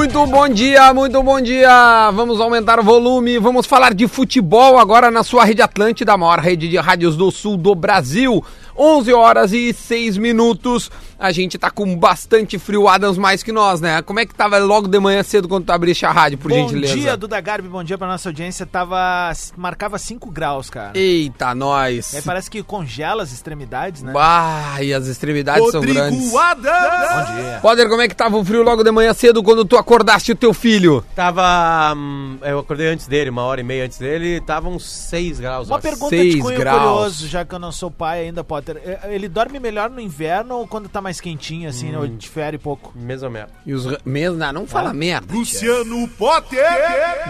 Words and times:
Muito 0.00 0.26
bom 0.28 0.48
dia, 0.48 0.94
muito 0.94 1.22
bom 1.22 1.38
dia. 1.38 2.10
Vamos 2.12 2.40
aumentar 2.40 2.80
o 2.80 2.82
volume, 2.82 3.38
vamos 3.38 3.66
falar 3.66 3.92
de 3.92 4.08
futebol 4.08 4.78
agora 4.78 5.10
na 5.10 5.22
sua 5.22 5.44
rede 5.44 5.60
Atlântida, 5.60 6.14
a 6.14 6.16
maior 6.16 6.38
rede 6.38 6.68
de 6.68 6.78
rádios 6.78 7.18
do 7.18 7.30
sul 7.30 7.54
do 7.58 7.74
Brasil. 7.74 8.42
11 8.80 9.12
horas 9.12 9.52
e 9.52 9.74
6 9.74 10.16
minutos. 10.16 10.90
A 11.18 11.30
gente 11.32 11.58
tá 11.58 11.70
com 11.70 11.94
bastante 11.94 12.58
frio, 12.58 12.88
Adams, 12.88 13.18
mais 13.18 13.42
que 13.42 13.52
nós, 13.52 13.78
né? 13.78 14.00
Como 14.00 14.18
é 14.18 14.24
que 14.24 14.34
tava 14.34 14.58
logo 14.58 14.88
de 14.88 14.98
manhã 14.98 15.22
cedo 15.22 15.46
quando 15.46 15.66
tu 15.66 15.70
abriste 15.70 16.06
a 16.06 16.10
rádio, 16.10 16.38
por 16.38 16.50
bom 16.50 16.56
gentileza? 16.56 16.94
Bom 16.94 17.00
dia, 17.00 17.14
Duda 17.14 17.38
Garbi, 17.42 17.68
bom 17.68 17.84
dia 17.84 17.98
pra 17.98 18.06
nossa 18.08 18.30
audiência. 18.30 18.64
Tava. 18.64 19.30
marcava 19.54 19.98
5 19.98 20.30
graus, 20.30 20.70
cara. 20.70 20.98
Eita, 20.98 21.54
nós. 21.54 22.14
Aí 22.14 22.22
parece 22.22 22.50
que 22.50 22.62
congela 22.62 23.22
as 23.22 23.32
extremidades, 23.32 24.02
né? 24.02 24.14
Bah, 24.14 24.78
e 24.80 24.94
as 24.94 25.06
extremidades 25.08 25.62
Rodrigo 25.62 25.92
são 25.92 25.94
grandes. 25.94 26.34
Adams. 26.34 27.28
Bom 27.28 27.34
dia. 27.34 27.58
Poder, 27.60 27.88
como 27.90 28.00
é 28.00 28.08
que 28.08 28.16
tava 28.16 28.38
o 28.38 28.44
frio 28.44 28.62
logo 28.62 28.82
de 28.82 28.90
manhã 28.90 29.12
cedo 29.12 29.42
quando 29.42 29.62
tu 29.66 29.76
acordaste 29.76 30.32
o 30.32 30.36
teu 30.36 30.54
filho? 30.54 31.04
Tava. 31.14 31.92
hum, 31.94 32.38
eu 32.40 32.60
acordei 32.60 32.88
antes 32.88 33.06
dele, 33.06 33.28
uma 33.28 33.42
hora 33.42 33.60
e 33.60 33.64
meia 33.64 33.84
antes 33.84 33.98
dele, 33.98 34.40
tava 34.40 34.70
uns 34.70 34.90
6 34.90 35.38
graus. 35.38 35.68
Uma 35.68 35.76
ó. 35.76 35.80
pergunta 35.80 36.16
Seis 36.16 36.34
de 36.36 36.40
cunho 36.40 36.58
graus. 36.58 36.80
curioso, 36.80 37.28
já 37.28 37.44
que 37.44 37.54
eu 37.54 37.58
não 37.58 37.72
sou 37.72 37.90
pai 37.90 38.20
ainda, 38.22 38.42
Potter. 38.42 38.69
É, 38.78 39.14
Ele 39.14 39.28
dorme 39.28 39.58
melhor 39.58 39.90
no 39.90 40.00
inverno 40.00 40.56
ou 40.56 40.66
quando 40.66 40.88
tá 40.88 41.00
mais 41.00 41.20
quentinho, 41.20 41.68
assim, 41.68 41.94
ou 41.96 42.06
difere 42.06 42.58
pouco? 42.58 42.92
Mesmo 42.94 43.28
merda. 43.30 43.52
E 43.66 43.72
os 43.72 43.86
mesmo, 44.04 44.36
não, 44.38 44.52
não 44.52 44.66
fala 44.66 44.92
merda. 44.94 45.34
Luciano 45.34 46.06
Potter! 46.16 46.60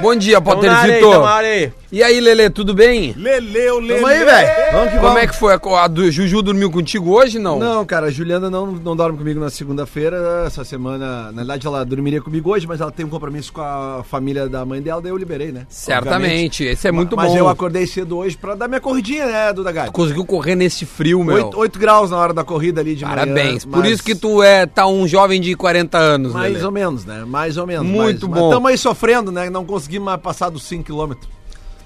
Bom 0.00 0.14
dia, 0.14 0.40
Potterzito. 0.40 1.10
área 1.22 1.48
aí. 1.50 1.72
E 1.92 2.02
aí, 2.04 2.20
Lele, 2.20 2.48
tudo 2.50 2.72
bem? 2.72 3.12
Leleu, 3.16 3.80
Leleu! 3.80 3.96
Tamo 3.96 4.06
aí, 4.06 4.24
velho. 4.24 4.48
Vamos 4.72 4.88
que 4.90 4.94
Como 4.96 5.02
vamos. 5.08 5.22
é 5.22 5.26
que 5.26 5.36
foi? 5.36 5.54
A, 5.54 5.88
do 5.88 6.10
Juju 6.10 6.40
dormiu 6.42 6.70
contigo 6.70 7.10
hoje, 7.10 7.38
não? 7.38 7.58
Não, 7.58 7.84
cara, 7.84 8.06
a 8.06 8.10
Juliana 8.10 8.48
não, 8.48 8.66
não 8.66 8.94
dorme 8.94 9.18
comigo 9.18 9.40
na 9.40 9.50
segunda-feira. 9.50 10.44
Essa 10.46 10.62
semana, 10.64 11.32
na 11.32 11.38
verdade, 11.38 11.66
ela 11.66 11.84
dormiria 11.84 12.22
comigo 12.22 12.50
hoje, 12.50 12.66
mas 12.66 12.80
ela 12.80 12.92
tem 12.92 13.04
um 13.04 13.08
compromisso 13.08 13.52
com 13.52 13.60
a 13.60 14.04
família 14.04 14.48
da 14.48 14.64
mãe 14.64 14.80
dela, 14.80 15.02
daí 15.02 15.10
eu 15.10 15.16
liberei, 15.16 15.50
né? 15.50 15.66
Certamente, 15.68 16.64
esse 16.64 16.86
é 16.86 16.92
muito 16.92 17.16
mas 17.16 17.32
bom. 17.32 17.38
eu 17.38 17.48
acordei 17.48 17.86
cedo 17.86 18.18
hoje 18.18 18.36
pra 18.36 18.54
dar 18.54 18.68
minha 18.68 18.80
corridinha, 18.80 19.26
né, 19.26 19.52
Duda 19.52 19.72
Gai? 19.72 19.90
Conseguiu 19.90 20.24
correr 20.24 20.54
nesse 20.54 20.86
frio, 20.86 21.19
meu. 21.24 21.34
8, 21.46 21.58
8 21.58 21.78
graus 21.78 22.10
na 22.10 22.16
hora 22.18 22.32
da 22.34 22.44
corrida 22.44 22.80
ali 22.80 22.94
de 22.94 23.04
Parabéns. 23.04 23.64
manhã. 23.64 23.72
Por 23.76 23.78
mas- 23.84 23.90
isso 23.92 24.02
que 24.02 24.14
tu 24.14 24.42
é, 24.42 24.66
tá 24.66 24.86
um 24.86 25.06
jovem 25.08 25.40
de 25.40 25.54
40 25.54 25.98
anos, 25.98 26.32
Mais 26.32 26.52
Lelê. 26.52 26.64
ou 26.64 26.70
menos, 26.72 27.04
né? 27.04 27.24
Mais 27.26 27.56
ou 27.56 27.66
menos. 27.66 27.86
Muito 27.86 28.28
mas, 28.28 28.38
bom. 28.40 28.48
Estamos 28.48 28.70
aí 28.70 28.78
sofrendo, 28.78 29.30
né? 29.32 29.48
Não 29.50 29.64
conseguimos 29.64 30.06
mais 30.06 30.20
passar 30.20 30.48
dos 30.50 30.62
5 30.64 30.84
km. 30.84 31.14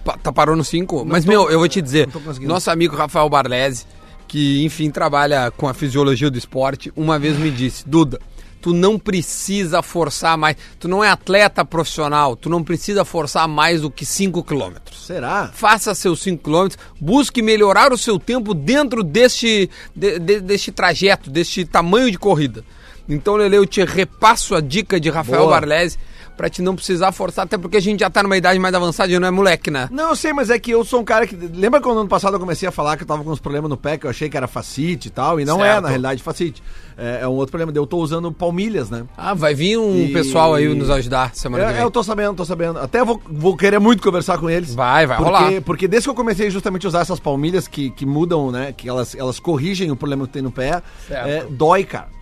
Pa- 0.05 0.19
Tá 0.23 0.33
parou 0.33 0.55
no 0.55 0.65
5? 0.65 1.05
Mas, 1.07 1.25
tô- 1.25 1.31
meu, 1.31 1.51
eu 1.51 1.59
vou 1.59 1.69
te 1.69 1.81
dizer, 1.81 2.09
tô 2.11 2.21
conseguindo. 2.21 2.53
nosso 2.53 2.71
amigo 2.71 2.95
Rafael 2.95 3.29
Barlese, 3.29 3.87
que, 4.29 4.63
enfim, 4.65 4.91
trabalha 4.91 5.51
com 5.57 5.67
a 5.69 5.73
fisiologia 5.75 6.31
do 6.31 6.37
esporte, 6.37 6.93
uma 6.97 7.19
vez 7.19 7.39
me 7.39 7.51
disse, 7.51 7.89
Duda, 7.89 8.19
tu 8.65 8.73
não 8.73 8.99
precisa 8.99 9.83
forçar 9.83 10.39
mais, 10.39 10.57
tu 10.81 10.89
não 10.89 11.05
é 11.05 11.11
atleta 11.11 11.63
profissional, 11.67 12.35
tu 12.35 12.49
não 12.49 12.65
precisa 12.65 13.05
forçar 13.05 13.47
mais 13.47 13.83
do 13.83 13.91
que 13.91 14.07
5 14.07 14.43
quilômetros. 14.43 15.05
Será? 15.05 15.51
faça 15.53 15.95
seus 15.95 16.23
5 16.23 16.43
km, 16.43 16.75
busque 16.99 17.43
melhorar 17.43 17.93
o 17.93 17.99
seu 17.99 18.19
tempo 18.19 18.55
dentro 18.55 19.03
deste, 19.05 19.69
de- 19.95 20.19
de- 20.19 20.41
deste 20.41 20.73
trajeto, 20.73 21.29
deste 21.29 21.67
tamanho 21.67 22.11
de 22.11 22.17
corrida. 22.19 22.65
Então, 23.07 23.37
Lele, 23.37 23.57
eu 23.57 23.67
te 23.67 23.85
repasso 23.85 24.55
a 24.55 24.63
dica 24.63 24.99
de 24.99 25.11
Rafael 25.11 25.43
Boa. 25.43 25.51
Barlese 25.61 25.99
pra 26.37 26.49
te 26.49 26.61
não 26.63 26.75
precisar 26.75 27.13
forçar, 27.13 27.45
até 27.45 27.57
porque 27.57 27.77
a 27.77 27.81
gente 27.81 28.01
já 28.01 28.11
tá 28.11 28.23
numa 28.23 28.37
idade 28.37 28.59
mais 28.59 28.75
avançada 28.75 29.13
e 29.13 29.19
não 29.19 29.29
é 29.29 29.31
moleque, 29.31 29.71
né? 29.71 29.89
Não, 29.91 30.11
eu 30.11 30.17
sei, 30.17 30.33
mas 30.33 30.51
é 30.51 30.59
que 30.59 30.71
eu 30.71 30.85
sou 30.85 31.01
um 31.01 31.05
cara 31.05 31.27
que. 31.27 31.35
Lembra 31.37 31.81
quando 31.81 32.01
ano 32.01 32.09
passado 32.09 32.35
eu 32.37 32.41
comecei 32.41 32.69
a 32.69 32.73
falar 32.73 32.97
que 32.97 33.03
eu 33.03 33.07
tava 33.07 33.23
com 33.23 33.31
uns 33.31 33.41
problemas 33.41 33.69
no 33.71 33.77
pé, 33.77 33.97
que 33.97 34.07
eu 34.07 34.11
achei 34.11 34.29
que 34.29 34.37
era 34.37 34.47
facite 34.47 35.09
e 35.09 35.11
tal? 35.11 35.39
E 35.41 35.45
não 35.45 35.65
é, 35.65 35.69
Certo. 35.73 35.83
na 35.83 35.89
realidade, 35.89 36.23
facite. 36.23 36.63
É, 36.97 37.21
é 37.23 37.29
um 37.29 37.33
outro 37.33 37.51
problema. 37.57 37.73
Eu 37.77 37.87
tô 37.87 37.99
usando 37.99 38.31
palmilhas, 38.33 38.89
né? 38.91 39.05
Ah, 39.17 39.35
vai 39.35 39.55
vir 39.55 39.77
um 39.79 40.05
E- 40.07 40.13
pessoal 40.13 40.55
aí 40.55 40.73
nos 40.75 40.91
ajudar 40.91 41.35
semana 41.35 41.65
que 41.65 41.71
É, 41.71 41.73
vem. 41.75 41.83
eu 41.83 41.91
tô 41.91 42.03
sabendo, 42.05 42.35
tô 42.37 42.45
sabendo. 42.45 42.79
Até 42.79 43.05
vou, 43.05 43.21
vou 43.29 43.57
querer 43.57 43.79
muito 43.81 44.03
conversar 44.03 44.39
com 44.39 44.49
eles. 44.49 44.75
Vai, 44.75 45.07
vai 45.07 45.17
porque, 45.17 45.33
rolar. 45.33 45.63
Porque 45.63 45.89
desde 45.89 46.07
que 46.07 46.11
eu 46.11 46.15
comecei 46.15 46.51
justamente 46.51 46.87
a 46.87 46.89
usar 46.89 47.01
essas 47.01 47.19
palmilhas 47.19 47.67
que, 47.67 47.91
que 47.91 48.07
mudam, 48.07 48.51
né? 48.53 48.73
Que 48.77 48.89
elas, 48.89 49.15
elas 49.15 49.41
corrigem 49.41 49.91
o 49.91 49.97
problema 49.97 50.27
que 50.27 50.33
tem 50.33 50.43
no 50.43 50.51
pé, 50.53 50.83
é, 51.11 51.45
dói, 51.51 51.83
cara. 51.85 52.14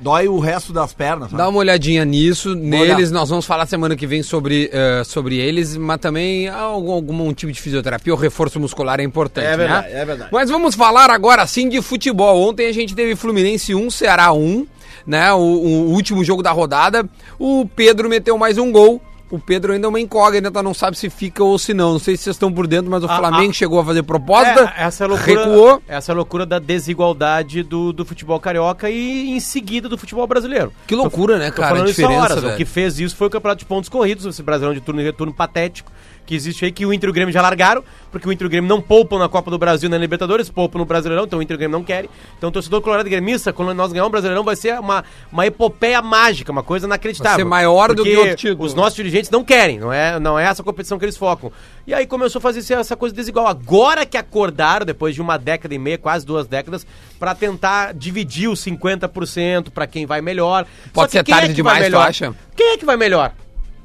Dói 0.00 0.28
o 0.28 0.38
resto 0.38 0.72
das 0.72 0.92
pernas. 0.92 1.30
sabe? 1.30 1.42
Dá 1.42 1.48
uma 1.48 1.58
olhadinha 1.58 2.04
nisso, 2.04 2.54
neles, 2.54 3.10
olhar. 3.10 3.10
nós 3.10 3.28
vamos 3.28 3.44
falar 3.46 3.66
semana 3.66 3.94
que 3.94 4.06
vem 4.06 4.22
sobre, 4.22 4.70
eh, 4.72 5.02
sobre 5.04 5.36
eles, 5.36 5.76
mas 5.76 5.98
também 5.98 6.48
algum, 6.48 6.92
algum 6.92 7.34
tipo 7.34 7.52
de 7.52 7.60
fisioterapia, 7.60 8.12
o 8.12 8.16
reforço 8.16 8.58
muscular 8.58 8.98
é 9.00 9.02
importante, 9.02 9.46
É 9.46 9.56
verdade, 9.56 9.88
né? 9.92 10.00
é 10.00 10.04
verdade. 10.04 10.30
Mas 10.32 10.48
vamos 10.50 10.74
falar 10.74 11.10
agora 11.10 11.46
sim 11.46 11.68
de 11.68 11.82
futebol. 11.82 12.48
Ontem 12.48 12.66
a 12.66 12.72
gente 12.72 12.94
teve 12.94 13.14
Fluminense 13.14 13.74
1, 13.74 13.90
Ceará 13.90 14.32
1, 14.32 14.66
né? 15.06 15.32
O, 15.32 15.38
o 15.38 15.90
último 15.92 16.24
jogo 16.24 16.42
da 16.42 16.50
rodada. 16.50 17.08
O 17.38 17.66
Pedro 17.76 18.08
meteu 18.08 18.36
mais 18.38 18.56
um 18.58 18.70
gol. 18.72 19.00
O 19.30 19.38
Pedro 19.38 19.72
ainda 19.72 19.86
é 19.86 19.88
uma 19.88 20.00
incógnita, 20.00 20.60
não 20.60 20.74
sabe 20.74 20.98
se 20.98 21.08
fica 21.08 21.44
ou 21.44 21.56
se 21.56 21.72
não. 21.72 21.92
Não 21.92 21.98
sei 22.00 22.16
se 22.16 22.24
vocês 22.24 22.34
estão 22.34 22.52
por 22.52 22.66
dentro, 22.66 22.90
mas 22.90 23.04
o 23.04 23.06
Ah, 23.08 23.16
Flamengo 23.16 23.50
ah. 23.50 23.54
chegou 23.54 23.78
a 23.78 23.84
fazer 23.84 24.02
proposta, 24.02 24.74
É, 24.76 24.82
essa 24.84 25.04
é 25.04 25.06
a 25.06 25.08
loucura, 25.08 25.44
recuou. 25.44 25.82
Essa 25.86 26.10
é 26.10 26.12
a 26.12 26.16
loucura 26.16 26.44
da 26.44 26.58
desigualdade 26.58 27.62
do, 27.62 27.92
do 27.92 28.04
futebol 28.04 28.40
carioca 28.40 28.90
e 28.90 29.30
em 29.30 29.38
seguida 29.40 29.88
do 29.88 29.96
futebol 29.96 30.26
brasileiro. 30.26 30.72
Que 30.86 30.94
loucura, 30.96 31.38
né, 31.38 31.50
Tô 31.50 31.62
cara? 31.62 31.66
A 31.66 31.70
falando 31.70 31.84
há 31.84 31.90
diferença, 31.90 32.22
horas. 32.22 32.44
O 32.44 32.56
que 32.56 32.64
fez 32.64 32.98
isso 32.98 33.14
foi 33.16 33.28
o 33.28 33.30
campeonato 33.30 33.60
de 33.60 33.66
pontos 33.66 33.88
corridos, 33.88 34.26
esse 34.26 34.42
brasileirão 34.42 34.74
de 34.74 34.84
turno 34.84 35.00
e 35.00 35.04
retorno 35.04 35.32
patético 35.32 35.92
que 36.30 36.36
existe 36.36 36.64
aí, 36.64 36.70
que 36.70 36.86
o 36.86 36.94
Inter 36.94 37.08
e 37.08 37.10
o 37.10 37.12
Grêmio 37.12 37.32
já 37.32 37.42
largaram, 37.42 37.82
porque 38.12 38.28
o 38.28 38.30
Inter 38.30 38.44
e 38.44 38.46
o 38.46 38.50
Grêmio 38.50 38.68
não 38.68 38.80
poupam 38.80 39.18
na 39.18 39.28
Copa 39.28 39.50
do 39.50 39.58
Brasil 39.58 39.90
na 39.90 39.98
Libertadores, 39.98 40.48
poupam 40.48 40.78
no 40.78 40.84
Brasileirão, 40.84 41.24
então 41.24 41.40
o 41.40 41.42
Inter 41.42 41.54
e 41.54 41.56
o 41.56 41.58
Grêmio 41.58 41.76
não 41.76 41.84
querem. 41.84 42.08
Então 42.38 42.50
o 42.50 42.52
torcedor 42.52 42.80
colorado 42.80 43.08
e 43.08 43.10
gremista, 43.10 43.52
quando 43.52 43.74
nós 43.74 43.90
ganhamos 43.90 44.10
o 44.10 44.12
Brasileirão, 44.12 44.44
vai 44.44 44.54
ser 44.54 44.78
uma, 44.78 45.02
uma 45.32 45.44
epopeia 45.44 46.00
mágica, 46.00 46.52
uma 46.52 46.62
coisa 46.62 46.86
inacreditável. 46.86 47.32
Vai 47.32 47.44
ser 47.44 47.48
maior 47.48 47.92
do 47.92 48.04
que 48.04 48.36
título. 48.36 48.64
Os 48.64 48.74
nossos 48.74 48.94
dirigentes 48.94 49.28
não 49.28 49.42
querem, 49.42 49.80
não 49.80 49.92
é, 49.92 50.20
não 50.20 50.38
é 50.38 50.44
essa 50.44 50.62
competição 50.62 51.00
que 51.00 51.04
eles 51.04 51.16
focam. 51.16 51.50
E 51.84 51.92
aí 51.92 52.06
começou 52.06 52.38
a 52.38 52.42
fazer 52.42 52.60
essa 52.74 52.94
coisa 52.94 53.12
desigual. 53.12 53.48
Agora 53.48 54.06
que 54.06 54.16
acordaram, 54.16 54.86
depois 54.86 55.16
de 55.16 55.20
uma 55.20 55.36
década 55.36 55.74
e 55.74 55.78
meia, 55.78 55.98
quase 55.98 56.24
duas 56.24 56.46
décadas, 56.46 56.86
pra 57.18 57.34
tentar 57.34 57.92
dividir 57.92 58.48
os 58.48 58.64
50% 58.64 59.70
pra 59.70 59.88
quem 59.88 60.06
vai 60.06 60.20
melhor. 60.20 60.64
Pode 60.92 61.10
ser 61.10 61.18
é 61.18 61.22
tarde 61.24 61.54
demais, 61.54 61.88
tu 61.88 61.98
acha? 61.98 62.34
Quem 62.54 62.74
é 62.74 62.76
que 62.76 62.84
vai 62.84 62.96
melhor? 62.96 63.32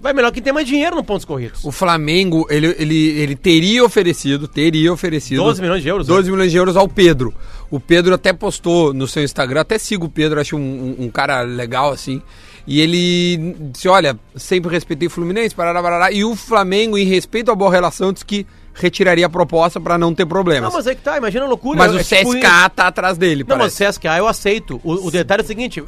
Vai 0.06 0.14
melhor 0.14 0.32
quem 0.32 0.44
tem 0.44 0.54
mais 0.54 0.68
dinheiro 0.68 0.96
no 0.96 1.04
pontos 1.04 1.26
corridos. 1.26 1.66
O 1.66 1.72
Flamengo, 1.72 2.46
ele, 2.48 2.76
ele, 2.78 3.08
ele 3.20 3.36
teria 3.36 3.84
oferecido, 3.84 4.48
teria 4.48 4.94
oferecido 4.94 5.42
12 5.44 5.60
milhões 5.64 5.82
de 5.82 5.90
euros, 5.90 6.08
né? 6.08 6.14
12 6.14 6.30
milhões 6.30 6.52
de 6.52 6.58
euros 6.58 6.78
ao 6.78 6.88
Pedro. 6.88 7.34
O 7.72 7.80
Pedro 7.80 8.14
até 8.14 8.32
postou 8.32 8.94
no 8.94 9.08
seu 9.08 9.24
Instagram, 9.24 9.62
até 9.62 9.80
sigo 9.80 10.06
o 10.06 10.10
Pedro, 10.10 10.40
acho 10.40 10.56
um, 10.56 10.60
um- 11.00 11.06
um 11.06 11.10
cara 11.10 11.42
legal 11.42 11.92
assim. 11.92 12.22
E 12.68 12.80
ele 12.82 13.56
disse: 13.72 13.88
Olha, 13.88 14.16
sempre 14.36 14.70
respeitei 14.70 15.08
o 15.08 15.10
Fluminense, 15.12 15.56
parará, 15.56 15.82
parará. 15.82 16.12
E 16.12 16.24
o 16.24 16.36
Flamengo, 16.36 17.00
em 17.00 17.06
respeito 17.06 17.50
à 17.50 17.56
boa 17.56 17.72
relação, 17.72 18.14
disse 18.14 18.24
que 18.26 18.46
retiraria 18.76 19.26
a 19.26 19.30
proposta 19.30 19.80
pra 19.80 19.98
não 19.98 20.14
ter 20.14 20.28
problemas. 20.28 20.70
Não, 20.70 20.78
mas 20.78 20.86
aí 20.86 20.96
que 20.96 21.02
tá, 21.02 21.18
imagina 21.18 21.46
a 21.46 21.48
loucura. 21.48 21.80
Mas 21.80 21.92
é 21.92 21.96
o 21.96 22.04
tipo 22.04 22.30
CSK 22.32 22.38
isso. 22.46 22.70
tá 22.76 22.86
atrás 22.88 23.18
dele, 23.18 23.44
Não, 23.48 23.58
mas 23.58 23.74
parece. 23.76 23.84
o 23.84 23.88
CSK 24.00 24.06
eu 24.20 24.28
aceito. 24.28 24.80
O, 24.84 25.08
o 25.08 25.10
detalhe 25.10 25.42
é 25.42 25.44
o 25.46 25.48
seguinte: 25.48 25.84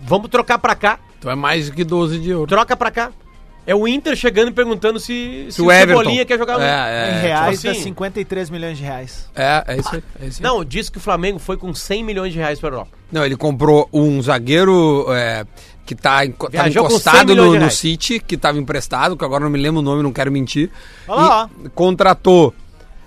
vamos 0.00 0.30
trocar 0.30 0.58
pra 0.58 0.74
cá. 0.74 0.98
Então 1.18 1.30
é 1.30 1.34
mais 1.34 1.68
do 1.68 1.76
que 1.76 1.84
12 1.84 2.18
de 2.18 2.30
euros. 2.30 2.48
Troca 2.48 2.74
pra 2.74 2.90
cá. 2.90 3.10
É 3.66 3.74
o 3.74 3.86
Inter 3.86 4.16
chegando 4.16 4.48
e 4.48 4.52
perguntando 4.52 4.98
se, 4.98 5.46
Se 5.50 5.60
o 5.62 5.70
Everton. 5.70 5.98
Cebolinha 6.00 6.24
quer 6.24 6.38
jogar 6.38 6.58
no- 6.58 6.64
É, 6.64 6.66
em 6.66 7.16
é, 7.16 7.20
reais 7.20 7.60
tipo 7.60 7.70
assim- 7.70 7.78
dá 7.78 7.84
53 7.84 8.50
milhões 8.50 8.78
de 8.78 8.82
reais. 8.84 9.28
é, 9.34 9.64
é 9.66 9.76
isso 9.76 9.94
aí. 9.94 10.02
É 10.22 10.26
isso 10.26 10.38
aí. 10.40 10.42
Não, 10.50 10.64
disse 10.64 10.90
que 10.90 10.98
o 10.98 11.00
Flamengo 11.00 11.38
foi 11.38 11.56
com 11.56 11.72
100 11.72 12.02
milhões 12.02 12.32
de 12.32 12.38
reais 12.38 12.58
pra 12.58 12.68
Europa. 12.70 12.90
Não, 13.12 13.24
ele 13.24 13.36
comprou 13.36 13.88
um 13.92 14.20
zagueiro 14.22 15.06
é, 15.12 15.44
que 15.84 15.94
tá, 15.94 16.20
Viajou 16.50 16.84
com 16.84 16.90
100 16.90 16.96
encostado 16.98 17.36
no, 17.36 17.54
no. 17.58 17.70
City, 17.70 18.18
que 18.18 18.36
tava 18.36 18.58
emprestado, 18.58 19.16
que 19.16 19.24
agora 19.24 19.44
não 19.44 19.50
me 19.50 19.58
lembro 19.58 19.80
o 19.80 19.82
nome, 19.82 20.02
não 20.02 20.12
quero 20.12 20.32
mentir. 20.32 20.70
Olha 21.06 21.28
lá, 21.28 21.50
E 21.64 21.68
contratou, 21.68 22.54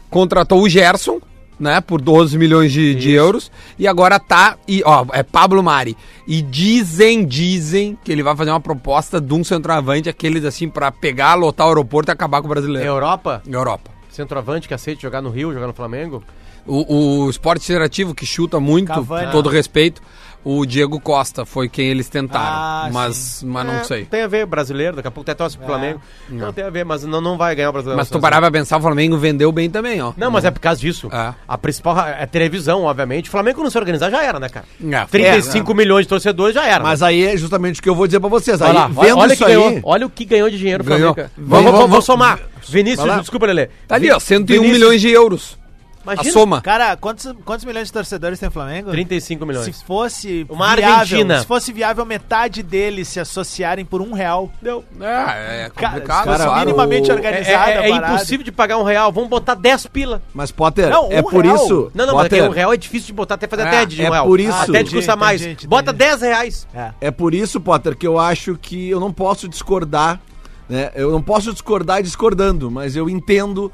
contratou 0.10 0.62
o 0.62 0.70
Gerson, 0.70 1.20
né, 1.64 1.82
por 1.82 2.02
12 2.02 2.38
milhões 2.38 2.72
de, 2.72 2.94
de 2.94 3.12
euros, 3.12 3.52
e 3.80 3.88
agora 3.88 4.20
tá, 4.20 4.58
e, 4.68 4.84
ó, 4.86 5.06
é 5.14 5.24
Pablo 5.24 5.64
Mari. 5.64 5.98
E 6.28 6.42
dizem, 6.42 7.26
dizem 7.26 7.98
que 8.04 8.12
ele 8.12 8.22
vai 8.22 8.36
fazer 8.36 8.52
uma 8.52 8.60
proposta 8.60 9.20
de 9.20 9.34
um 9.34 9.44
centroavante, 9.44 10.10
aqueles 10.10 10.46
assim, 10.46 10.70
pra 10.70 10.92
pegar, 10.92 11.34
lotar 11.36 11.66
o 11.68 11.70
aeroporto 11.70 12.12
e 12.12 12.14
acabar 12.14 12.42
com 12.42 12.48
o 12.48 12.50
brasileiro. 12.50 12.88
Europa, 12.88 13.42
Europa. 13.48 13.90
centroavante 14.12 14.68
que 14.68 14.74
aceita 14.74 15.02
jogar 15.02 15.22
no 15.22 15.30
Rio, 15.30 15.54
jogar 15.54 15.68
no 15.68 15.74
Flamengo. 15.74 16.24
O, 16.66 17.26
o 17.26 17.30
esporte 17.30 17.70
interativo 17.70 18.16
que 18.16 18.26
chuta 18.26 18.60
muito, 18.60 18.88
Cavani. 18.88 19.26
com 19.26 19.32
todo 19.32 19.50
respeito, 19.50 20.02
o 20.44 20.66
Diego 20.66 21.00
Costa 21.00 21.46
foi 21.46 21.70
quem 21.70 21.88
eles 21.88 22.10
tentaram. 22.10 22.46
Ah, 22.46 22.90
mas, 22.92 23.42
mas 23.44 23.66
não 23.66 23.74
É, 23.76 23.84
sei. 23.84 24.06
Tem 24.06 24.22
a 24.24 24.28
ver, 24.28 24.46
brasileiro, 24.46 24.96
daqui 24.98 25.08
a 25.08 25.12
pouco 25.12 25.30
até 25.30 25.36
torce 25.38 25.58
pro 25.58 25.66
Flamengo. 25.68 26.02
Não. 26.30 26.52
tem 26.52 26.64
a 26.66 26.70
ver, 26.70 26.84
mas 26.84 27.04
não, 27.04 27.22
não 27.22 27.38
vai 27.38 27.56
ganhar 27.56 27.70
o 27.70 27.74
brasileiro. 27.74 27.98
Mas 27.98 28.10
tu 28.10 28.20
parar 28.20 28.40
pra 28.42 28.52
pensar, 28.52 28.78
o 28.78 28.82
Flamengo 28.82 29.18
vendeu 29.18 29.52
bem 29.52 29.70
também, 29.70 30.02
ó. 30.02 30.14
Não, 30.18 30.30
mas 30.30 30.44
é 30.46 30.52
por 30.52 30.60
causa 30.60 30.80
disso. 30.82 31.10
É. 31.12 31.34
A 31.48 31.58
principal 31.58 31.98
é 32.00 32.26
televisão, 32.26 32.84
obviamente. 32.84 33.30
O 33.30 33.32
Flamengo 33.32 33.64
não 33.64 33.70
se 33.70 33.78
organizar 33.78 34.10
já 34.12 34.24
era, 34.24 34.40
né, 34.40 34.50
cara? 34.50 34.66
É, 34.92 35.06
35 35.06 35.74
milhões 35.74 36.06
de 36.06 36.10
torcedores 36.10 36.54
já 36.56 36.66
era. 36.66 36.84
Mas 36.84 37.02
aí 37.02 37.26
é 37.26 37.38
justamente 37.38 37.80
o 37.80 37.84
que 37.84 37.90
eu 37.90 37.96
vou 37.96 38.06
dizer 38.08 38.20
pra 38.20 38.30
vocês. 38.30 38.60
Olha 38.62 38.70
Aí, 38.72 38.76
lá, 38.76 38.88
vendo 38.88 39.18
olha, 39.20 39.34
isso 39.34 39.44
que 39.44 39.50
ganhou, 39.50 39.68
aí. 39.70 39.82
olha 39.84 40.06
o 40.06 40.10
que 40.10 40.26
ganhou 40.26 40.50
de 40.50 40.58
dinheiro 40.58 40.84
o. 40.84 40.86
Flamengo. 40.86 41.16
Vamos- 41.16 41.32
Vamos, 41.38 41.72
vamos, 41.72 41.90
vamos- 41.90 42.06
somar. 42.06 42.40
Vinícius, 42.68 43.14
desculpa, 43.20 43.46
Lelê. 43.46 43.68
Tá 43.88 43.96
ali, 43.96 44.10
ó, 44.12 44.20
101 44.20 44.62
Vinícius- 44.62 44.80
milhões 44.80 45.02
de 45.02 45.10
euros. 45.10 45.58
A 46.06 46.24
soma. 46.24 46.62
Cara, 46.62 46.98
quantos, 46.98 47.34
quantos 47.46 47.64
milhões 47.66 47.88
de 47.88 47.94
torcedores 47.94 48.40
tem 48.40 48.50
o 48.50 48.52
Flamengo? 48.52 48.92
35 48.92 49.46
milhões. 49.46 49.66
Se 49.76 49.84
fosse 49.86 50.46
Uma 50.50 50.76
viável, 50.76 50.96
Argentina. 51.00 51.40
se 51.40 51.46
fosse 51.46 51.72
viável 51.72 52.06
metade 52.06 52.62
deles 52.62 53.08
se 53.08 53.20
associarem 53.20 53.86
por 53.86 54.02
um 54.02 54.12
real. 54.14 54.52
Deu. 54.62 54.84
É, 55.00 55.66
é 55.66 55.72
Cara, 55.74 55.94
complicado, 55.94 56.24
se 56.24 56.30
fosse 56.30 56.44
claro. 56.44 56.66
minimamente 56.66 57.10
o- 57.10 57.12
É, 57.12 57.16
organizada 57.16 57.72
é- 57.72 57.90
é 57.90 57.90
impossível 57.90 58.44
de 58.44 58.52
pagar 58.52 58.78
um 58.78 58.84
real. 58.84 59.12
Vamos 59.12 59.30
botar 59.30 59.56
10 59.56 59.88
pila. 59.88 60.22
Mas, 60.34 60.52
Potter, 60.52 60.90
Não, 60.90 61.10
é 61.12 61.20
um 61.20 61.24
por 61.24 61.44
real. 61.44 61.56
isso. 61.56 61.92
Não, 61.96 62.06
não, 62.06 62.20
é 62.20 62.24
Potter, 62.24 62.44
um 62.44 62.50
real 62.50 62.74
é 62.74 62.78
difícil 62.78 63.08
de 63.08 63.14
botar 63.14 63.36
até 63.36 63.48
fazer 63.48 63.64
É, 63.64 63.68
a 63.68 63.70
TED 63.72 63.96
de 63.96 64.02
um 64.02 64.06
é 64.06 64.10
real. 64.10 64.26
por 64.28 64.40
isso- 64.40 64.52
A 64.52 64.66
TED 64.66 64.70
Entendi, 64.80 64.96
custa 64.96 65.16
mais. 65.16 65.42
entendi, 65.42 65.68
Bota 65.68 65.92
entendi. 65.92 65.98
10 66.00 66.22
reais. 66.22 66.68
É. 66.74 66.92
É 67.00 67.12
por 67.12 67.34
isso, 67.34 67.62
Potter, 67.62 67.96
que 67.96 68.06
eu 68.06 68.20
acho 68.20 68.58
que 68.62 68.90
eu 68.90 69.00
não 69.00 69.12
posso 69.14 69.48
discordar, 69.48 70.20
né? 70.68 70.92
Eu 70.96 71.12
não 71.12 71.22
posso 71.22 71.52
discordar 71.54 72.02
discordando, 72.04 72.70
mas 72.70 72.96
eu 72.96 73.10
entendo 73.10 73.72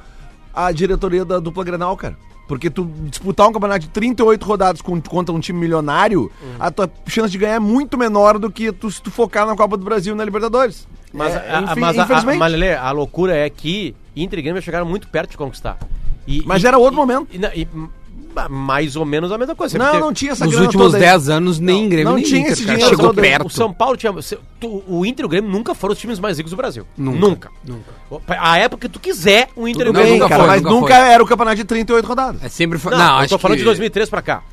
a 0.54 0.72
diretoria 0.72 1.24
da 1.26 1.40
dupla 1.40 1.64
Grenal, 1.64 1.96
cara. 1.98 2.18
Porque 2.48 2.70
tu 2.70 2.86
disputar 3.06 3.48
um 3.48 3.54
campeonato 3.54 3.82
de 3.82 3.90
38 3.90 4.44
rodadas 4.44 4.82
contra 4.82 5.32
um 5.34 5.40
time 5.40 5.60
milionário, 5.60 6.32
a 6.60 6.72
tua 6.72 6.90
chance 7.08 7.30
de 7.32 7.38
ganhar 7.38 7.54
é 7.56 7.60
muito 7.60 7.96
menor 7.96 8.40
do 8.40 8.50
que 8.52 8.72
tu, 8.72 8.90
se 8.90 9.00
tu 9.02 9.12
focar 9.12 9.46
na 9.46 9.56
Copa 9.56 9.78
do 9.78 9.86
Brasil 9.86 10.16
e 10.16 10.18
na 10.18 10.26
Libertadores. 10.26 10.88
Mas, 11.14 11.36
É, 11.36 11.52
a, 11.54 11.76
mas, 11.76 11.98
a, 11.98 12.02
a, 12.02 12.06
infelizmente. 12.06 12.38
mas, 12.40 12.52
Lelê, 12.52 12.74
a 12.76 12.90
loucura 12.92 13.36
é 13.36 13.48
que 13.52 13.96
Inter 14.16 14.40
e 14.40 14.42
Grêmio 14.42 14.62
chegaram 14.64 14.86
muito 14.88 15.08
perto 15.08 15.32
de 15.32 15.38
conquistar. 15.38 15.78
E- 16.28 16.42
Mas 16.46 16.64
e- 16.64 16.68
era 16.68 16.78
outro 16.80 16.94
e- 16.96 16.98
momento. 16.98 17.28
e- 17.32 17.68
mais 18.48 18.96
ou 18.96 19.06
menos 19.06 19.32
a 19.32 19.38
mesma 19.38 19.56
coisa. 19.56 19.78
não, 19.78 19.86
Porque 19.86 20.00
não 20.00 20.14
tinha 20.14 20.32
essa 20.32 20.46
Nos 20.46 20.54
grana 20.54 20.68
últimos 20.68 20.86
toda 20.88 20.98
aí. 20.98 21.04
10 21.04 21.30
anos, 21.30 21.60
nem 21.60 21.82
Não, 21.82 21.90
Grêmio 21.90 22.06
não 22.12 22.16
nem 22.16 22.24
tinha 22.24 22.40
Inter, 22.42 22.54
esse 22.54 22.64
cara, 22.64 22.78
dinheiro 22.78 22.96
chegou 22.96 23.14
todo. 23.14 23.22
perto. 23.22 23.48
O 23.48 23.50
São 23.50 23.74
Paulo 23.74 23.98
tinha. 23.98 24.14
O 24.88 25.06
Inter 25.06 25.24
e 25.24 25.26
o 25.26 25.30
Grêmio 25.30 25.50
nunca 25.52 25.74
foram 25.74 25.94
os 25.94 26.00
times 26.00 26.20
mais 26.20 26.38
ricos 26.38 26.52
do 26.52 26.56
Brasil. 26.58 26.86
Nunca. 26.98 27.50
Nunca. 27.66 27.92
A 28.28 28.58
época 28.58 28.88
que 28.88 28.94
tu 28.94 29.00
quiser, 29.00 29.50
o 29.56 29.68
Inter 29.68 29.88
e 29.88 29.90
o 29.90 29.94
Grêmio 29.94 30.14
nunca 30.14 30.30
cara, 30.30 30.44
foi, 30.44 30.48
mas 30.48 30.62
nunca 30.62 30.76
nunca, 30.76 30.96
foi. 30.96 31.12
era 31.14 31.24
o 31.24 31.28
campeonato 31.28 31.58
de 31.58 31.64
38 31.66 32.06
rodadas. 32.06 32.44
É 32.44 32.50
sempre 32.50 32.78
foi. 32.78 32.92
Não, 32.92 33.00
Não, 33.00 33.06
eu 33.06 33.16
acho 33.18 33.30
tô 33.30 33.38
falando 33.40 33.56
que... 33.58 33.62
de 33.62 33.66
2003 33.66 34.10
pra 34.10 34.22
cá. 34.22 34.44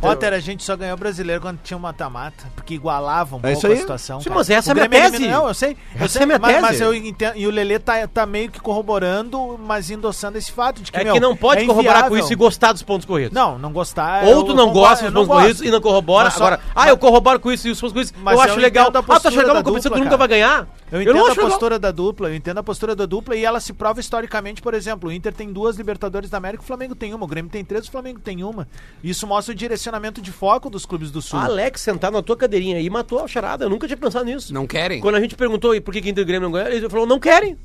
Potter, 0.00 0.32
a 0.32 0.40
gente 0.40 0.64
só 0.64 0.76
ganhou 0.76 0.96
brasileiro 0.96 1.40
quando 1.40 1.58
tinha 1.62 1.76
um 1.76 1.80
mata-mata, 1.80 2.44
porque 2.56 2.74
igualava 2.74 3.36
um 3.36 3.40
É 3.44 3.52
pouco 3.52 3.66
a 3.72 3.76
situação. 3.76 4.18
Sim, 4.20 4.24
cara. 4.24 4.36
mas 4.38 4.50
essa 4.50 4.72
O 4.74 4.78
é 4.78 4.84
a 4.84 4.88
minha 4.88 5.02
tese. 5.02 5.14
elimina- 5.16 5.36
Não, 5.38 5.46
eu 5.48 5.54
sei. 5.54 5.76
eu 5.94 6.04
Essa 6.04 6.08
sei, 6.08 6.22
é 6.22 6.26
minha 6.26 6.38
mas, 6.38 6.50
tese. 6.50 6.62
mas 6.62 6.80
eu 6.80 6.94
entendo. 6.94 7.36
E 7.36 7.46
o 7.46 7.50
Lelê 7.50 7.78
tá, 7.78 8.06
tá 8.08 8.26
meio 8.26 8.50
que 8.50 8.58
corroborando, 8.60 9.58
mas 9.64 9.90
endossando 9.90 10.36
esse 10.36 10.50
fato 10.50 10.82
de 10.82 10.90
que. 10.90 10.98
É 10.98 11.04
meu, 11.04 11.14
que 11.14 11.20
não 11.20 11.36
pode 11.36 11.62
é 11.62 11.66
corroborar 11.66 12.08
com 12.08 12.16
isso 12.16 12.32
e 12.32 12.36
gostar 12.36 12.72
dos 12.72 12.82
pontos 12.82 13.06
corridos. 13.06 13.32
Não, 13.32 13.58
não 13.58 13.72
gostar. 13.72 14.24
Ou 14.24 14.30
eu 14.30 14.42
tu 14.44 14.54
não 14.54 14.72
gosta 14.72 15.04
eu 15.06 15.10
dos 15.12 15.26
pontos 15.26 15.42
corridos 15.42 15.62
e 15.62 15.70
não 15.70 15.80
corrobora. 15.80 16.24
Mas 16.24 16.34
só- 16.34 16.46
Agora, 16.46 16.60
ah, 16.74 16.88
eu 16.88 16.98
corroboro 16.98 17.38
com 17.38 17.52
isso 17.52 17.68
e 17.68 17.70
os 17.70 17.80
pontos 17.80 17.92
corridos. 17.92 18.14
Mas 18.20 18.34
eu 18.34 18.38
eu 18.40 18.50
acho 18.50 18.60
legal. 18.60 18.84
entendo 18.88 18.96
a 18.96 18.98
Ah, 18.98 19.02
tu 19.02 19.12
acha 19.12 19.20
postura 19.22 19.42
legal 19.42 19.56
uma 19.56 19.62
competição 19.62 19.92
que 19.92 19.98
tu 19.98 20.04
nunca 20.04 20.16
vai 20.16 20.28
ganhar? 20.28 20.66
Eu 20.90 21.02
entendo 21.02 21.14
não 21.16 21.20
a 21.26 21.28
acho 21.28 21.36
legal. 21.36 21.50
postura 21.50 21.78
da 21.78 21.90
dupla, 21.92 22.28
eu 22.30 22.34
entendo 22.34 22.58
a 22.58 22.62
postura 22.62 22.96
da 22.96 23.06
dupla 23.06 23.36
e 23.36 23.44
ela 23.44 23.60
se 23.60 23.72
prova 23.72 24.00
historicamente, 24.00 24.62
por 24.62 24.72
exemplo, 24.74 25.10
o 25.10 25.12
Inter 25.12 25.32
tem 25.34 25.52
duas 25.52 25.76
Libertadores 25.76 26.30
da 26.30 26.38
América, 26.38 26.62
o 26.62 26.66
Flamengo 26.66 26.94
tem 26.94 27.12
uma, 27.14 27.24
o 27.24 27.28
Grêmio 27.28 27.50
tem 27.50 27.64
três, 27.64 27.86
o 27.86 27.90
Flamengo 27.90 28.18
tem 28.20 28.42
uma. 28.42 28.66
Isso 29.04 29.26
mostra 29.26 29.52
o 29.52 29.56
direcionamento 29.68 30.20
de 30.22 30.32
foco 30.32 30.70
dos 30.70 30.84
clubes 30.86 31.10
do 31.10 31.20
Sul. 31.20 31.38
Alex 31.38 31.80
sentar 31.82 32.10
na 32.10 32.22
tua 32.22 32.36
cadeirinha 32.36 32.76
aí 32.78 32.88
matou 32.90 33.22
a 33.22 33.28
charada. 33.28 33.64
Eu 33.64 33.70
nunca 33.70 33.86
tinha 33.86 33.96
pensado 33.96 34.24
nisso. 34.24 34.52
Não 34.52 34.66
querem? 34.66 35.00
Quando 35.00 35.14
a 35.16 35.20
gente 35.20 35.36
perguntou 35.36 35.74
e 35.74 35.80
por 35.80 35.92
que 35.92 36.00
que 36.00 36.08
Inter 36.10 36.22
e 36.22 36.24
Grêmio 36.24 36.48
não 36.48 36.52
ganharam, 36.52 36.74
ele 36.74 36.88
falou, 36.88 37.06
não 37.06 37.20
querem. 37.20 37.56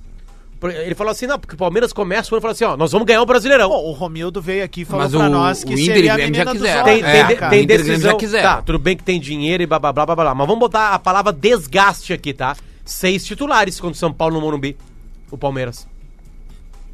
Ele 0.62 0.96
falou 0.96 1.12
assim, 1.12 1.28
não, 1.28 1.38
porque 1.38 1.56
o 1.56 1.58
Palmeiras 1.58 1.92
começa 1.92 2.30
o 2.34 2.36
ano 2.36 2.40
e 2.40 2.42
falou 2.42 2.54
assim, 2.54 2.64
ó, 2.64 2.78
nós 2.78 2.90
vamos 2.92 3.06
ganhar 3.06 3.22
o 3.22 3.26
Brasileirão. 3.26 3.70
Pô, 3.70 3.80
o 3.90 3.92
Romildo 3.92 4.42
veio 4.42 4.64
aqui 4.64 4.82
e 4.82 4.86
falou 4.86 5.04
Mas 5.04 5.12
pra 5.12 5.26
o- 5.28 5.30
nós 5.30 5.62
que 5.64 5.74
o 5.74 5.78
Inter 5.78 5.84
e 5.84 5.94
seria 5.96 6.14
a 6.14 6.18
menina 6.18 6.46
já 6.46 6.52
olhos, 6.52 6.84
Tem, 6.86 7.04
É, 7.04 7.26
tem, 7.26 7.36
de- 7.36 7.50
tem 7.50 7.66
decisão. 7.68 8.12
já 8.12 8.18
quiseram. 8.18 8.50
Tá, 8.50 8.62
tudo 8.62 8.80
bem 8.80 8.96
que 8.96 9.04
tem 9.04 9.20
dinheiro 9.20 9.62
e 9.62 9.66
blá 9.66 9.78
blá 9.78 9.92
blá 9.92 10.06
blá 10.06 10.16
blá. 10.16 10.36
Mas 10.36 10.48
vamos 10.48 10.60
botar 10.62 10.94
a 10.94 11.00
palavra 11.00 11.34
desgaste 11.34 12.14
aqui, 12.14 12.34
tá? 12.34 12.56
Seis 12.86 13.26
titulares 13.26 13.78
contra 13.80 13.96
o 13.96 14.00
São 14.00 14.14
Paulo 14.14 14.36
no 14.36 14.42
Morumbi. 14.42 14.78
O 15.30 15.38
Palmeiras. 15.38 15.86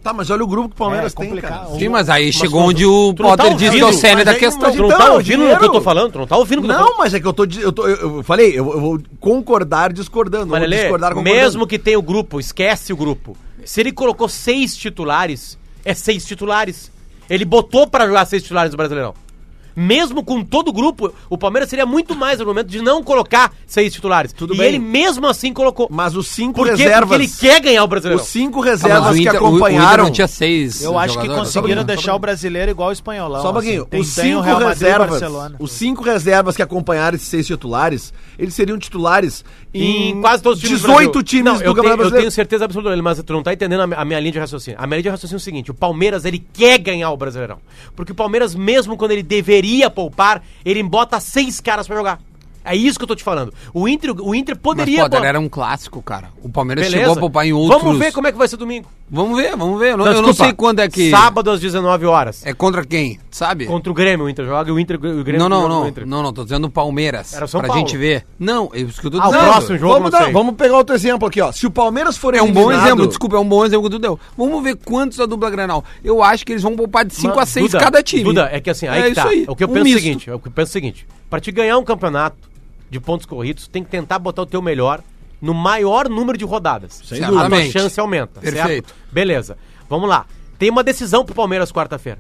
Tá, 0.01 0.13
mas 0.13 0.30
olha 0.30 0.44
o 0.44 0.48
grupo 0.48 0.69
que 0.69 0.75
o 0.75 0.78
Palmeiras 0.78 1.12
É, 1.12 1.16
tem, 1.16 1.28
complicado. 1.28 1.66
cara. 1.68 1.78
Sim, 1.80 1.90
mas 1.90 2.10
aí 2.10 2.28
Mas 2.28 2.36
chegou 2.36 2.62
onde 2.62 2.86
o 2.86 3.13
tá 3.13 3.24
Potter 3.24 3.54
disse 3.56 3.66
ouvindo, 3.66 3.88
do 3.88 3.94
Cene 3.94 4.16
mas 4.16 4.25
da 4.25 4.34
questão. 4.36 4.72
Tu 4.72 4.78
não 4.78 4.86
Então, 4.86 4.98
tá 4.98 5.12
ouvindo 5.13 5.44
o 5.51 5.57
que 5.60 5.66
eu 5.66 5.72
tô 5.74 5.81
falando? 5.81 6.12
Tu 6.13 6.19
não 6.19 6.28
tá 6.28 6.38
ouvindo 6.38 6.60
o 6.60 6.62
que 6.62 6.68
eu 6.69 6.74
tô 6.74 6.78
falando? 6.80 6.92
Não, 6.92 6.98
mas 6.98 7.13
é 7.13 7.19
que 7.19 7.28
eu 7.28 7.34
tô. 7.34 7.44
Eu, 7.44 7.72
tô, 7.74 7.86
eu, 7.88 8.24
falei, 8.24 8.50
eu, 8.51 8.72
eu 8.72 8.80
vou 8.80 9.00
concordar 9.19 9.92
discordando. 9.92 10.48
Mas, 10.48 10.62
Lelê, 10.62 10.78
discordar 10.84 11.13
concordando. 11.13 11.36
mesmo 11.36 11.68
que 11.68 11.78
tenha 11.78 12.00
o 12.00 12.01
grupo, 12.01 12.40
esquece 12.40 12.94
o 12.94 12.96
grupo. 12.98 13.36
Se 13.66 13.81
ele 13.81 13.92
colocou 13.92 14.30
seis 14.30 14.75
titulares, 14.78 15.57
é 15.84 15.94
seis 15.94 16.25
titulares. 16.25 16.90
Ele 17.30 17.44
botou 17.44 17.86
pra 17.86 18.07
jogar 18.07 18.25
seis 18.25 18.42
titulares 18.42 18.72
no 18.72 18.78
Brasileirão. 18.78 19.13
Mesmo 19.80 20.24
com 20.24 20.44
todo 20.44 20.68
o 20.70 20.74
grupo, 20.74 21.14
o 21.30 21.38
Palmeiras 21.38 21.70
seria 21.70 21.86
muito 21.86 22.14
mais 22.16 22.40
argumento 22.40 22.68
de 22.68 22.81
não 22.81 23.02
colocar 23.02 23.54
seis 23.66 23.94
titulares. 23.94 24.34
Tudo 24.34 24.54
e 24.54 24.58
bem. 24.58 24.68
ele 24.68 24.80
mesmo 24.80 25.26
assim 25.26 25.54
colocou. 25.54 25.88
Mas 25.90 26.16
os 26.18 26.28
cinco 26.28 26.56
Por 26.56 26.66
quê? 26.66 26.72
reservas. 26.84 27.08
Porque 27.10 27.24
ele 27.24 27.31
quer 27.40 27.62
ganhar 27.62 27.84
o 27.84 27.88
Brasileirão. 27.88 28.22
Os 28.22 28.30
cinco 28.30 28.60
Ah, 28.62 28.66
mas 28.66 28.81
reservas 28.81 29.10
o 29.10 29.14
que 29.14 29.20
Inter- 29.22 29.31
o- 29.31 29.46
o 29.46 29.48
Inter 29.48 29.48
acompanharam. 29.68 30.04
não 30.04 30.12
tinha 30.12 30.28
seis 30.28 30.81
Eu 30.81 30.98
acho 31.00 31.18
que 31.20 31.28
conseguiram 31.30 31.84
deixar 31.86 32.14
o 32.16 32.20
brasileiro 32.20 32.72
igual 32.72 32.90
o 32.90 32.92
espanholão. 32.92 33.42
Só 33.42 33.50
um 33.52 33.54
pouquinho. 33.54 33.88
assim. 33.90 34.00
Os 34.02 34.16
tem 34.16 34.26
cinco 34.34 34.42
reservas. 34.68 35.22
Os 35.60 35.72
cinco 35.72 36.04
reservas 36.04 36.56
que 36.56 36.62
acompanharam 36.62 37.16
esses 37.16 37.28
seis 37.30 37.48
titulares, 37.48 38.14
eles 38.38 38.54
seriam 38.54 38.78
titulares 38.78 39.46
em, 39.74 40.10
em 40.10 40.22
quase 40.22 40.44
todos 40.44 40.58
os 40.62 40.66
times 40.68 40.81
do 40.81 40.88
18 40.88 41.12
Brasil. 41.12 41.24
times 41.24 41.46
não, 41.46 41.54
do 41.54 41.58
eu 41.58 41.62
tenho, 41.64 41.76
Campeonato 41.76 41.92
eu 41.94 41.98
Brasileiro. 41.98 42.24
tenho 42.24 42.31
certeza 42.31 42.66
absoluta, 42.66 42.90
dele, 42.90 43.02
mas 43.02 43.22
tu 43.24 43.31
não 43.34 43.44
tá 43.44 43.54
entendendo 43.54 43.81
a, 43.81 44.02
a 44.02 44.06
minha 44.06 44.20
linha 44.20 44.31
de 44.34 44.40
raciocínio. 44.40 44.78
A 44.81 44.86
minha 44.88 44.98
linha 44.98 45.04
de 45.04 45.10
raciocínio 45.10 45.38
é 45.38 45.42
o 45.42 45.44
seguinte: 45.44 45.72
o 45.72 45.74
Palmeiras 45.74 46.26
ele 46.26 46.44
quer 46.54 46.78
ganhar 46.80 47.12
o 47.12 47.18
Brasileirão. 47.18 47.60
Porque 47.96 48.12
o 48.12 48.16
Palmeiras, 48.16 48.56
mesmo 48.56 48.98
quando 48.98 49.12
ele 49.12 49.24
deveria 49.24 49.69
poupar, 49.89 50.42
ele 50.66 50.81
bota 50.81 51.19
seis 51.19 51.60
caras 51.60 51.86
pra 51.86 51.95
jogar. 51.95 52.19
É 52.63 52.75
isso 52.75 52.98
que 53.00 53.04
eu 53.04 53.07
tô 53.07 53.16
te 53.16 53.24
falando. 53.24 53.54
O 53.74 53.88
Inter, 53.88 54.12
o 54.21 54.36
Inter 54.36 54.56
Mas, 54.56 54.62
poderia. 54.62 55.04
Potter, 55.04 55.19
bo- 55.19 55.25
era 55.25 55.39
um 55.39 55.50
clássico, 55.50 56.01
cara. 56.01 56.30
O 56.44 56.50
Palmeiras 56.50 56.86
Beleza. 56.86 57.01
chegou 57.04 57.18
a 57.18 57.19
poupar 57.19 57.45
em 57.48 57.54
outros... 57.54 57.81
Vamos 57.81 57.98
ver 57.98 58.12
como 58.12 58.27
é 58.27 58.31
que 58.31 58.38
vai 58.38 58.48
ser 58.48 58.57
domingo. 58.57 58.88
Vamos 59.12 59.38
ver, 59.42 59.56
vamos 59.58 59.80
ver. 59.80 59.94
Eu 59.94 59.98
não, 59.98 60.06
Não, 60.06 60.12
eu 60.12 60.22
não 60.22 60.30
desculpa. 60.30 60.44
sei 60.46 60.54
quando 60.54 60.80
é 60.82 60.88
que... 60.88 61.10
Sábado 61.10 61.50
às 61.50 61.60
19 61.60 62.06
horas. 62.06 62.46
É 62.46 62.54
contra 62.54 62.86
quem, 62.86 63.20
sabe? 63.32 63.66
Contra 63.66 63.92
o 63.92 63.96
Grêmio, 63.96 64.28
o 64.28 64.30
Inter 64.30 64.46
joga 64.46 64.70
e 64.70 64.72
o 64.72 64.80
Inter 64.80 64.98
o 64.98 65.24
Grêmio 65.24 65.40
Não, 65.40 65.50
não, 65.50 65.68
não. 65.68 65.88
Inter. 65.88 66.06
Não, 66.06 66.22
não, 66.22 66.32
tô 66.32 66.44
dizendo 66.44 66.66
o 66.68 66.70
Palmeiras. 66.70 67.34
Era 67.34 67.46
o 67.46 67.48
São 67.48 67.60
pra 67.60 67.70
Paulo. 67.70 67.82
gente 67.82 67.98
ver. 67.98 68.26
Não, 68.38 68.70
é 68.72 68.82
isso 68.82 69.02
que 69.02 69.08
eu 69.08 69.12
tô 69.12 69.20
Ah, 69.20 69.28
o 69.28 69.32
dizendo. 69.32 69.44
próximo 69.52 69.78
jogo, 69.80 69.94
Vamos, 69.96 70.12
não 70.12 70.20
dar- 70.20 70.32
vamos 70.32 70.56
pegar 70.56 70.78
outro 70.78 70.94
exemplo 70.96 71.28
aqui, 71.28 71.42
ó. 71.42 71.52
Se 71.52 71.66
o 71.66 71.72
Palmeiras 71.72 72.18
for 72.18 72.36
É 72.36 72.42
um 72.44 72.52
bom 72.52 72.72
exemplo, 72.72 73.08
desculpa, 73.08 73.36
é 73.36 73.40
um 73.40 73.50
bom 73.50 73.66
exemplo 73.66 73.90
que 73.90 73.96
tu 73.96 74.00
deu. 74.00 74.20
Vamos 74.38 74.64
ver 74.64 74.76
quantos 74.76 75.18
da 75.18 75.26
dupla 75.26 75.50
Granal. 75.50 75.84
Eu 76.04 76.22
acho 76.22 76.46
que 76.46 76.52
eles 76.54 76.62
vão 76.62 76.76
poupar 76.76 77.04
de 77.04 77.16
5 77.16 77.40
a 77.40 77.46
6 77.48 77.72
Duda, 77.72 77.84
cada 77.84 78.04
time. 78.04 78.24
Duda, 78.24 78.48
é 78.52 78.60
que 78.60 78.70
assim, 78.70 78.88
aí 78.88 79.00
É 79.00 79.04
que 79.06 79.12
isso 79.14 79.22
tá. 79.24 79.28
aí, 79.30 79.46
O 79.48 79.56
que 79.56 79.64
eu 79.64 79.68
um 79.68 79.74
penso 79.74 79.80
é 79.80 79.82
o 79.82 79.94
misto. 79.94 80.04
seguinte, 80.04 80.30
é 80.30 80.34
o 80.36 80.40
que 80.40 80.48
eu 80.48 80.52
penso 80.52 80.70
é 80.70 80.72
o 80.72 80.74
seguinte, 80.74 81.08
pra 81.30 81.40
te 81.40 81.52
ganhar 81.52 81.78
um 81.80 81.84
campeonato 81.84 82.38
de 82.92 83.00
pontos 83.00 83.26
corridos, 83.26 83.68
tem 83.68 83.84
que 83.84 83.90
tentar 83.90 84.20
botar 84.20 84.44
o 84.44 84.46
teu 84.46 84.62
melhor 84.62 85.02
no 85.42 85.54
maior 85.54 86.10
número 86.10 86.38
de 86.38 86.46
rodadas. 86.46 87.02
Sem 87.06 87.24
A 87.24 87.28
dúvida. 87.28 87.30
tua 87.31 87.58
Exatamente. 87.58 87.72
chance 87.72 88.00
aumenta, 88.00 88.40
Perfeito. 88.42 88.90
certo? 88.90 88.94
Beleza. 89.12 89.58
Vamos 89.90 90.10
lá. 90.10 90.26
Tem 90.58 90.69
uma 90.69 90.84
decisão 90.84 91.24
pro 91.24 91.34
Palmeiras 91.36 91.72
quarta-feira. 91.72 92.19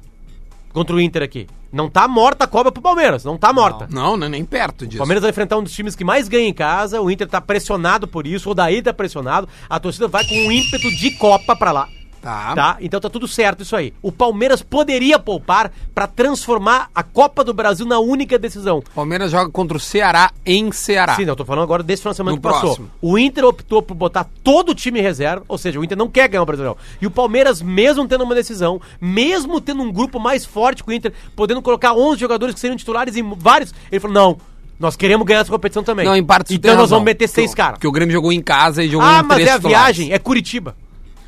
Contra 0.71 0.95
o 0.95 1.01
Inter 1.01 1.23
aqui. 1.23 1.47
Não 1.71 1.89
tá 1.89 2.07
morta 2.07 2.45
a 2.45 2.47
cobra 2.47 2.71
pro 2.71 2.81
Palmeiras, 2.81 3.23
não 3.23 3.37
tá 3.37 3.51
morta. 3.53 3.87
Não, 3.91 4.15
não 4.17 4.25
é 4.25 4.29
nem 4.29 4.43
perto 4.45 4.83
O 4.83 4.87
disso. 4.87 4.97
Palmeiras 4.97 5.21
vai 5.21 5.29
enfrentar 5.29 5.57
um 5.57 5.63
dos 5.63 5.71
times 5.73 5.95
que 5.95 6.03
mais 6.03 6.27
ganha 6.27 6.47
em 6.47 6.53
casa, 6.53 6.99
o 7.01 7.11
Inter 7.11 7.27
tá 7.27 7.39
pressionado 7.39 8.07
por 8.07 8.25
isso, 8.25 8.49
o 8.49 8.55
Daí 8.55 8.81
tá 8.81 8.91
pressionado, 8.93 9.47
a 9.69 9.79
torcida 9.79 10.07
vai 10.07 10.25
com 10.25 10.33
um 10.35 10.51
ímpeto 10.51 10.89
de 10.89 11.11
Copa 11.11 11.55
pra 11.55 11.71
lá. 11.71 11.87
Tá. 12.21 12.53
Tá? 12.55 12.77
Então 12.81 12.99
tá 12.99 13.09
tudo 13.09 13.27
certo 13.27 13.63
isso 13.63 13.75
aí. 13.75 13.93
O 14.01 14.11
Palmeiras 14.11 14.61
poderia 14.61 15.17
poupar 15.17 15.71
pra 15.95 16.05
transformar 16.07 16.89
a 16.93 17.01
Copa 17.01 17.43
do 17.43 17.53
Brasil 17.53 17.85
na 17.85 17.99
única 17.99 18.37
decisão. 18.37 18.83
Palmeiras 18.93 19.31
joga 19.31 19.49
contra 19.49 19.77
o 19.77 19.79
Ceará 19.79 20.31
em 20.45 20.71
Ceará. 20.71 21.15
Sim, 21.15 21.23
não, 21.25 21.31
eu 21.31 21.35
tô 21.37 21.45
falando 21.45 21.63
agora 21.63 21.81
desse 21.81 22.01
final 22.01 22.11
de 22.13 22.17
semana 22.17 22.35
No 22.35 22.41
que 22.41 22.47
passou. 22.47 22.61
próximo. 22.61 22.89
O 23.01 23.17
Inter 23.17 23.45
optou 23.45 23.81
por 23.81 23.93
botar 23.95 24.27
todo 24.43 24.69
o 24.69 24.75
time 24.75 24.99
em 24.99 25.01
reserva, 25.03 25.43
ou 25.47 25.57
seja, 25.57 25.79
o 25.79 25.83
Inter 25.83 25.97
não 25.97 26.09
quer 26.09 26.27
ganhar 26.27 26.43
o 26.43 26.45
Brasileirão. 26.45 26.77
E 27.01 27.07
o 27.07 27.11
Palmeiras, 27.11 27.61
mesmo 27.61 28.07
tendo 28.07 28.23
uma 28.23 28.35
decisão, 28.35 28.81
mesmo 28.99 29.61
tendo 29.61 29.81
um 29.81 29.91
grupo 29.91 30.19
mais 30.19 30.45
forte 30.45 30.83
que 30.83 30.89
o 30.89 30.93
Inter, 30.93 31.13
podendo 31.35 31.61
colocar 31.61 31.93
11 31.93 32.19
jogadores 32.19 32.53
que 32.53 32.59
seriam 32.59 32.77
titulares 32.77 33.15
em 33.15 33.23
vários, 33.37 33.73
ele 33.91 33.99
falou: 33.99 34.13
"Não, 34.13 34.37
nós 34.79 34.95
queremos 34.95 35.25
ganhar 35.25 35.39
essa 35.41 35.51
competição 35.51 35.83
também". 35.83 36.05
Não, 36.05 36.15
em 36.15 36.23
parte 36.23 36.53
Então 36.53 36.71
nós 36.71 36.81
razão. 36.81 36.97
vamos 36.97 37.05
meter 37.05 37.27
seis 37.27 37.51
o- 37.51 37.55
caras. 37.55 37.79
Que 37.79 37.87
o 37.87 37.91
Grêmio 37.91 38.13
jogou 38.13 38.31
em 38.33 38.41
casa 38.41 38.83
e 38.83 38.89
jogou 38.89 39.07
Ah, 39.07 39.19
em 39.19 39.23
mas 39.23 39.35
três 39.35 39.49
é 39.49 39.51
a 39.51 39.55
titulares. 39.55 39.97
viagem, 39.97 40.13
é 40.13 40.19
Curitiba. 40.19 40.75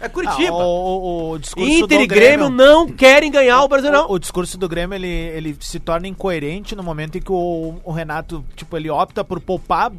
É 0.01 0.09
Curitiba. 0.09 0.49
Ah, 0.51 0.65
o, 0.65 1.29
o- 1.29 1.31
o 1.31 1.39
discurso 1.39 1.69
Inter 1.69 1.97
do 1.99 2.03
e 2.03 2.07
Grêmio 2.07 2.49
não 2.49 2.87
querem 2.87 3.31
ganhar 3.31 3.61
o 3.63 3.67
Brasileirão. 3.67 4.07
O, 4.09 4.13
o 4.13 4.19
discurso 4.19 4.57
do 4.57 4.67
Grêmio 4.67 4.95
ele, 4.95 5.07
ele 5.07 5.57
se 5.59 5.79
torna 5.79 6.07
incoerente 6.07 6.75
no 6.75 6.83
momento 6.83 7.17
em 7.17 7.21
que 7.21 7.31
o, 7.31 7.75
o 7.83 7.91
Renato 7.91 8.43
tipo 8.55 8.75
ele 8.75 8.89
opta 8.89 9.23
por 9.23 9.39
poupar 9.39 9.91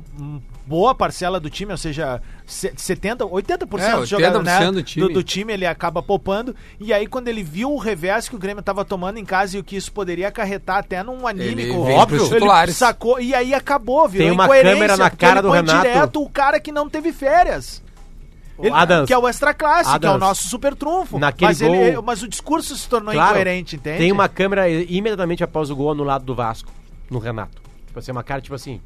boa 0.64 0.94
parcela 0.94 1.40
do 1.40 1.50
time, 1.50 1.72
ou 1.72 1.76
seja, 1.76 2.22
se- 2.46 2.72
70, 2.76 3.24
80% 3.26 3.80
É, 3.80 3.96
dos 3.96 4.08
jogadores, 4.08 4.48
80% 4.48 4.60
né, 4.60 4.72
do 4.72 4.82
time. 4.82 5.06
do, 5.08 5.12
do 5.14 5.22
time 5.22 5.52
ele 5.52 5.66
acaba 5.66 6.02
poupando. 6.02 6.54
E 6.80 6.92
aí 6.92 7.06
quando 7.06 7.28
ele 7.28 7.42
viu 7.42 7.72
o 7.72 7.78
revés 7.78 8.28
que 8.28 8.36
o 8.36 8.38
Grêmio 8.38 8.60
estava 8.60 8.84
tomando 8.84 9.18
em 9.18 9.24
casa 9.24 9.56
e 9.56 9.60
o 9.60 9.64
que 9.64 9.76
isso 9.76 9.90
poderia 9.92 10.28
acarretar 10.28 10.78
até 10.78 11.02
num 11.02 11.26
anímico, 11.26 11.84
vem 11.84 12.06
pros 12.06 12.30
ele 12.32 12.72
sacou 12.72 13.20
e 13.20 13.34
aí 13.34 13.52
acabou, 13.52 14.08
virou 14.08 14.26
Tem 14.28 14.32
uma 14.32 14.48
câmera 14.48 14.96
na 14.96 15.10
cara 15.10 15.34
ele 15.34 15.42
do 15.42 15.48
põe 15.48 15.56
Renato. 15.58 15.78
direto 15.88 16.22
o 16.22 16.30
cara 16.30 16.60
que 16.60 16.70
não 16.72 16.88
teve 16.88 17.12
férias. 17.12 17.81
Ele- 18.62 18.74
Adams. 18.74 19.06
que 19.06 19.12
é 19.12 19.18
o 19.18 19.28
extra 19.28 19.52
classe, 19.52 19.98
que 19.98 20.06
é 20.06 20.10
o 20.10 20.18
nosso 20.18 20.48
super 20.48 20.74
trunfo. 20.74 21.18
Naquele 21.18 21.48
mas, 21.50 21.60
ele- 21.60 21.92
gol- 21.92 22.02
mas 22.02 22.22
o 22.22 22.28
discurso 22.28 22.76
se 22.76 22.88
tornou 22.88 23.12
Claro, 23.12 23.30
incoerente, 23.32 23.76
entende? 23.76 23.98
Tem 23.98 24.12
uma 24.12 24.28
câmera 24.28 24.68
imediatamente 24.68 25.42
após 25.44 25.70
o 25.70 25.76
gol 25.76 25.90
anulado 25.90 26.24
do 26.24 26.34
Vasco, 26.34 26.70
no 27.10 27.18
Renato. 27.18 27.60
Tipo 27.86 27.98
assim, 27.98 28.12
uma 28.12 28.22
cara 28.22 28.40
tipo 28.40 28.54
assim. 28.54 28.80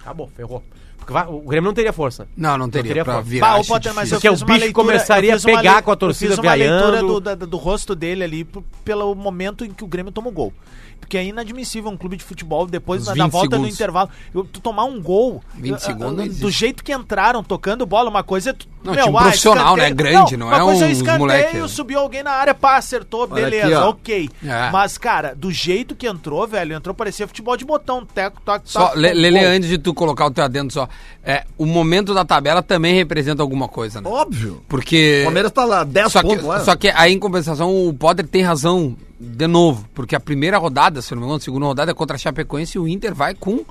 Acabou, 0.00 0.28
ferrou. 0.36 0.62
Porque 0.98 1.12
o 1.30 1.40
Grêmio 1.42 1.68
não 1.68 1.74
teria 1.74 1.92
força. 1.92 2.26
Não, 2.36 2.58
não 2.58 2.68
teria, 2.68 2.88
teria 2.88 3.04
pra 3.04 3.14
força. 3.14 3.28
virar. 3.30 3.58
Bah, 3.58 3.64
Potter, 3.64 3.94
mas 3.94 4.10
Porque 4.10 4.28
o 4.28 4.32
bicho 4.32 4.44
leitura, 4.46 4.72
começaria 4.72 5.36
a 5.36 5.40
pegar 5.40 5.82
com 5.82 5.92
a 5.92 5.96
torcida 5.96 6.32
Eu 6.32 6.36
fiz 6.36 6.44
uma 6.44 6.54
leitura 6.54 6.90
vaiando. 6.90 7.06
do, 7.06 7.20
da- 7.20 7.34
do 7.34 7.56
rosto 7.56 7.94
dele 7.94 8.24
ali 8.24 8.44
pelo 8.84 9.14
momento 9.14 9.64
em 9.64 9.70
que 9.70 9.84
o 9.84 9.86
Grêmio 9.86 10.10
toma 10.10 10.28
o 10.28 10.32
gol. 10.32 10.52
Porque 11.00 11.16
é 11.16 11.24
inadmissível 11.24 11.88
um 11.90 11.96
clube 11.96 12.16
de 12.16 12.24
futebol, 12.24 12.66
depois 12.66 13.02
Uns 13.02 13.06
da 13.06 13.12
20 13.14 13.30
volta 13.30 13.46
no 13.50 13.50
segundos. 13.62 13.74
intervalo, 13.74 14.10
eu- 14.34 14.44
tu 14.44 14.60
tomar 14.60 14.84
um 14.84 15.00
gol 15.00 15.40
20 15.54 15.72
ah, 15.72 15.76
ah, 15.76 15.78
segundos 15.78 16.26
não 16.26 16.34
do 16.34 16.50
jeito 16.50 16.82
que 16.82 16.92
entraram, 16.92 17.44
tocando 17.44 17.86
bola, 17.86 18.10
uma 18.10 18.24
coisa 18.24 18.50
é 18.50 18.52
tu, 18.52 18.66
Não, 18.82 18.92
time 18.94 19.12
profissional, 19.16 19.76
né? 19.76 19.90
Grande, 19.90 20.36
não 20.36 20.48
uma 20.48 20.56
é 20.56 20.60
coisa 20.60 20.86
é 20.86 20.90
escanteio, 20.90 21.18
moleque. 21.18 21.68
subiu 21.68 22.00
alguém 22.00 22.24
na 22.24 22.32
área, 22.32 22.54
pá, 22.54 22.76
acertou, 22.76 23.20
Olha 23.30 23.34
beleza, 23.44 23.78
aqui, 23.78 23.88
ok. 23.88 24.30
É. 24.44 24.70
Mas, 24.70 24.98
cara, 24.98 25.32
do 25.34 25.50
jeito 25.52 25.94
que 25.94 26.08
entrou, 26.08 26.44
velho, 26.46 26.74
entrou, 26.74 26.92
parecia 26.94 27.26
futebol 27.28 27.56
de 27.56 27.64
botão, 27.64 28.04
teco, 28.04 28.40
toque, 28.44 28.68
Só, 28.68 28.88
toque. 28.88 28.98
Lele, 28.98 29.38
antes 29.44 29.68
de 29.68 29.78
tu 29.78 29.94
colocar 29.94 30.26
o 30.26 30.30
teu 30.32 30.42
adendo 30.44 30.72
só, 30.72 30.88
é, 31.22 31.44
o 31.56 31.66
momento 31.66 32.14
da 32.14 32.24
tabela 32.24 32.62
também 32.62 32.94
representa 32.94 33.42
alguma 33.42 33.68
coisa, 33.68 34.00
né? 34.00 34.08
Óbvio. 34.10 34.60
Porque... 34.68 35.20
O 35.22 35.24
Palmeiras 35.26 35.52
tá 35.52 35.64
lá, 35.64 35.84
10 35.84 36.10
Só 36.12 36.20
que, 36.20 36.28
pontos 36.28 36.44
lá. 36.44 36.60
só 36.64 36.74
que 36.74 36.88
aí, 36.88 37.12
em 37.12 37.18
compensação, 37.18 37.86
o 37.88 37.94
Potter 37.94 38.26
tem 38.26 38.42
razão 38.42 38.96
de 39.18 39.46
novo, 39.46 39.88
porque 39.94 40.14
a 40.14 40.20
primeira 40.20 40.58
rodada, 40.58 41.00
se 41.00 41.14
não 41.14 41.20
me 41.20 41.26
engano, 41.26 41.38
a 41.38 41.40
segunda 41.40 41.66
rodada 41.66 41.90
é 41.90 41.94
contra 41.94 42.16
a 42.16 42.18
Chapecoense 42.18 42.76
e 42.76 42.80
o 42.80 42.86
Inter 42.86 43.14
vai 43.14 43.34
com 43.34 43.64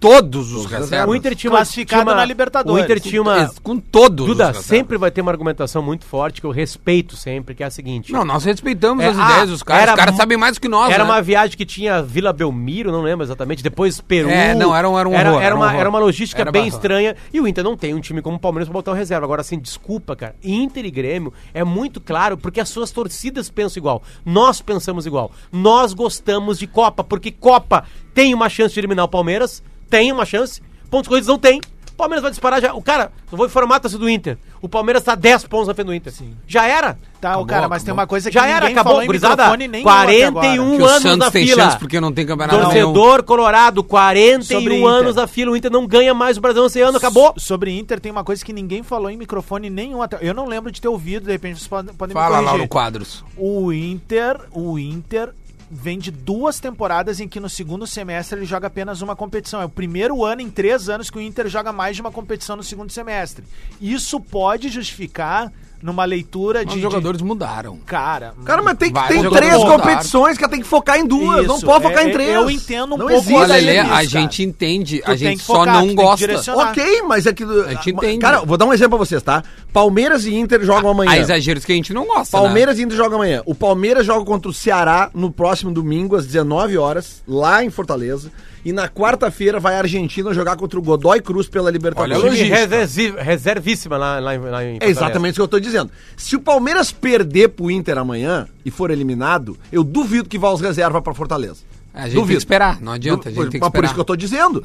todos 0.00 0.52
os 0.52 0.66
reservas. 0.66 1.08
O 1.10 1.14
Inter 1.16 1.34
tinha 1.34 1.50
uma, 1.50 1.58
Classificado 1.58 2.02
tinha 2.02 2.12
uma- 2.12 2.20
na 2.20 2.24
Libertadores. 2.24 2.80
O 2.80 2.84
Inter 2.84 3.00
tinha 3.00 3.20
uma. 3.22 3.50
Com 3.62 3.78
todos 3.78 4.26
Duda, 4.26 4.54
sempre 4.54 4.96
vai 4.96 5.10
ter 5.10 5.20
uma 5.20 5.30
argumentação 5.30 5.82
muito 5.82 6.04
forte 6.04 6.40
que 6.40 6.46
eu 6.46 6.50
respeito 6.50 7.16
sempre, 7.16 7.54
que 7.54 7.62
é 7.62 7.66
a 7.66 7.70
seguinte. 7.70 8.12
Não, 8.12 8.24
nós 8.24 8.44
respeitamos 8.44 9.04
É, 9.04 9.08
as 9.08 9.18
ah, 9.18 9.30
ideias 9.32 9.50
dos 9.50 9.62
caras. 9.62 9.82
era 9.82 9.92
Os 9.92 9.96
caras 9.98 10.16
sabem 10.16 10.36
mais 10.38 10.54
do 10.54 10.60
que 10.60 10.68
nós, 10.68 10.90
Era 10.92 11.04
né? 11.04 11.10
uma 11.10 11.20
viagem 11.22 11.56
que 11.56 11.64
tinha 11.66 12.02
Vila 12.02 12.32
Belmiro, 12.32 12.92
não 12.92 13.02
lembro 13.02 13.24
exatamente, 13.24 13.62
depois 13.62 14.00
Peru. 14.00 14.28
É, 14.30 14.54
não, 14.54 14.74
era 14.74 14.88
um- 14.88 14.98
era 14.98 15.08
um 15.08 15.14
era, 15.14 15.30
horror, 15.30 15.42
era 15.42 15.54
um 15.54 15.58
uma, 15.58 15.74
era 15.74 15.88
uma 15.88 15.98
logística 15.98 16.42
Era 16.42 16.52
bem 16.52 16.62
barra. 16.62 16.74
estranha. 16.74 17.16
E 17.32 17.40
o 17.40 17.48
Inter 17.48 17.64
não 17.64 17.76
tem 17.76 17.94
um 17.94 18.00
time 18.00 18.22
como 18.22 18.36
o 18.36 18.40
Palmeiras 18.40 18.68
pra 18.68 18.74
botar 18.74 18.92
um 18.92 18.94
reserva. 18.94 19.24
Agora, 19.26 19.40
assim, 19.40 19.58
desculpa, 19.58 20.14
cara. 20.14 20.34
Inter 20.42 20.84
e 20.84 20.90
Grêmio 20.90 21.32
é 21.52 21.64
muito 21.64 22.00
claro 22.00 22.36
porque 22.38 22.60
as 22.60 22.68
suas 22.68 22.90
torcidas 22.90 23.50
pensam 23.50 23.80
igual. 23.80 24.02
Nós 24.24 24.60
pensamos 24.60 25.06
igual. 25.06 25.30
Nós 25.52 25.92
gostamos 25.92 26.58
de 26.58 26.66
Copa, 26.66 27.02
porque 27.02 27.30
Copa 27.32 27.84
tem 28.14 28.32
uma 28.34 28.48
chance 28.48 28.72
de 28.74 28.80
eliminar 28.80 29.04
o 29.04 29.08
Palmeiras. 29.08 29.62
Tem 29.90 30.12
uma 30.12 30.24
chance. 30.24 30.62
Pontos 30.90 31.08
corridos 31.08 31.28
não 31.28 31.38
tem. 31.38 31.60
O 31.92 31.96
Palmeiras 31.98 32.22
vai 32.22 32.30
disparar 32.30 32.60
já. 32.62 32.72
O 32.74 32.80
cara, 32.82 33.10
eu 33.30 33.36
vou 33.36 33.46
informar 33.46 33.76
a 33.76 33.80
torcida 33.80 34.00
do 34.00 34.08
Inter. 34.08 34.38
O 34.62 34.68
Palmeiras 34.68 35.02
tá 35.02 35.14
10 35.16 35.44
pontos 35.46 35.66
na 35.68 35.74
frente 35.74 35.86
do 35.88 35.94
Inter. 35.94 36.12
Já 36.46 36.64
era. 36.66 36.96
Tá, 37.20 37.30
Acabou, 37.30 37.46
cara, 37.46 37.68
mas 37.68 37.82
tem 37.82 37.90
acabou. 37.90 38.00
uma 38.02 38.06
coisa 38.06 38.30
que 38.30 38.34
Já 38.34 38.46
era, 38.46 38.68
acabou, 38.68 39.04
gurizada. 39.04 39.34
microfone 39.42 39.66
nenhum 39.68 39.88
até 39.88 40.30
41 40.30 40.62
agora. 40.62 40.76
Que 40.76 40.82
o 40.82 40.86
anos 40.86 41.02
Santos 41.02 41.18
na 41.18 41.30
tem 41.32 41.46
fila. 41.46 41.62
chance 41.64 41.78
porque 41.78 42.00
não 42.00 42.12
tem 42.12 42.24
campeonato 42.24 42.56
nenhum. 42.72 42.92
Torcedor 42.92 43.22
colorado, 43.24 43.82
41 43.82 44.42
Sobre 44.42 44.76
Inter. 44.78 44.88
anos 44.88 45.14
da 45.16 45.26
fila. 45.26 45.50
O 45.50 45.56
Inter 45.56 45.70
não 45.72 45.86
ganha 45.88 46.14
mais 46.14 46.36
o 46.36 46.40
Brasil 46.40 46.64
esse 46.66 46.80
ano, 46.80 46.96
acabou. 46.98 47.32
So- 47.36 47.40
Sobre 47.48 47.76
Inter, 47.76 47.98
tem 47.98 48.12
uma 48.12 48.22
coisa 48.22 48.44
que 48.44 48.52
ninguém 48.52 48.84
falou 48.84 49.10
em 49.10 49.16
microfone 49.16 49.68
nenhum 49.68 50.00
até. 50.00 50.18
Eu 50.20 50.32
não 50.34 50.46
lembro 50.46 50.70
de 50.70 50.80
ter 50.80 50.86
ouvido, 50.88 51.24
de 51.26 51.32
repente 51.32 51.56
vocês 51.58 51.66
podem, 51.68 51.92
podem 51.94 52.14
Fala 52.14 52.28
me 52.38 52.44
lá 52.44 52.50
corrigir. 52.50 52.62
no 52.62 52.68
quadros. 52.68 53.24
O 53.36 53.72
Inter, 53.72 54.38
o 54.52 54.78
Inter 54.78 55.30
vem 55.70 55.98
de 55.98 56.10
duas 56.10 56.58
temporadas 56.58 57.20
em 57.20 57.28
que 57.28 57.40
no 57.40 57.48
segundo 57.48 57.86
semestre 57.86 58.38
ele 58.38 58.46
joga 58.46 58.66
apenas 58.66 59.02
uma 59.02 59.14
competição. 59.14 59.60
É 59.60 59.64
o 59.64 59.68
primeiro 59.68 60.24
ano 60.24 60.40
em 60.40 60.50
três 60.50 60.88
anos 60.88 61.10
que 61.10 61.18
o 61.18 61.20
Inter 61.20 61.48
joga 61.48 61.72
mais 61.72 61.96
de 61.96 62.02
uma 62.02 62.10
competição 62.10 62.56
no 62.56 62.62
segundo 62.62 62.90
semestre. 62.90 63.44
Isso 63.80 64.20
pode 64.20 64.68
justificar 64.68 65.52
numa 65.82 66.04
leitura 66.04 66.64
Os 66.66 66.74
de, 66.74 66.80
jogadores 66.80 67.22
mudaram. 67.22 67.74
de- 67.74 67.80
cara. 67.82 68.34
Cara, 68.44 68.62
mas 68.62 68.76
tem 68.78 68.92
Vai, 68.92 69.08
tem 69.08 69.30
três 69.30 69.52
voltar. 69.54 69.78
competições 69.78 70.36
que 70.38 70.48
tem 70.48 70.60
que 70.60 70.66
focar 70.66 70.98
em 70.98 71.06
duas. 71.06 71.46
não 71.46 71.56
Isso, 71.56 71.66
pode 71.66 71.84
focar 71.84 72.04
é- 72.04 72.08
em 72.08 72.12
três. 72.12 72.30
eu 72.34 72.50
entendo 72.50 72.94
um 72.94 72.98
não 72.98 73.06
pouco 73.06 73.12
existe. 73.14 73.46
Lelê, 73.46 73.80
isso, 73.82 73.92
a 73.92 74.04
gente 74.04 74.42
entende, 74.42 74.98
Tu 75.04 75.10
a 75.10 75.16
gente 75.16 75.42
só 75.42 75.54
focar, 75.54 75.80
tu 75.80 75.86
não 75.86 75.94
gosta. 75.94 76.52
Ok, 76.56 77.02
mas 77.02 77.26
é 77.26 77.32
que. 77.32 77.44
A 77.44 77.74
gente 77.74 77.90
entende. 77.90 78.18
Cara, 78.18 78.40
vou 78.44 78.56
dar 78.56 78.66
um 78.66 78.72
exemplo 78.72 78.98
pra 78.98 79.06
vocês, 79.06 79.22
tá? 79.22 79.42
Palmeiras 79.72 80.24
e 80.26 80.34
Inter 80.34 80.62
jogam 80.64 80.90
amanhã. 80.90 81.10
Há 81.12 81.18
exageros 81.18 81.64
que 81.64 81.72
a 81.72 81.74
gente 81.74 81.92
não 81.92 82.06
gosta, 82.06 82.36
né? 82.36 82.42
Palmeiras 82.44 82.78
e 82.78 82.82
Inter 82.82 82.96
jogam 82.96 83.16
amanhã. 83.18 83.42
O 83.46 83.54
Palmeiras 83.54 84.04
joga 84.04 84.24
contra 84.24 84.50
o 84.50 84.54
Ceará 84.54 85.10
no 85.14 85.30
próximo 85.30 85.70
domingo, 85.70 86.16
às 86.16 86.26
19 86.26 86.76
horas, 86.76 87.22
lá 87.28 87.62
em 87.62 87.70
Fortaleza. 87.70 88.30
E 88.64 88.72
na 88.72 88.88
quarta-feira 88.88 89.60
vai 89.60 89.76
a 89.76 89.78
Argentina 89.78 90.34
jogar 90.34 90.56
contra 90.56 90.78
o 90.78 90.82
Godoy 90.82 91.20
Cruz 91.22 91.48
pela 91.48 91.70
Libertadores. 91.70 92.18
Olha 92.22 93.20
a 93.20 93.22
reservíssima 93.22 93.96
lá, 93.96 94.18
lá, 94.18 94.34
em- 94.34 94.38
lá 94.40 94.64
em 94.64 94.78
É 94.80 94.88
exatamente 94.88 95.32
isso 95.32 95.40
que 95.40 95.42
eu 95.42 95.48
tô 95.48 95.60
dizendo. 95.60 95.67
Se 96.16 96.36
o 96.36 96.40
Palmeiras 96.40 96.90
perder 96.90 97.48
pro 97.48 97.70
Inter 97.70 97.98
amanhã 97.98 98.48
e 98.64 98.70
for 98.70 98.90
eliminado, 98.90 99.56
eu 99.70 99.84
duvido 99.84 100.28
que 100.28 100.38
vá 100.38 100.50
os 100.50 100.60
reservas 100.60 101.02
pra 101.02 101.14
Fortaleza. 101.14 101.67
A 101.94 102.08
gente 102.08 102.16
tem 102.18 102.26
que 102.26 102.32
esperar, 102.34 102.80
não 102.80 102.92
adianta, 102.92 103.28
a 103.28 103.32
gente 103.32 103.40
tem 103.42 103.50
que 103.52 103.58
Mas 103.58 103.68
por 103.70 103.76
esperar. 103.78 103.84
isso 103.86 103.94
que 103.94 104.00
eu 104.00 104.04
tô 104.04 104.14
dizendo. 104.16 104.62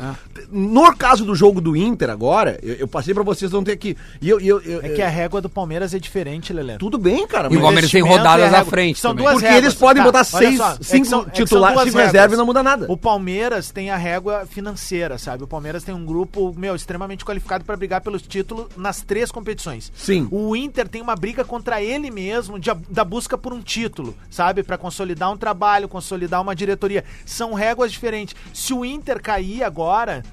No 0.51 0.95
caso 0.95 1.25
do 1.25 1.33
jogo 1.35 1.59
do 1.59 1.75
Inter 1.75 2.09
agora, 2.09 2.59
eu, 2.61 2.75
eu 2.75 2.87
passei 2.87 3.13
pra 3.13 3.23
vocês 3.23 3.51
não 3.51 3.63
ter 3.63 3.71
aqui. 3.71 3.97
E 4.21 4.29
eu, 4.29 4.39
eu- 4.39 4.61
eu- 4.61 4.81
É 4.83 4.89
que 4.89 5.01
a 5.01 5.09
régua 5.09 5.41
do 5.41 5.49
Palmeiras 5.49 5.93
é 5.93 5.99
diferente, 5.99 6.53
Lelê. 6.53 6.77
Tudo 6.77 6.97
bem, 6.97 7.25
cara. 7.27 7.51
E 7.51 7.57
o 7.57 7.61
Palmeiras 7.61 7.89
tem 7.89 8.01
rodadas 8.03 8.53
à 8.53 8.63
frente 8.65 8.99
São 8.99 9.11
também. 9.11 9.23
duas 9.25 9.33
Porque 9.35 9.47
réguas. 9.47 9.63
eles 9.63 9.75
podem 9.75 10.03
Tá, 10.03 10.07
botar 10.09 10.23
seis, 10.23 10.57
só, 10.57 10.71
é 10.73 10.77
cinco 10.81 11.05
é 11.05 11.09
são 11.09 11.25
titulares, 11.25 11.75
duas 11.75 11.87
cinco 11.89 11.97
reserva 11.97 12.19
réguas. 12.21 12.33
e 12.33 12.37
não 12.37 12.45
muda 12.45 12.61
nada. 12.61 12.85
O 12.89 12.97
Palmeiras 12.97 13.71
tem 13.71 13.89
a 13.89 13.97
régua 13.97 14.45
financeira, 14.45 15.17
sabe? 15.17 15.43
O 15.43 15.47
Palmeiras 15.47 15.83
tem 15.83 15.95
um 15.95 16.05
grupo, 16.05 16.53
meu, 16.57 16.75
extremamente 16.75 17.25
qualificado 17.25 17.63
pra 17.65 17.75
brigar 17.75 18.01
pelos 18.01 18.21
títulos 18.21 18.67
nas 18.77 19.01
três 19.01 19.31
competições. 19.31 19.91
Sim. 19.95 20.27
O 20.29 20.55
Inter 20.55 20.87
tem 20.87 21.01
uma 21.01 21.15
briga 21.15 21.43
contra 21.43 21.81
ele 21.81 22.11
mesmo 22.11 22.59
de- 22.59 22.69
da 22.89 23.03
busca 23.03 23.37
por 23.37 23.53
um 23.53 23.61
título, 23.61 24.15
sabe? 24.29 24.61
Pra 24.61 24.77
consolidar 24.77 25.31
um 25.31 25.37
trabalho, 25.37 25.87
consolidar 25.87 26.41
uma 26.41 26.55
diretoria. 26.55 27.03
São 27.25 27.53
réguas 27.53 27.91
diferentes. 27.91 28.36
Se 28.53 28.74
o 28.74 28.84
Inter 28.84 29.22
cair 29.22 29.63
agora, 29.63 30.24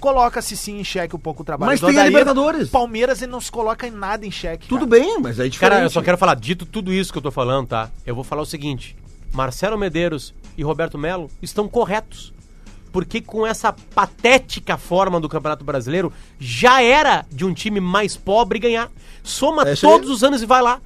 coloca-se 0.00 0.56
sim 0.56 0.80
em 0.80 0.84
xeque 0.84 1.14
um 1.14 1.18
pouco 1.18 1.42
o 1.42 1.44
trabalho. 1.44 1.70
Mas 1.70 1.80
do 1.80 1.86
tem 1.86 1.96
a 1.96 2.00
Odair. 2.00 2.08
Libertadores. 2.08 2.68
Palmeiras 2.70 3.22
ele 3.22 3.30
não 3.30 3.40
se 3.40 3.50
coloca 3.50 3.86
em 3.86 3.90
nada 3.90 4.26
em 4.26 4.30
xeque. 4.30 4.66
Tudo 4.66 4.88
cara. 4.88 5.02
bem, 5.02 5.20
mas 5.20 5.38
é 5.38 5.48
diferente. 5.48 5.58
Cara, 5.58 5.82
eu 5.82 5.90
só 5.90 6.02
quero 6.02 6.18
falar, 6.18 6.34
dito 6.34 6.64
tudo 6.64 6.92
isso 6.92 7.12
que 7.12 7.18
eu 7.18 7.22
tô 7.22 7.30
falando, 7.30 7.68
tá? 7.68 7.90
Eu 8.04 8.14
vou 8.14 8.24
falar 8.24 8.42
o 8.42 8.46
seguinte: 8.46 8.96
Marcelo 9.32 9.78
Medeiros 9.78 10.34
e 10.56 10.62
Roberto 10.62 10.98
Melo 10.98 11.30
estão 11.40 11.68
corretos. 11.68 12.32
Porque 12.92 13.20
com 13.20 13.46
essa 13.46 13.72
patética 13.72 14.76
forma 14.76 15.20
do 15.20 15.28
Campeonato 15.28 15.64
Brasileiro, 15.64 16.12
já 16.40 16.82
era 16.82 17.24
de 17.30 17.44
um 17.44 17.54
time 17.54 17.78
mais 17.78 18.16
pobre 18.16 18.58
ganhar. 18.58 18.90
Soma 19.22 19.62
É 19.62 19.76
todos 19.76 20.10
os 20.10 20.24
anos 20.24 20.42
e 20.42 20.46
vai 20.46 20.60
lá. 20.60 20.80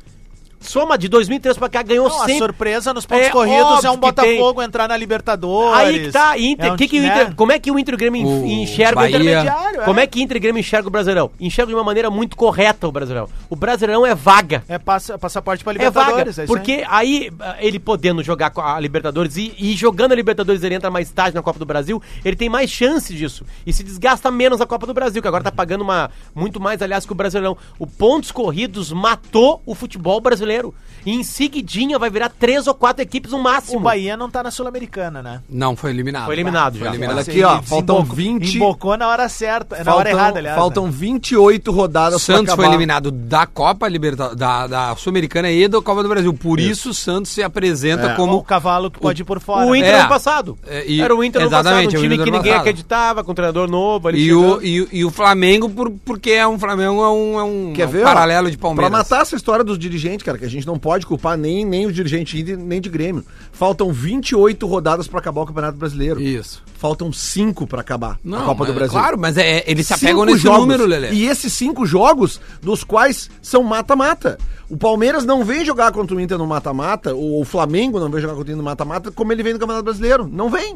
Soma 0.65 0.97
de 0.99 1.09
2003 1.09 1.57
pra 1.59 1.69
cá, 1.69 1.83
ganhou 1.83 2.09
Não, 2.09 2.17
a 2.17 2.27
sempre. 2.27 2.39
surpresa 2.39 2.93
nos 2.95 3.07
pontos 3.07 3.27
É 3.27 3.31
corridos 3.31 3.85
é 3.85 3.91
um 3.91 3.99
que 3.99 4.13
tem. 4.13 4.37
Botafogo 4.39 4.63
entrar 4.63 4.89
na 4.89 4.97
Libertadores. 4.97 5.79
Aí 5.79 6.05
que 6.07 6.11
tá, 6.13 6.39
Inter, 6.39 6.67
É 6.67 6.73
um 6.73 6.77
que 6.77 6.89
que 6.89 6.99
o 6.99 7.03
ti- 7.03 7.07
Inter, 7.07 7.29
né? 7.29 7.35
como 7.37 7.53
é 7.53 7.59
que 7.59 7.71
o 7.71 7.79
Inter 7.79 7.95
e 7.95 7.97
o 7.97 7.99
Grêmio 7.99 8.27
O 8.27 8.45
en- 8.47 8.63
enxerga 8.63 8.95
Bahia. 8.97 9.07
o 9.07 9.21
Intermediário? 9.21 9.51
Intermediário, 9.51 9.85
Como 9.85 10.01
é. 10.01 10.03
é 10.03 10.07
que 10.07 10.23
Inter 10.23 10.37
e 10.37 10.41
Grêmio 10.41 10.61
enxerga 10.61 10.89
o 10.89 10.91
Brasileirão? 10.91 11.31
Enxerga 11.41 11.69
de 11.71 11.75
uma 11.75 11.85
maneira 11.85 12.11
muito 12.11 12.37
correta 12.37 12.87
o 12.89 12.93
Brasileirão. 12.93 13.29
O 13.51 13.57
Brasileirão 13.57 14.07
é 14.07 14.15
vaga. 14.15 14.65
É 14.69 14.79
passa, 14.79 15.19
passaporte 15.19 15.63
pra 15.65 15.73
É 15.75 15.91
vaga, 15.91 16.01
Libertadores. 16.11 16.27
é 16.27 16.31
isso 16.31 16.41
aí. 16.41 16.47
porque 16.59 16.85
aí 16.89 17.31
ah, 17.41 17.57
ele 17.61 17.79
podendo 17.79 18.23
jogar 18.23 18.51
com 18.51 18.61
a 18.61 18.79
Libertadores 18.81 19.37
e, 19.37 19.55
e 19.59 19.75
jogando 19.75 20.13
a 20.13 20.15
Libertadores 20.15 20.63
ele 20.63 20.75
entra 20.75 20.91
mais 20.91 21.11
tarde 21.11 21.35
na 21.35 21.43
Copa 21.43 21.59
do 21.59 21.67
Brasil, 21.67 22.03
ele 22.25 22.37
tem 22.37 22.49
mais 22.49 22.71
chance 22.71 23.13
disso 23.15 23.45
e 23.67 23.73
se 23.73 23.83
desgasta 23.83 24.31
menos 24.31 24.61
a 24.61 24.67
Copa 24.67 24.87
do 24.87 24.95
Brasil, 24.95 25.21
que 25.21 25.29
agora 25.29 25.43
tá 25.45 25.53
pagando 25.53 25.83
uma 25.83 26.11
muito 26.35 26.61
mais, 26.61 26.81
aliás, 26.83 27.05
que 27.07 27.13
o 27.13 27.15
Brasileirão. 27.15 27.57
O 27.79 27.87
pontos 27.87 28.31
corridos 28.31 28.93
matou 28.93 29.63
o 29.67 29.75
futebol 29.75 30.21
brasileiro 30.21 30.54
brasileiro. 30.55 30.75
E 31.07 31.13
em 31.13 31.23
seguidinha 31.23 31.99
vai 31.99 32.09
virar 32.11 32.29
três 32.31 32.67
ou 32.67 32.75
quatro 32.75 33.03
equipes 33.03 33.31
no 33.33 33.39
máximo. 33.39 33.79
O 33.79 33.81
Bahia 33.81 34.17
não 34.17 34.31
tá 34.31 34.43
na 34.43 34.51
Sul-Americana, 34.51 35.23
né? 35.23 35.41
Não, 35.49 35.77
foi 35.77 35.91
eliminado. 35.91 36.27
Foi 36.27 36.35
eliminado 36.35 36.73
Foi 36.79 36.85
já. 36.85 36.91
eliminado. 36.91 37.13
Olha 37.17 37.23
aqui, 37.23 37.43
ó, 37.43 37.55
Ele 37.59 37.63
faltam 37.67 37.97
desembocou- 37.97 38.17
20 38.17 38.57
Embocou 38.57 38.97
na 38.97 39.09
hora 39.09 39.29
certa. 39.29 39.77
na 39.79 39.85
Faltam, 39.85 40.01
hora 40.01 40.11
errada, 40.11 40.39
aliás. 40.39 40.57
faltam 40.57 40.87
né? 40.87 40.93
28 40.95 41.71
rodadas 41.73 42.25
pra 42.25 42.37
Santos 42.37 42.55
foi 42.55 42.67
eliminado 42.67 43.11
da 43.11 43.47
Copa 43.47 43.87
Liberta 43.89 44.35
da, 44.35 44.67
da 44.67 44.97
Sul-Americana 44.97 45.51
e 45.51 45.69
da 45.69 45.81
Copa 45.83 46.03
do 46.03 46.09
Brasil. 46.09 46.33
Por 46.33 46.59
isso, 46.59 46.91
o 46.91 46.95
Santos 46.95 47.31
se 47.33 47.43
apresenta 47.43 48.09
É. 48.13 48.15
como 48.15 48.37
o 48.37 48.43
cavalo 48.43 48.91
que 48.91 48.99
pode 48.99 49.23
ir 49.23 49.25
por 49.25 49.41
fora. 49.41 49.67
O 49.67 49.75
Inter 49.77 49.91
É. 49.91 49.93
no 49.95 50.01
ano 50.01 50.09
passado. 50.09 50.59
É, 50.67 50.85
e- 50.87 51.01
Era 51.01 51.15
o 51.15 51.23
Inter 51.23 51.43
no 51.43 51.47
ano 51.49 51.55
exatamente, 51.57 51.85
passado, 51.87 51.97
um 51.97 51.99
o 51.99 52.03
time 52.03 52.19
que 52.25 52.31
ninguém 52.31 52.43
passado. 52.53 52.61
acreditava, 52.61 53.25
com 53.25 53.33
um 53.33 53.35
treinador 53.35 53.69
novo 53.71 54.09
ali 54.09 54.21
E 54.23 54.33
o, 54.35 54.63
e, 54.63 54.89
e 54.93 55.05
o 55.05 55.11
Flamengo, 55.11 55.69
por, 55.69 55.91
porque 56.05 56.31
é 56.31 56.47
um 56.47 56.59
Flamengo, 56.59 57.03
é 57.05 57.09
um, 57.11 57.39
é 57.39 57.45
um, 57.45 57.73
Quer 57.75 57.83
é 57.83 57.87
um 57.87 57.91
ver? 57.91 58.01
ó? 58.03 58.05
paralelo 58.05 58.51
de 58.51 58.57
Palmeiras. 58.57 58.91
Pra 58.91 58.99
matar 58.99 59.23
essa 59.23 59.37
história 59.37 59.65
dos 59.65 59.79
dirigentes, 59.79 60.23
cara, 60.25 60.39
que 60.39 60.45
a 60.45 60.49
gente 60.51 60.67
não 60.67 60.79
pode 60.79 60.94
culpar 61.03 61.37
nem, 61.37 61.65
nem 61.65 61.87
os 61.87 61.95
dirigentes 61.95 62.39
Inter, 62.41 62.57
nem 62.57 62.81
de 62.81 62.89
Grêmio. 62.89 63.25
Faltam 63.53 63.93
28 63.93 64.67
rodadas 64.67 65.09
pra 65.09 65.19
acabar 65.19 65.41
o 65.43 65.47
Campeonato 65.47 65.77
Brasileiro. 65.77 66.21
Isso. 66.21 66.63
Faltam 66.79 67.13
5 67.13 67.67
pra 67.67 67.81
acabar 67.81 68.19
Não, 68.23 68.43
a 68.43 68.45
Copa 68.45 68.65
do 68.65 68.69
mas- 68.69 68.75
Brasil. 68.77 68.93
Claro, 68.99 69.19
mas 69.19 69.37
é, 69.39 69.65
eles 69.67 69.87
se 69.87 69.95
Cinco 69.95 70.05
apegam 70.07 70.25
nesse 70.27 70.39
jogos. 70.41 70.61
número, 70.61 70.87
Lelê. 70.87 71.13
E 71.13 71.27
esses 71.27 71.53
cinco 71.53 71.87
jogos, 71.87 72.41
dos 72.63 72.85
quais 72.85 73.31
são 73.43 73.63
mata-mata. 73.63 74.39
O 74.69 74.77
Palmeiras 74.77 75.25
não 75.25 75.45
vem 75.45 75.65
jogar 75.65 75.93
contra 75.93 76.15
o 76.17 76.21
Inter 76.21 76.37
no 76.39 76.47
mata-mata, 76.47 77.15
ou 77.15 77.41
o 77.41 77.45
Flamengo 77.45 77.99
não 78.01 78.11
vem 78.11 78.21
jogar 78.21 78.35
contra 78.35 78.49
o 78.49 78.53
Inter 78.53 78.57
no 78.59 78.63
mata-mata, 78.63 79.11
como 79.11 79.33
ele 79.33 79.43
vem 79.43 79.53
no 79.55 79.59
Campeonato 79.59 79.85
Brasileiro. 79.85 80.29
Não 80.31 80.51
vem. 80.51 80.75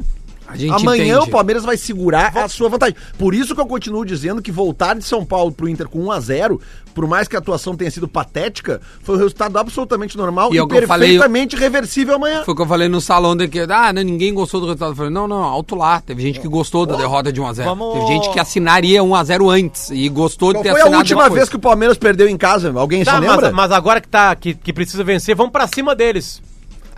A 0.51 0.57
gente 0.57 0.71
Amanhã 0.73 1.15
entende. 1.15 1.29
o 1.29 1.31
Palmeiras 1.31 1.63
vai 1.63 1.77
segurar 1.77 2.35
a 2.37 2.47
sua 2.47 2.69
vantagem. 2.69 2.95
Por 3.17 3.33
isso 3.35 3.53
que 3.53 3.61
eu 3.61 3.65
continuo 3.67 4.03
dizendo 4.03 4.41
que 4.41 4.51
voltar 4.51 4.95
de 4.95 5.03
São 5.03 5.23
Paulo 5.23 5.51
pro 5.51 5.69
Inter 5.69 5.87
com 5.87 5.99
1 6.05 6.11
a 6.11 6.19
0 6.19 6.59
por 6.95 7.07
mais 7.07 7.27
que 7.27 7.35
a 7.35 7.39
atuação 7.39 7.75
tenha 7.77 7.89
sido 7.91 8.07
patética, 8.07 8.81
foi 9.03 9.15
um 9.15 9.17
resultado 9.19 9.57
absolutamente 9.57 10.17
normal 10.17 10.51
E 10.51 10.57
e, 10.57 10.59
é 10.59 10.65
que 10.67 10.75
eu 10.75 10.87
falei- 10.87 11.09
perfeitamente 11.11 11.55
reversível 11.55 12.15
amanhã. 12.15 12.43
Foi 12.43 12.53
o 12.53 12.57
que 12.57 12.61
eu 12.63 12.67
falei 12.67 12.89
no 12.89 12.99
salão 12.99 13.37
de 13.37 13.47
que, 13.47 13.59
ah, 13.59 13.93
não, 13.93 14.01
ninguém 14.01 14.33
gostou 14.33 14.59
do 14.59 14.65
resultado. 14.65 14.91
Eu 14.91 14.95
falei, 14.95 15.11
não, 15.11 15.27
não, 15.27 15.41
alto 15.43 15.75
lá. 15.75 16.01
Teve 16.01 16.21
gente 16.23 16.39
que 16.41 16.47
gostou 16.47 16.85
da 16.85 16.95
derrota 16.97 17.31
de 17.31 17.39
1x0. 17.39 17.63
Vamos- 17.63 17.93
Teve 17.93 18.07
gente 18.07 18.29
que 18.31 18.39
assinaria 18.39 19.01
1x0 19.03 19.49
antes 19.49 19.91
e 19.91 20.09
gostou 20.09 20.51
Qual 20.51 20.63
de 20.63 20.67
ter 20.67 20.71
foi 20.71 20.79
a 20.81 20.83
assinado 20.83 21.01
última 21.03 21.23
depois. 21.23 21.39
vez 21.39 21.49
que 21.49 21.55
o 21.55 21.59
Palmeiras 21.59 21.97
perdeu 21.97 22.27
em 22.27 22.35
casa? 22.37 22.73
Alguém 22.75 23.03
Tá, 23.05 23.13
se 23.13 23.19
lembra? 23.19 23.41
mas, 23.47 23.53
mas 23.53 23.71
agora 23.71 24.01
que, 24.01 24.07
tá, 24.07 24.35
que, 24.35 24.53
que 24.55 24.73
precisa 24.73 25.03
vencer, 25.03 25.35
vamos 25.35 25.51
pra 25.53 25.67
cima 25.67 25.95
deles. 25.95 26.41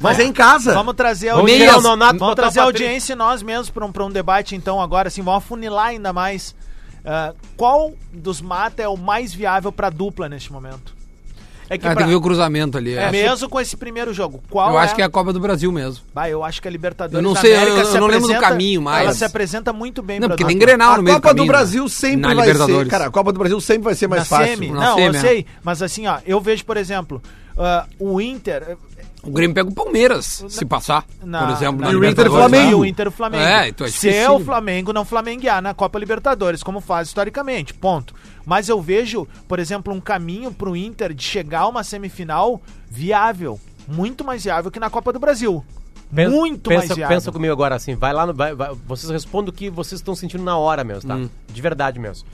Mas 0.02 0.20
é 0.20 0.24
em 0.24 0.34
casa. 0.34 0.74
Vamos 0.74 0.96
trazer 0.96 1.30
a 1.30 1.36
Vamos 1.36 1.52
audiência, 1.52 1.78
o 1.78 1.82
Nonato, 1.82 2.20
vamos 2.20 2.36
trazer 2.36 2.60
a 2.60 2.64
audiência 2.64 3.14
e 3.14 3.16
nós 3.16 3.42
mesmos 3.44 3.70
para 3.70 3.86
um, 3.86 3.92
pra 3.92 4.04
um 4.06 4.10
debate, 4.12 4.56
então, 4.56 4.82
agora, 4.82 5.08
assim, 5.08 5.22
vamos 5.22 5.44
afunilar 5.44 5.88
ainda 5.88 6.12
mais. 6.12 6.56
Ah, 7.06 7.34
qual 7.58 7.94
dos 8.14 8.42
mata 8.42 8.82
é 8.82 8.88
o 8.88 8.98
mais 8.98 9.34
viável 9.34 9.72
pra 9.72 9.90
dupla 9.90 10.28
neste 10.30 10.52
momento? 10.52 11.00
É 11.70 11.78
que 11.78 11.88
Ah, 11.88 11.92
pra- 11.92 11.96
tem 12.00 12.06
que 12.06 12.10
ver 12.10 12.16
o 12.18 12.22
cruzamento 12.22 12.78
ali. 12.78 12.94
É, 12.98 13.04
é. 13.04 13.12
mesmo 13.12 13.48
com 13.48 13.58
esse 13.60 13.78
primeiro 13.78 14.14
jogo. 14.14 14.44
Qual 14.50 14.72
Eu 14.72 14.78
acho 14.78 14.94
que 14.94 15.02
é 15.02 15.06
a 15.06 15.10
Copa 15.10 15.32
do 15.32 15.40
Brasil 15.40 15.72
mesmo. 15.72 16.04
Bah, 16.14 16.30
eu 16.30 16.44
acho 16.44 16.62
que 16.62 16.68
a 16.68 16.72
Libertadores 16.72 17.16
Eu 17.16 17.22
não 17.22 17.34
da 17.34 17.40
sei, 17.40 17.54
eu- 17.54 17.58
América 17.62 17.78
eu 17.80 17.86
se 17.86 17.94
não 17.98 18.08
lembro 18.08 18.28
do 18.28 18.34
apresenta- 18.34 18.50
caminho 18.50 18.82
mais. 18.82 19.06
Ela 19.06 19.14
se 19.14 19.24
apresenta 19.24 19.72
muito 19.72 20.02
bem 20.04 20.20
Não, 20.20 20.28
porque 20.28 20.44
tem. 20.44 20.58
Grenal 20.58 20.96
a 20.96 20.98
no 20.98 21.04
meio 21.04 21.16
do 21.16 21.22
Copa 21.22 21.34
do 21.34 21.38
caminho, 21.38 21.52
Brasil 21.54 21.84
né? 21.84 21.90
sempre 21.90 22.18
Na 22.28 22.34
vai 22.36 22.46
ser. 22.46 22.52
Libertadores. 22.52 22.92
Cara, 22.92 23.06
a 23.06 23.10
Copa 23.12 23.32
do 23.32 23.40
Brasil 23.40 23.62
sempre 23.62 23.84
vai 23.84 23.96
ser 23.96 24.08
mais 24.10 24.24
Na 24.24 24.26
fácil. 24.38 24.54
semi. 24.58 24.70
Na 24.72 24.80
Não, 24.82 24.96
semi, 24.96 25.08
eu 25.08 25.14
é. 25.16 25.20
sei. 25.22 25.46
Mas 25.64 25.82
assim, 25.82 26.08
ó, 26.08 26.18
eu 26.26 26.42
vejo, 26.42 26.66
por 26.66 26.76
exemplo, 26.76 27.22
ah, 27.58 27.86
o 27.98 28.20
Inter... 28.20 28.78
O 29.24 29.30
Grêmio 29.32 29.54
pega 29.54 29.70
o 29.70 29.74
Palmeiras, 29.74 30.44
se 30.50 30.66
passar, 30.66 31.06
na- 31.24 31.46
por 31.46 31.52
exemplo, 31.56 31.80
na 31.82 31.88
na 31.88 31.94
E 31.94 31.96
o 31.96 32.00
Inter 32.00 32.26
e 32.26 32.28
Libertadores. 32.28 32.38
Flamengo. 32.50 32.72
E 32.72 32.76
o 32.76 32.86
Inter 32.86 33.06
e 33.06 33.10
o 33.10 33.12
Flamengo. 33.12 33.44
É, 33.44 33.68
então 33.68 33.86
é 33.86 33.90
Se 33.92 34.10
é 34.10 34.30
o 34.32 34.40
Flamengo 34.40 34.92
não 34.92 35.06
flamenguear 35.06 35.62
na 35.62 35.74
Copa 35.76 36.00
Libertadores, 36.00 36.64
como 36.64 36.82
faz 36.82 37.10
historicamente, 37.10 37.74
ponto. 37.74 38.16
Mas 38.46 38.68
eu 38.68 38.82
vejo, 38.82 39.28
por 39.48 39.60
exemplo, 39.60 39.94
um 39.94 40.02
caminho 40.02 40.52
pro 40.52 40.76
Inter 40.76 41.14
de 41.14 41.24
chegar 41.24 41.60
a 41.62 41.68
uma 41.68 41.84
semifinal 41.84 42.60
viável. 42.90 43.60
Muito 43.88 44.24
mais 44.24 44.44
viável 44.44 44.72
que 44.72 44.80
na 44.80 44.90
Copa 44.90 45.14
do 45.14 45.20
Brasil. 45.20 45.64
Pensa- 46.14 46.30
muito 46.36 46.70
pensa, 46.70 46.80
mais 46.88 46.96
viável. 46.98 47.16
Pensa 47.16 47.32
comigo 47.32 47.54
agora 47.54 47.76
assim, 47.76 47.96
vai 47.96 48.12
lá 48.14 48.26
no. 48.26 48.34
vai- 48.34 48.54
vai- 48.54 48.76
vocês 48.86 49.10
respondem 49.12 49.50
o 49.50 49.54
que 49.54 49.70
vocês 49.70 50.00
estão 50.00 50.14
sentindo 50.14 50.44
na 50.44 50.58
hora 50.58 50.84
mesmo, 50.84 51.08
tá? 51.08 51.18
De 51.48 51.62
verdade 51.62 52.00
mesmo. 52.00 52.28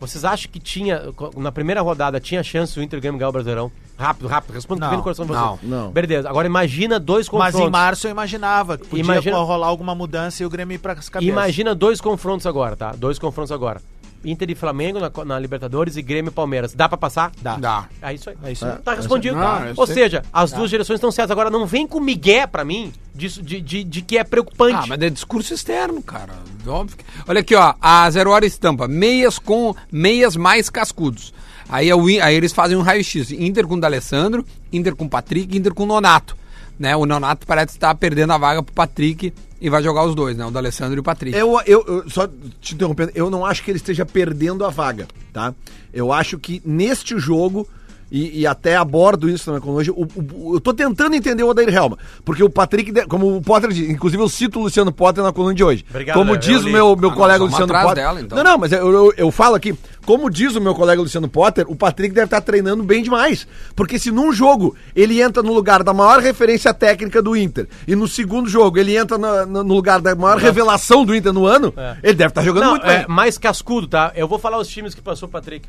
Vocês 0.00 0.24
acham 0.24 0.50
que 0.50 0.58
tinha, 0.60 1.02
na 1.36 1.50
primeira 1.50 1.80
rodada, 1.80 2.20
tinha 2.20 2.42
chance 2.42 2.78
o 2.78 2.82
Inter 2.82 3.00
Grêmio 3.00 3.18
ganhar 3.18 3.28
o 3.28 3.32
Brasileirão? 3.32 3.70
Rápido, 3.98 4.28
rápido, 4.28 4.52
responda 4.54 4.86
Não, 4.90 4.96
no 4.98 5.02
coração 5.02 5.24
de 5.24 5.32
vocês. 5.32 5.58
não, 5.62 5.84
não. 5.84 5.90
Beleza, 5.90 6.28
agora 6.28 6.46
imagina 6.46 7.00
dois 7.00 7.26
Mas 7.30 7.52
confrontos. 7.52 7.60
em 7.68 7.70
março 7.70 8.06
eu 8.06 8.10
imaginava 8.10 8.76
que 8.76 8.86
podia 8.86 9.02
Imagina- 9.04 9.38
rolar 9.38 9.66
alguma 9.66 9.94
mudança 9.94 10.42
e 10.42 10.46
o 10.46 10.50
Grêmio 10.50 10.74
ir 10.74 10.78
para 10.78 10.92
as 10.92 11.08
cabeças. 11.08 11.32
Imagina 11.32 11.74
dois 11.74 11.98
confrontos 12.00 12.46
agora, 12.46 12.76
tá? 12.76 12.92
Dois 12.92 13.18
confrontos 13.18 13.50
agora. 13.50 13.80
Inter 14.24 14.50
e 14.50 14.54
Flamengo 14.54 14.98
na, 14.98 15.10
na 15.24 15.38
Libertadores 15.38 15.96
e 15.96 16.02
Grêmio 16.02 16.30
e 16.30 16.32
Palmeiras. 16.32 16.74
Dá 16.74 16.88
pra 16.88 16.98
passar? 16.98 17.32
Dá. 17.40 17.56
Dá. 17.56 17.88
É 18.02 18.14
isso 18.14 18.30
aí. 18.30 18.36
É 18.44 18.52
isso 18.52 18.64
aí. 18.64 18.78
Tá 18.78 18.94
respondido. 18.94 19.36
Não, 19.36 19.72
Ou 19.76 19.86
seja, 19.86 20.22
as 20.32 20.52
duas 20.52 20.70
direções 20.70 20.98
estão 20.98 21.10
certas. 21.10 21.30
Agora, 21.30 21.50
não 21.50 21.66
vem 21.66 21.86
com 21.86 22.00
migué 22.00 22.46
pra 22.46 22.64
mim 22.64 22.92
disso, 23.14 23.42
de, 23.42 23.60
de, 23.60 23.84
de 23.84 24.02
que 24.02 24.18
é 24.18 24.24
preocupante. 24.24 24.78
Ah, 24.84 24.86
mas 24.86 25.00
é 25.00 25.10
discurso 25.10 25.54
externo, 25.54 26.02
cara. 26.02 26.34
Óbvio 26.66 26.96
que... 26.96 27.04
Olha 27.26 27.40
aqui, 27.40 27.54
ó. 27.54 27.74
A 27.80 28.10
Zero 28.10 28.30
Hora 28.30 28.46
estampa. 28.46 28.88
Meias 28.88 29.38
com 29.38 29.74
meias 29.90 30.36
mais 30.36 30.68
cascudos. 30.68 31.32
Aí, 31.68 31.88
é 31.90 31.94
o 31.94 32.06
aí 32.06 32.34
eles 32.34 32.52
fazem 32.52 32.76
um 32.76 32.82
raio-x. 32.82 33.30
Inter 33.32 33.66
com 33.66 33.74
o 33.74 33.80
D'Alessandro, 33.80 34.44
Inter 34.72 34.94
com 34.94 35.04
o 35.04 35.10
Patrick, 35.10 35.56
Inter 35.56 35.74
com 35.74 35.82
o 35.82 35.86
Nonato. 35.86 36.36
Né? 36.78 36.94
O 36.94 37.06
Nonato 37.06 37.46
parece 37.46 37.72
estar 37.74 37.94
perdendo 37.94 38.32
a 38.32 38.38
vaga 38.38 38.62
pro 38.62 38.74
Patrick 38.74 39.32
e 39.60 39.70
vai 39.70 39.82
jogar 39.82 40.04
os 40.04 40.14
dois, 40.14 40.36
né? 40.36 40.44
O 40.44 40.50
D'Alessandro 40.50 40.96
e 40.96 41.00
o 41.00 41.02
Patrick. 41.02 41.36
Eu, 41.36 41.58
eu, 41.66 41.84
eu- 41.86 42.10
só 42.10 42.28
te 42.60 42.74
interrompendo, 42.74 43.12
eu 43.14 43.30
não 43.30 43.46
acho 43.46 43.62
que 43.64 43.70
ele 43.70 43.78
esteja 43.78 44.04
perdendo 44.04 44.64
a 44.64 44.68
vaga, 44.68 45.08
tá? 45.32 45.54
Eu 45.94 46.12
acho 46.12 46.38
que 46.38 46.60
neste 46.66 47.18
jogo, 47.18 47.66
e, 48.12 48.40
e 48.42 48.46
até 48.46 48.76
abordo 48.76 49.28
isso 49.30 49.50
na 49.50 49.58
hoje, 49.64 49.90
o, 49.90 50.02
o- 50.04 50.54
eu 50.56 50.60
tô 50.60 50.74
tentando 50.74 51.16
entender 51.16 51.42
o 51.42 51.48
Odair 51.48 51.74
Helma, 51.74 51.96
porque 52.26 52.44
o 52.44 52.50
Patrick, 52.50 52.92
como 53.06 53.34
o 53.34 53.40
Potter 53.40 53.70
diz, 53.70 53.88
inclusive 53.88 54.22
eu 54.22 54.28
cito 54.28 54.60
o 54.60 54.64
Luciano 54.64 54.92
Potter 54.92 55.24
na 55.24 55.32
coluna 55.32 55.54
de 55.54 55.64
hoje. 55.64 55.82
Obrigado, 55.88 56.14
como 56.16 56.36
diz 56.36 56.62
o 56.62 56.68
meu, 56.68 56.94
meu 56.94 57.10
Ah, 57.10 57.14
colega 57.14 57.42
Luciano 57.42 57.72
Potter. 57.72 57.94
dela, 57.94 58.20
então. 58.20 58.36
Não, 58.36 58.44
não, 58.44 58.58
mas 58.58 58.70
eu, 58.72 58.92
eu, 58.92 59.12
eu 59.16 59.30
falo 59.30 59.54
aqui, 59.54 59.74
como 60.06 60.30
diz 60.30 60.54
o 60.56 60.60
meu 60.60 60.74
colega 60.74 61.02
Luciano 61.02 61.28
Potter, 61.28 61.66
o 61.68 61.76
Patrick 61.76 62.14
deve 62.14 62.24
estar 62.26 62.40
treinando 62.40 62.82
bem 62.82 63.02
demais. 63.02 63.46
Porque 63.74 63.98
se 63.98 64.10
num 64.10 64.32
jogo 64.32 64.74
ele 64.94 65.20
entra 65.20 65.42
no 65.42 65.52
lugar 65.52 65.82
da 65.82 65.92
maior 65.92 66.20
referência 66.20 66.72
técnica 66.72 67.20
do 67.20 67.36
Inter, 67.36 67.68
e 67.86 67.94
no 67.94 68.06
segundo 68.08 68.48
jogo 68.48 68.78
ele 68.78 68.96
entra 68.96 69.18
na- 69.18 69.44
na- 69.44 69.64
no 69.64 69.74
lugar 69.74 70.00
da 70.00 70.14
maior 70.14 70.38
revelação 70.38 71.04
do 71.04 71.14
Inter 71.14 71.32
no 71.32 71.44
ano, 71.44 71.74
ele 72.02 72.14
deve 72.14 72.28
estar 72.30 72.42
jogando 72.44 72.62
Não, 72.64 72.70
muito 72.70 72.86
é 72.86 72.98
bem. 72.98 73.06
mais 73.08 73.36
cascudo, 73.36 73.86
tá? 73.86 74.12
Eu 74.14 74.26
vou 74.28 74.38
falar 74.38 74.58
os 74.58 74.68
times 74.68 74.94
que 74.94 75.02
passou 75.02 75.28
o 75.28 75.30
Patrick. 75.30 75.68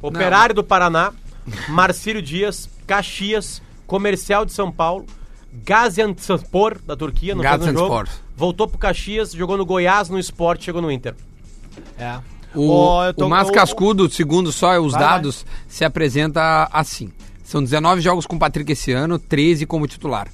Operário 0.00 0.54
do 0.54 0.64
Paraná, 0.64 1.12
Marcílio 1.68 2.22
Dias, 2.22 2.70
Caxias, 2.86 3.60
Comercial 3.86 4.44
de 4.46 4.52
São 4.52 4.70
Paulo, 4.72 5.04
Gaziantepspor 5.64 6.78
da 6.86 6.96
Turquia, 6.96 7.34
no 7.34 7.42
jogo. 7.72 7.88
Voltou 8.36 8.68
pro 8.68 8.78
Caxias, 8.78 9.32
jogou 9.32 9.56
no 9.56 9.66
Goiás, 9.66 10.08
no 10.08 10.18
Sport, 10.18 10.62
chegou 10.62 10.80
no 10.80 10.90
Inter. 10.90 11.14
É. 11.98 12.18
O, 12.54 13.12
tô- 13.16 13.26
o 13.26 13.28
Mais 13.28 13.50
Cascudo, 13.50 14.10
segundo 14.10 14.50
só 14.52 14.78
os 14.80 14.92
Vai, 14.92 15.00
dados, 15.00 15.46
se 15.68 15.84
apresenta 15.84 16.68
assim. 16.72 17.10
São 17.44 17.62
19 17.62 18.00
jogos 18.00 18.26
com 18.26 18.36
o 18.36 18.38
Patrick 18.38 18.72
esse 18.72 18.92
ano, 18.92 19.18
13 19.18 19.66
como 19.66 19.86
titular. 19.86 20.28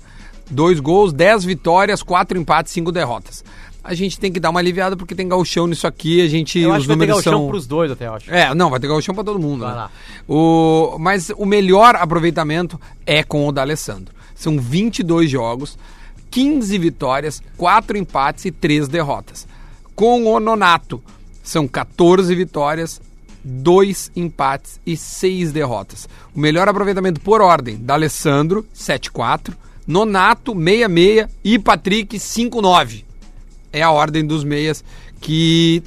Dois 0.51 0.81
gols, 0.81 1.13
10 1.13 1.45
vitórias, 1.45 2.03
4 2.03 2.39
empates, 2.39 2.73
5 2.73 2.93
derrotas. 2.93 3.45
A 3.83 3.95
gente 3.95 4.19
tem 4.19 4.33
que 4.33 4.41
dar 4.41 4.51
uma 4.51 4.61
aliviada 4.61 4.97
porque 4.97 5.15
tem 5.15 5.29
gauchão 5.29 5.67
nisso 5.67 5.87
aqui, 5.87 6.21
a 6.21 6.29
gente 6.29 6.59
Eu 6.59 6.71
acho 6.73 6.81
os 6.81 6.85
que 6.85 6.89
vai 6.89 6.97
ter 6.97 7.01
números 7.07 7.25
gauchão 7.25 7.41
são 7.41 7.49
pros 7.49 7.67
dois 7.67 7.91
até, 7.91 8.07
eu 8.07 8.15
acho. 8.15 8.31
É, 8.31 8.53
não, 8.55 8.69
vai 8.69 8.81
ter 8.81 8.89
gauchão 8.89 9.15
pra 9.15 9.23
todo 9.23 9.39
mundo. 9.39 9.61
Vai 9.61 9.71
né? 9.71 9.77
lá. 9.77 9.91
O, 10.29 10.97
mas 10.99 11.31
o 11.37 11.47
melhor 11.47 11.95
aproveitamento 11.95 12.81
é 13.07 13.23
com 13.23 13.47
o 13.47 13.53
D'Alessandro. 13.53 14.13
São 14.35 14.59
22 14.59 15.31
jogos, 15.31 15.79
15 16.31 16.77
vitórias, 16.79 17.43
4 17.57 17.97
empates 17.97 18.45
e 18.45 18.51
3 18.51 18.89
derrotas. 18.89 19.47
Com 19.95 20.27
o 20.27 20.41
Nonato, 20.41 21.03
são 21.47 21.67
14 21.67 22.35
vitórias, 22.35 23.01
2 23.43 24.13
empates 24.17 24.81
e 24.85 24.97
6 24.97 25.53
derrotas. 25.53 26.09
O 26.35 26.41
melhor 26.41 26.69
aproveitamento 26.69 27.21
por 27.21 27.41
ordem, 27.41 27.77
D'Alessandro, 27.77 28.67
7-4, 28.75 29.55
Nonato, 29.87 30.55
6-6 30.55 31.29
e 31.45 31.59
Patrick, 31.59 32.19
5-9 32.19 33.07
é 33.77 33.83
a 33.83 33.91
ordem 33.91 34.25
dos 34.25 34.43
meias 34.43 34.83
que 35.21 35.83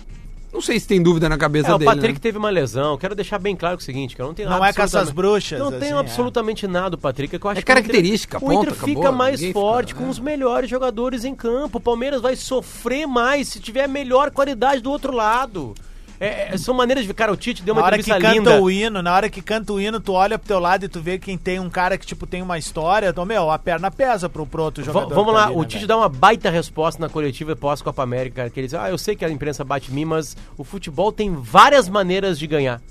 não 0.52 0.62
sei 0.62 0.80
se 0.80 0.88
tem 0.88 1.02
dúvida 1.02 1.30
na 1.30 1.38
cabeça 1.38 1.70
É, 1.70 1.74
o 1.74 1.78
dele. 1.78 1.92
Patrick 1.92 2.14
né? 2.16 2.20
teve 2.20 2.38
uma 2.38 2.50
lesão. 2.50 2.98
Quero 2.98 3.14
deixar 3.16 3.38
bem 3.40 3.56
claro 3.56 3.78
o 3.78 3.82
seguinte, 3.82 4.16
que 4.16 4.22
eu 4.22 4.26
não 4.28 4.34
tenho 4.34 4.50
Não 4.50 4.58
nada 4.58 4.70
é 4.70 4.74
caça 4.74 5.00
às 5.00 5.10
absolutamente- 5.10 5.16
bruxas, 5.16 5.60
Não 5.60 5.68
assim, 5.70 5.80
tenho 5.80 5.98
é. 5.98 6.00
absolutamente 6.00 6.68
nada, 6.68 6.98
Patrick. 6.98 7.38
que 7.40 7.46
eu 7.46 7.50
acho 7.52 7.60
É 7.60 7.64
que 7.64 7.70
o 7.70 7.74
Inter- 7.74 7.84
característica, 7.84 8.44
O 8.44 8.54
Inter 8.54 8.74
fica 8.74 9.00
acabou, 9.02 9.12
mais 9.18 9.40
ninguém 9.40 9.50
fica- 9.54 9.60
forte 9.60 9.94
é. 9.94 9.96
com 9.96 10.10
os 10.10 10.20
melhores 10.20 10.70
jogadores 10.70 11.24
em 11.26 11.36
campo. 11.36 11.78
O 11.78 11.82
Palmeiras 11.82 12.22
vai 12.22 12.36
sofrer 12.36 13.06
mais 13.06 13.48
se 13.50 13.60
tiver 13.60 13.88
melhor 13.88 14.32
qualidade 14.32 14.82
do 14.82 14.90
outro 14.92 15.14
lado. 15.14 15.74
É, 16.20 16.54
é, 16.54 16.58
são 16.58 16.74
maneiras 16.74 17.06
de. 17.06 17.14
Cara, 17.14 17.32
o 17.32 17.38
Tite 17.38 17.64
deu 17.64 17.74
uma 17.74 17.80
Na 17.82 17.88
hora 17.88 17.98
que 17.98 18.10
canta 18.12 18.32
linda. 18.34 18.62
o 18.62 18.70
hino, 18.70 19.02
na 19.02 19.14
hora 19.16 19.30
que 19.30 19.42
canta 19.42 19.72
o 19.72 19.80
hino, 19.80 20.02
tu 20.02 20.12
olha 20.12 20.38
pro 20.38 20.48
teu 20.48 20.60
lado 20.60 20.84
e 20.84 20.90
tu 20.90 21.00
vê 21.00 21.18
quem 21.18 21.38
tem 21.38 21.60
um 21.62 21.70
cara 21.70 21.98
que, 21.98 22.06
tipo, 22.06 22.28
tem 22.28 22.42
uma 22.42 22.58
história, 22.58 23.08
então, 23.08 23.24
meu, 23.26 23.50
a 23.50 23.58
perna 23.58 23.90
pesa 23.90 24.28
pro, 24.28 24.46
pro 24.46 24.64
outro 24.64 24.84
V- 24.84 24.88
jogador. 24.92 25.16
vamos 25.16 25.32
que 25.32 25.38
tá 25.38 25.40
lá, 25.40 25.46
ali, 25.48 25.56
o 25.56 25.60
né, 25.62 25.66
Tite 25.66 25.76
velho? 25.78 25.88
dá 25.88 25.98
uma 25.98 26.10
baita 26.10 26.50
resposta 26.50 27.02
na 27.02 27.08
coletiva 27.08 27.56
pós-Copa 27.56 28.04
América, 28.04 28.50
que 28.50 28.60
ele 28.60 28.68
diz, 28.68 28.74
ah, 28.74 28.90
eu 28.90 28.98
sei 28.98 29.16
que 29.16 29.24
a 29.24 29.30
imprensa 29.30 29.64
bate 29.64 29.92
em 29.92 29.96
mim, 29.96 30.04
mas 30.06 30.36
o 30.58 30.64
futebol 30.66 31.10
tem 31.12 31.34
várias 31.34 31.88
maneiras 31.88 32.38
de 32.38 32.48
ganhar. 32.48 32.82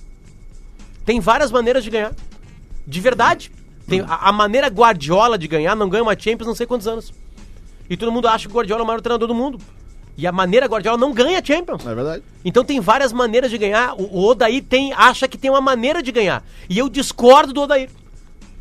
Tem 1.04 1.20
várias 1.20 1.50
maneiras 1.50 1.84
de 1.84 1.90
ganhar. 1.90 2.12
De 2.86 3.00
verdade. 3.00 3.52
Tem 3.86 4.00
a, 4.00 4.28
a 4.28 4.32
maneira 4.32 4.68
Guardiola 4.68 5.36
de 5.38 5.46
ganhar, 5.48 5.74
não 5.76 5.88
ganha 5.90 6.02
uma 6.02 6.18
Champions 6.18 6.46
não 6.46 6.54
sei 6.54 6.66
quantos 6.66 6.86
anos. 6.86 7.12
E 7.90 7.96
todo 7.96 8.10
mundo 8.12 8.26
acha 8.28 8.46
que 8.48 8.52
o 8.54 8.56
Guardiola 8.56 8.82
é 8.82 8.84
o 8.84 8.86
maior 8.86 9.00
treinador 9.00 9.28
do 9.28 9.34
mundo. 9.34 9.58
E 10.18 10.26
a 10.26 10.33
maneira 10.33 10.66
Guardiola 10.66 10.98
não 10.98 11.14
ganha 11.14 11.40
Champions. 11.42 11.87
É 11.87 11.94
verdade. 11.94 12.24
Então 12.44 12.64
tem 12.64 12.81
várias 12.81 13.12
maneiras 13.12 13.50
de 13.52 13.57
ganhar. 13.57 13.94
O, 13.94 14.02
o 14.18 14.24
Odair 14.26 14.64
tem, 14.64 14.92
acha 14.92 15.28
que 15.28 15.38
tem 15.38 15.48
uma 15.48 15.61
maneira 15.61 16.02
de 16.02 16.11
ganhar. 16.11 16.42
E 16.68 16.76
eu 16.76 16.88
discordo 16.88 17.52
do 17.52 17.62
Odair. 17.62 17.88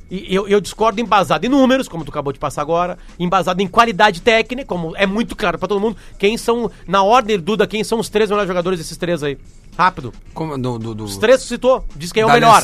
E 0.10 0.34
eu, 0.34 0.48
eu 0.48 0.62
discordo 0.62 1.02
embasado 1.02 1.46
em 1.46 1.50
números, 1.50 1.88
como 1.90 2.06
tu 2.06 2.10
acabou 2.12 2.32
de 2.32 2.40
passar 2.40 2.62
agora, 2.62 2.98
embasado 3.20 3.62
em 3.62 3.68
qualidade 3.68 4.22
técnica, 4.22 4.66
como 4.68 4.96
é 4.96 5.06
muito 5.06 5.36
claro 5.36 5.58
pra 5.58 5.68
todo 5.68 5.82
mundo. 5.82 5.98
Quem 6.20 6.38
são, 6.38 6.72
na 6.88 7.04
ordem, 7.04 7.38
Duda, 7.40 7.68
quem 7.68 7.84
são 7.84 8.00
os 8.00 8.08
três 8.08 8.30
melhores 8.30 8.48
jogadores 8.48 8.80
desses 8.80 8.96
três 8.96 9.22
aí? 9.24 9.38
Rápido. 9.78 10.14
Como, 10.34 10.58
do, 10.58 10.78
do, 10.80 10.94
do- 10.96 11.04
Os 11.06 11.18
três 11.18 11.42
citou, 11.42 11.84
diz 11.96 12.12
quem 12.14 12.22
é 12.22 12.26
o 12.26 12.30
melhor. 12.36 12.62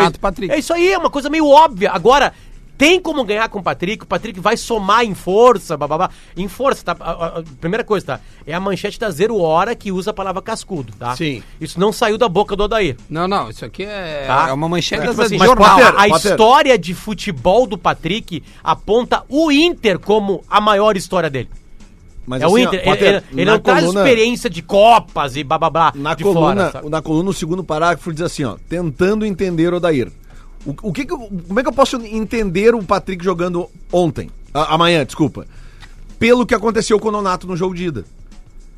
Nonato, 0.00 0.18
Patrick. 0.18 0.52
É 0.52 0.58
isso 0.58 0.72
aí, 0.72 0.90
é 0.90 0.98
uma 0.98 1.10
coisa 1.10 1.30
meio 1.30 1.46
óbvia. 1.46 1.92
Agora, 1.92 2.32
tem 2.78 3.00
como 3.00 3.22
ganhar 3.24 3.48
com 3.48 3.58
o 3.60 3.62
Patrick, 3.62 4.02
o 4.02 4.06
Patrick 4.06 4.40
vai 4.40 4.56
somar 4.56 5.04
em 5.04 5.14
força, 5.14 5.76
bababá. 5.76 6.10
Em 6.36 6.48
força, 6.48 6.84
tá? 6.84 6.96
A, 6.98 7.10
a- 7.38 7.42
primeira 7.60 7.84
coisa, 7.84 8.04
tá? 8.06 8.20
É 8.46 8.52
a 8.54 8.58
manchete 8.60 8.98
da 8.98 9.08
Zero 9.10 9.38
Hora 9.38 9.74
que 9.76 9.92
usa 9.92 10.10
a 10.10 10.14
palavra 10.14 10.42
cascudo, 10.42 10.92
tá? 10.98 11.14
Sim. 11.14 11.42
Isso 11.60 11.78
não 11.78 11.92
saiu 11.92 12.18
da 12.18 12.28
boca 12.28 12.56
do 12.56 12.64
Odair. 12.64 12.96
Não, 13.08 13.28
não, 13.28 13.50
isso 13.50 13.64
aqui 13.64 13.84
é, 13.84 14.24
Tá. 14.26 14.48
é 14.48 14.52
uma 14.52 14.68
manchete 14.68 15.02
É, 15.02 15.06
tipo 15.06 15.16
da- 15.16 15.24
assim, 15.24 15.38
mas 15.38 15.46
jornal. 15.48 15.78
Potter, 15.78 15.94
a 16.00 16.08
história 16.08 16.78
de 16.78 16.92
futebol 16.94 17.66
do 17.66 17.78
Patrick 17.78 18.42
aponta 18.64 19.22
o 19.28 19.52
Inter 19.52 19.98
como 19.98 20.42
a 20.50 20.60
maior 20.60 20.96
história 20.96 21.30
dele. 21.30 21.48
Mas 22.24 22.40
é 22.40 22.46
o 22.46 22.54
assim, 22.54 22.64
ó, 22.66 22.68
Inter. 22.68 22.84
Potter, 22.84 23.08
ele 23.32 23.42
ele- 23.42 23.50
não 23.50 23.58
traz 23.58 23.80
coluna- 23.80 24.00
experiência 24.00 24.48
de 24.48 24.62
Copas 24.62 25.34
e 25.36 25.42
bababá 25.42 25.92
Na 25.94 26.14
de 26.14 26.22
coluna, 26.22 26.40
fora. 26.54 26.70
sabe? 26.72 26.88
na 26.88 27.02
coluna, 27.02 27.24
no 27.24 27.32
segundo 27.32 27.64
parágrafo, 27.64 28.12
diz 28.12 28.22
assim, 28.22 28.44
ó, 28.44 28.56
tentando 28.68 29.26
entender 29.26 29.74
o 29.74 29.80
Dair. 29.80 30.10
O, 30.64 30.74
o 30.88 30.92
que 30.92 31.04
que 31.04 31.16
como 31.16 31.58
é 31.58 31.62
que 31.62 31.68
eu 31.68 31.72
posso 31.72 31.96
entender 31.96 32.74
o 32.74 32.82
Patrick 32.82 33.24
jogando 33.24 33.68
ontem? 33.92 34.30
A- 34.54 34.74
amanhã, 34.74 35.04
desculpa. 35.04 35.46
Pelo 36.18 36.46
que 36.46 36.54
aconteceu 36.54 36.98
com 37.00 37.08
o 37.08 37.12
Nonato 37.12 37.46
no 37.46 37.56
jogo 37.56 37.74
de 37.74 37.86
ida. 37.86 38.04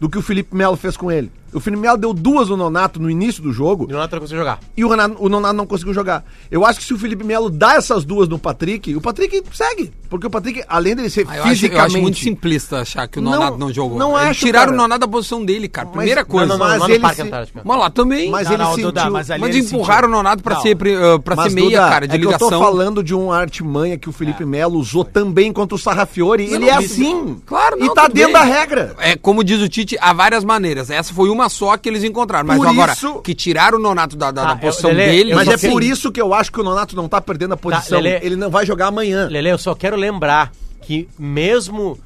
Do 0.01 0.09
que 0.09 0.19
o 0.19 0.23
Felipe 0.23 0.57
Melo 0.57 0.77
fez 0.77 0.97
com 0.97 1.11
ele. 1.11 1.31
O 1.55 1.61
Felipe 1.61 1.81
Melo 1.83 1.97
deu 1.97 2.13
duas 2.13 2.49
no 2.49 2.57
Nonato 2.57 3.01
no 3.01 3.09
início 3.09 3.43
do 3.43 3.53
jogo 3.53 3.85
E 3.89 3.93
o 3.93 3.97
Nonato 3.97 4.15
não 4.17 4.21
conseguiu 4.21 4.39
jogar. 4.41 4.59
e 4.77 4.85
o, 4.85 4.89
Renato, 4.89 5.17
o 5.19 5.29
Nonato 5.29 5.55
não 5.55 5.67
conseguiu 5.67 5.95
jogar. 5.95 6.25
Eu 6.51 6.67
acho 6.67 6.81
que 6.81 6.85
se 6.85 6.93
o 6.93 6.99
Felipe 6.99 7.25
Melo 7.25 7.49
dá 7.49 7.75
essas 7.75 8.05
duas 8.05 8.29
no 8.29 8.39
Patrick, 8.39 8.95
o 8.95 9.01
Patrick 9.01 9.43
segue. 9.53 9.93
Porque 10.11 10.27
o 10.27 10.31
Patrick, 10.31 10.63
além 10.69 10.95
dele 10.95 11.11
ser 11.11 11.27
Ah, 11.29 11.37
eu, 11.37 11.43
acho, 11.43 11.51
eu 11.51 11.55
fisicamente... 11.55 11.87
acho 11.95 12.03
muito 12.03 12.19
simplista 12.19 12.81
achar 12.81 13.07
que 13.09 13.19
o 13.19 13.23
Não- 13.23 13.33
Nonato 13.33 13.59
não, 13.59 13.73
jogou. 13.73 13.99
não 13.99 14.17
Eles 14.19 14.31
acho, 14.31 14.41
tiraram 14.41 14.67
cara. 14.67 14.75
o 14.75 14.83
Nonato 14.83 15.01
da 15.01 15.09
posição 15.09 15.45
dele, 15.45 15.69
cara. 15.69 15.89
Primeira 15.89 16.21
Mas- 16.23 16.31
coisa. 16.31 16.47
Não, 16.47 16.59
não, 16.59 16.67
Mas 16.67 16.79
não, 16.79 16.89
ele 16.89 16.99
Parque 17.01 17.17
se- 17.17 17.23
Antártica. 17.23 17.61
Mas 17.65 17.79
lá 17.79 17.91
também. 17.91 18.31
Mas 18.31 18.47
Não, 18.47 18.55
ele 18.55 18.63
não, 18.63 18.71
sentiu... 18.71 18.85
Duda, 18.93 19.11
mas 19.11 19.57
empurraram 19.57 20.09
o. 20.09 20.11
Nonato 20.11 20.43
pra 20.43 20.55
Não. 20.57 20.63
ser, 20.63 20.77
uh, 20.77 21.19
pra 21.21 21.37
Mas, 21.37 21.53
ser 21.53 21.55
meia, 21.55 21.69
Duda, 21.81 21.89
cara, 21.89 22.07
de 22.09 22.15
é 22.15 22.19
que 22.19 22.25
eu 22.25 22.31
ligação. 22.31 22.51
tô 22.51 22.59
falando 22.59 23.03
de 23.03 23.15
uma 23.15 23.37
artimanha 23.37 23.99
que 23.99 24.09
o 24.09 24.13
Felipe 24.13 24.45
Melo 24.45 24.79
usou 24.79 25.05
também 25.05 25.53
contra 25.53 25.75
o 25.75 25.79
Sarrafiore. 25.79 26.45
Ele 26.45 26.59
não, 26.61 26.69
é 26.69 26.73
assim. 26.73 27.41
Claro, 27.47 27.77
não, 27.79 27.87
E 27.87 27.95
tá 27.95 28.07
dentro 28.09 28.33
da 28.33 28.43
regra. 28.43 28.95
É, 28.99 29.17
como 29.17 29.43
diz 29.43 29.61
o 29.61 29.69
Tite, 29.69 29.97
há 30.01 30.13
várias 30.13 30.45
maneiras. 30.45 30.91
Essa 30.91 31.13
foi 31.13 31.29
uma 31.29 31.44
só 31.49 31.77
que 31.77 31.89
eles 31.89 32.05
encontraram. 32.05 32.47
Mas 32.47 32.57
Por 32.59 32.67
agora, 32.69 32.93
isso- 32.93 33.21
que 33.21 33.35
tiraram 33.35 33.79
o 33.79 33.81
Nonato 33.81 34.17
da, 34.17 34.31
da, 34.31 34.43
Tá, 34.43 34.49
da 34.55 34.57
posição 34.57 34.91
eu- 34.91 34.97
Lelê, 34.97 35.13
dele... 35.13 35.35
Mas 35.35 35.49
é 35.49 35.57
sei- 35.57 35.71
por 35.71 35.83
isso 35.83 36.11
que 36.13 36.21
eu 36.21 36.33
acho 36.35 36.51
que 36.53 36.61
o 36.61 36.65
Nonato 36.65 36.95
não 36.97 37.09
tá 37.09 37.21
perdendo 37.21 37.55
a 37.55 37.57
posição. 37.57 38.01
Lelê. 38.01 38.19
ele 38.25 38.37
não 38.37 38.51
vai 38.51 38.65
jogar 38.67 38.89
amanhã. 38.89 39.29
Lele, 39.29 39.51
eu 39.51 39.59
só 39.59 39.75
quero 39.75 39.97
lembrar 39.97 40.53
que 40.83 41.09
mesmo. 41.19 41.99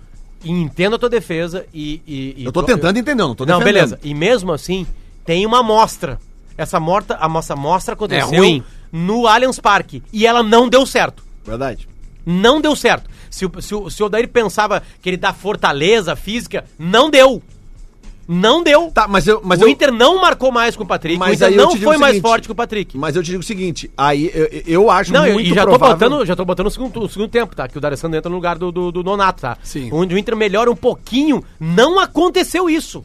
E 0.45 0.51
entendo 0.53 0.95
a 0.95 0.99
tua 0.99 1.09
defesa 1.09 1.67
e. 1.75 2.01
e- 2.07 2.35
e 2.39 2.45
Eu 2.45 2.53
tô 2.53 2.63
tentando 2.63 2.97
entender, 2.97 3.23
eu 3.23 3.29
não 3.29 3.35
tô 3.35 3.45
Não, 3.45 3.59
defendendo. 3.59 3.75
beleza. 3.75 3.99
E 4.05 4.15
mesmo 4.15 4.53
assim, 4.53 4.87
tem 5.25 5.45
uma 5.45 5.59
amostra. 5.61 6.19
Essa 6.57 6.79
morta, 6.79 7.17
a 7.21 7.29
nossa 7.29 7.55
amostra 7.55 7.95
aconteceu 7.95 8.33
É 8.35 8.39
ruim. 8.39 8.63
no 8.93 9.27
Allianz 9.27 9.59
Parque. 9.59 10.03
E 10.13 10.27
ela 10.27 10.43
não 10.43 10.69
deu 10.69 10.87
certo. 10.87 11.23
Verdade. 11.45 11.89
Não 12.25 12.61
deu 12.61 12.77
certo. 12.77 13.09
Se 13.31 13.47
o, 13.47 13.53
se 13.61 13.69
se 13.91 14.03
o 14.03 14.07
Odair 14.07 14.29
pensava 14.29 14.83
que 15.03 15.09
ele 15.11 15.17
dá 15.17 15.33
fortaleza 15.33 16.15
física, 16.17 16.65
não 16.79 17.11
deu. 17.11 17.43
Não 18.31 18.63
deu. 18.63 18.91
Tá, 18.93 19.09
mas 19.09 19.27
eu. 19.27 19.41
Mas 19.43 19.59
o 19.61 19.65
eu, 19.65 19.69
Inter 19.69 19.91
não 19.91 20.21
marcou 20.21 20.53
mais 20.53 20.77
com 20.77 20.85
o 20.85 20.87
Patrick. 20.87 21.19
Mas 21.19 21.31
o 21.31 21.35
Inter 21.35 21.49
aí 21.49 21.55
eu 21.57 21.63
não 21.65 21.77
foi 21.77 21.97
o 21.97 22.01
mais 22.01 22.13
seguinte, 22.17 22.29
forte 22.31 22.45
que 22.47 22.53
o 22.53 22.55
Patrick. 22.55 22.99
Mas 22.99 23.17
eu 23.17 23.23
te 23.23 23.27
digo 23.31 23.41
o 23.41 23.43
seguinte, 23.43 23.91
aí 23.97 24.31
eu, 24.35 24.49
eu 24.67 24.91
acho 24.91 25.13
Não, 25.13 25.25
muito 25.33 25.51
e 25.51 25.55
já 25.55 25.63
provável... 25.63 25.97
tô 25.97 26.05
botando, 26.11 26.27
já 26.27 26.37
tô 26.37 26.45
botando 26.45 26.67
o 26.67 26.71
segundo, 26.71 27.01
o 27.05 27.09
segundo 27.09 27.31
tempo, 27.31 27.57
tá? 27.57 27.67
Que 27.67 27.79
o 27.79 27.81
D'Alessandro 27.81 28.19
entra 28.19 28.29
no 28.29 28.37
lugar 28.37 28.59
do, 28.59 28.71
do, 28.71 28.93
do 28.93 29.03
Nonato, 29.03 29.41
tá? 29.41 29.57
Sim. 29.63 29.89
Onde 29.93 30.15
o 30.15 30.19
Inter 30.19 30.37
melhora 30.37 30.71
um 30.71 30.77
pouquinho. 30.77 31.43
Não 31.59 31.99
aconteceu 31.99 32.69
isso. 32.69 33.03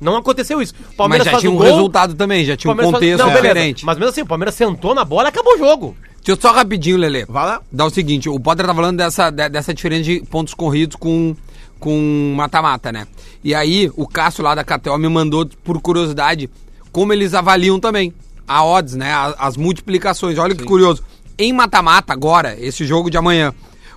Não 0.00 0.16
aconteceu 0.16 0.60
isso. 0.60 0.74
O 0.96 1.08
Mas 1.08 1.24
já 1.24 1.30
faz 1.32 1.40
tinha 1.40 1.50
o 1.50 1.54
um 1.54 1.58
gol, 1.58 1.66
resultado 1.66 2.14
também, 2.14 2.44
já 2.44 2.56
tinha 2.56 2.72
um 2.72 2.76
Palmeiras 2.76 3.00
faz- 3.00 3.12
contexto 3.12 3.26
Não, 3.26 3.34
diferente. 3.42 3.84
Mas 3.86 3.96
mesmo 3.98 4.10
assim, 4.10 4.22
o 4.22 4.26
Palmeiras 4.26 4.54
sentou 4.56 4.94
na 4.94 5.04
bola 5.04 5.28
e 5.28 5.30
acabou 5.30 5.54
o 5.54 5.58
jogo. 5.58 5.96
Deixa 6.24 6.32
eu 6.32 6.40
só 6.40 6.52
rapidinho, 6.54 6.96
Lele. 6.98 7.24
Vai 7.28 7.46
lá. 7.46 7.60
Dá 7.72 7.84
o 7.86 7.90
seguinte, 7.90 8.28
o 8.28 8.38
Potter 8.38 8.66
tá 8.66 8.74
falando 8.74 8.96
dessa, 8.98 9.30
de- 9.30 9.48
dessa 9.48 9.72
diferença 9.72 10.02
de 10.02 10.20
pontos 10.20 10.52
corridos 10.52 10.94
com 10.96 11.34
com 11.78 12.34
mata-mata, 12.36 12.90
né? 12.92 13.06
E 13.42 13.54
aí, 13.54 13.90
o 13.96 14.06
Cássio 14.06 14.42
lá 14.44 14.54
da 14.54 14.64
KTO 14.64 14.96
me 14.98 15.08
mandou, 15.08 15.46
por 15.64 15.80
curiosidade, 15.80 16.50
como 16.92 17.12
eles 17.12 17.34
avaliam 17.34 17.78
também 17.78 18.12
a 18.46 18.64
odds, 18.64 18.94
né? 18.94 19.12
A- 19.12 19.34
As, 19.38 19.56
multiplicações. 19.56 20.38
Olha 20.38 20.54
que 20.54 20.64
curioso. 20.64 21.02
Em 21.38 21.52
mata-mata, 21.52 22.12
agora, 22.12 22.56
esse 22.58 22.84
jogo 22.84 23.10
de 23.10 23.16
amanhã, 23.16 23.54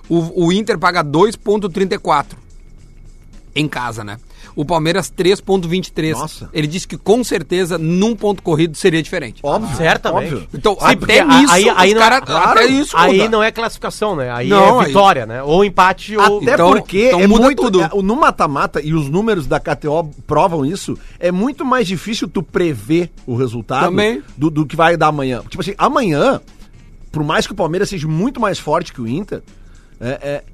o, 0.08 0.46
o 0.46 0.52
Inter 0.52 0.78
paga 0.78 1.02
2,34 1.02 2.36
em 3.54 3.68
casa, 3.68 4.04
né? 4.04 4.18
O 4.56 4.64
Palmeiras 4.64 5.10
3,23. 5.10 6.12
Nossa. 6.12 6.50
Ele 6.52 6.66
disse 6.66 6.86
que 6.86 6.96
com 6.96 7.22
certeza, 7.24 7.78
num 7.78 8.14
ponto 8.16 8.42
corrido, 8.42 8.76
seria 8.76 9.02
diferente. 9.02 9.40
Óbvio. 9.42 9.76
Certamente. 9.76 10.34
Óbvio. 10.34 10.48
Então, 10.54 10.74
Sim, 10.74 10.78
até 10.84 11.24
nisso, 11.24 11.52
aí- 11.52 11.68
aí 11.70 11.88
os 11.88 11.94
não- 11.94 12.02
caras... 12.02 12.20
claro, 12.20 12.50
até 12.60 12.66
isso 12.66 12.96
Aí 12.96 13.18
muda. 13.18 13.28
não 13.30 13.42
é 13.42 13.50
classificação, 13.50 14.16
né? 14.16 14.30
Aí 14.30 14.48
Não, 14.48 14.80
é 14.80 14.84
aí- 14.84 14.86
vitória, 14.88 15.26
né? 15.26 15.42
Ou 15.42 15.64
empate 15.64 16.16
ou. 16.16 16.38
Até 16.42 16.54
Então- 16.54 16.70
porque 16.72 17.06
então 17.08 17.20
é 17.20 17.26
muda 17.26 17.44
muito, 17.44 17.62
tudo. 17.62 17.82
é, 17.82 17.90
o- 17.92 18.02
no 18.02 18.16
mata-mata, 18.16 18.80
e 18.80 18.92
os 18.94 19.08
números 19.08 19.46
da 19.46 19.58
KTO 19.60 20.10
provam 20.26 20.64
isso, 20.66 20.98
é 21.18 21.30
muito 21.32 21.64
mais 21.64 21.86
difícil 21.86 22.28
tu 22.28 22.42
prever 22.42 23.10
o 23.26 23.34
resultado 23.34 23.86
Também. 23.86 24.22
Do, 24.36 24.50
do 24.50 24.66
que 24.66 24.76
vai 24.76 24.96
dar 24.96 25.08
amanhã. 25.08 25.42
Tipo 25.48 25.60
assim, 25.62 25.74
amanhã, 25.78 26.40
por 27.10 27.22
mais 27.24 27.46
que 27.46 27.52
o 27.52 27.56
Palmeiras 27.56 27.88
seja 27.88 28.06
muito 28.08 28.40
mais 28.40 28.58
forte 28.58 28.92
que 28.92 29.00
o 29.00 29.06
Inter, 29.08 29.42
é, 30.00 30.08
é- 30.22 30.44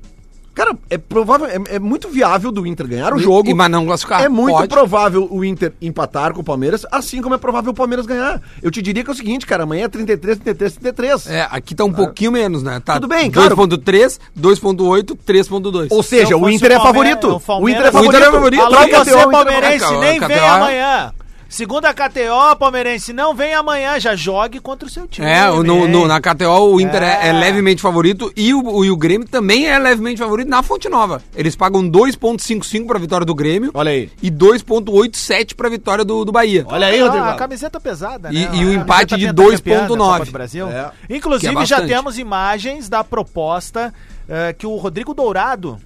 cara, 0.59 0.77
é 0.91 0.99
provável, 0.99 1.47
é, 1.47 1.77
é 1.77 1.79
muito 1.79 2.09
viável 2.09 2.51
do 2.53 2.67
Inter 2.67 2.87
ganhar 2.87 3.15
o 3.15 3.19
jogo. 3.19 3.49
e- 3.51 3.55
mas 3.55 3.71
não 3.71 3.87
classificar. 3.87 4.23
É 4.23 4.29
muito 4.29 4.55
Pode. 4.57 4.69
provável 4.69 5.27
o 5.31 5.45
Inter 5.45 5.73
empatar 5.81 6.33
com 6.35 6.41
o 6.41 6.45
Palmeiras, 6.45 6.85
assim 6.91 7.23
como 7.23 7.35
é 7.35 7.39
provável 7.39 7.71
o 7.71 7.75
Palmeiras 7.75 8.05
ganhar. 8.07 8.41
Eu 8.63 8.71
te 8.71 8.83
diria 8.83 9.03
que 9.05 9.11
é 9.11 9.13
o 9.13 9.17
seguinte, 9.17 9.47
cara, 9.47 9.63
amanhã 9.63 9.85
é 9.85 9.89
33, 9.89 10.39
33, 10.39 10.73
33. 10.75 11.27
É, 11.29 11.47
aqui 11.51 11.75
tá 11.75 11.85
um 11.85 11.93
pouquinho 11.93 12.33
menos, 12.33 12.63
né? 12.63 12.81
Tá 12.85 12.95
Tudo 12.95 13.09
bem, 13.09 13.31
claro. 13.31 13.57
2.3, 13.57 14.19
2.8, 14.37 15.17
3.2. 15.27 15.89
Ou 15.91 16.03
Se 16.03 16.09
seja, 16.11 16.33
eu 16.35 16.41
o 16.43 16.51
Inter 16.51 16.73
é 16.73 16.79
o 16.79 16.83
favorito. 16.83 17.29
o 17.29 17.63
O 17.63 17.69
Inter 17.69 17.87
é 17.87 17.91
Palmeiras- 17.91 17.93
favorito. 17.93 17.95
O 17.95 18.05
Inter 18.05 18.23
é 18.23 18.31
favorito. 18.33 18.63
Alô, 18.63 18.77
Alô, 18.77 18.87
Inter- 18.87 18.99
você, 18.99 19.11
KTO, 19.11 19.19
Inter- 19.19 19.31
palmeirense, 19.31 19.85
KTO, 19.85 20.01
nem 20.01 20.21
vem 20.21 20.39
amanhã. 20.39 21.13
Segunda 21.49 21.95
KTO, 21.95 22.55
palmeirense, 22.59 23.11
não 23.15 23.35
vem 23.35 23.55
amanhã. 23.55 23.99
Já 23.99 24.15
jogue 24.15 24.61
contra 24.61 24.87
o 24.87 24.91
seu 24.91 25.09
time. 25.09 25.27
É, 25.27 25.49
o- 25.51 25.63
no, 25.63 25.89
no- 25.89 26.07
na 26.07 26.21
KTO 26.21 26.75
o 26.75 26.79
Inter 26.81 27.03
é. 27.03 27.27
É. 27.27 27.29
é 27.29 27.33
levemente 27.33 27.81
favorito 27.81 28.31
e 28.37 28.53
o, 28.53 28.61
o, 28.63 28.85
e 28.85 28.91
o 28.91 28.97
Grêmio 28.97 29.27
também 29.27 29.67
é 29.67 29.79
levemente 29.79 30.19
favorito 30.19 30.47
na 30.49 30.63
Fonte 30.63 30.91
Nova. 30.91 31.23
Eles 31.35 31.57
pagam 31.57 31.83
2.55 31.91 32.87
pra 32.87 32.99
vitória 32.99 33.25
do 33.25 33.35
Grêmio 33.35 33.71
Olha 33.73 33.91
aí. 33.91 34.11
e 34.23 34.31
2.87 34.31 35.55
pra 35.55 35.71
vitória 35.71 36.05
do, 36.05 36.23
do 36.25 36.31
Bahia. 36.31 36.67
Olha 36.69 36.89
aí, 36.89 37.01
Ah, 37.01 37.05
Rodrigo. 37.05 37.25
A 37.27 37.35
camiseta 37.35 37.81
pesada, 37.81 38.29
E- 38.31 38.45
né? 38.47 38.51
e 38.53 38.65
o 38.67 38.71
A 38.71 38.75
empate 38.75 39.17
de 39.17 39.27
pentacampeã 39.33 39.81
da 39.81 39.87
2.9. 39.87 39.97
Copa 40.13 40.25
do 40.27 40.33
Brasil. 40.33 40.69
É. 40.69 40.91
Inclusive, 41.09 41.57
é 41.63 41.67
já 41.67 41.81
temos 41.81 42.19
imagens 42.19 42.89
da 42.91 43.03
proposta 43.03 43.93
eh, 44.29 44.53
que 44.53 44.67
o 44.67 44.77
Rodrigo 44.77 45.15
Dourado 45.15 45.79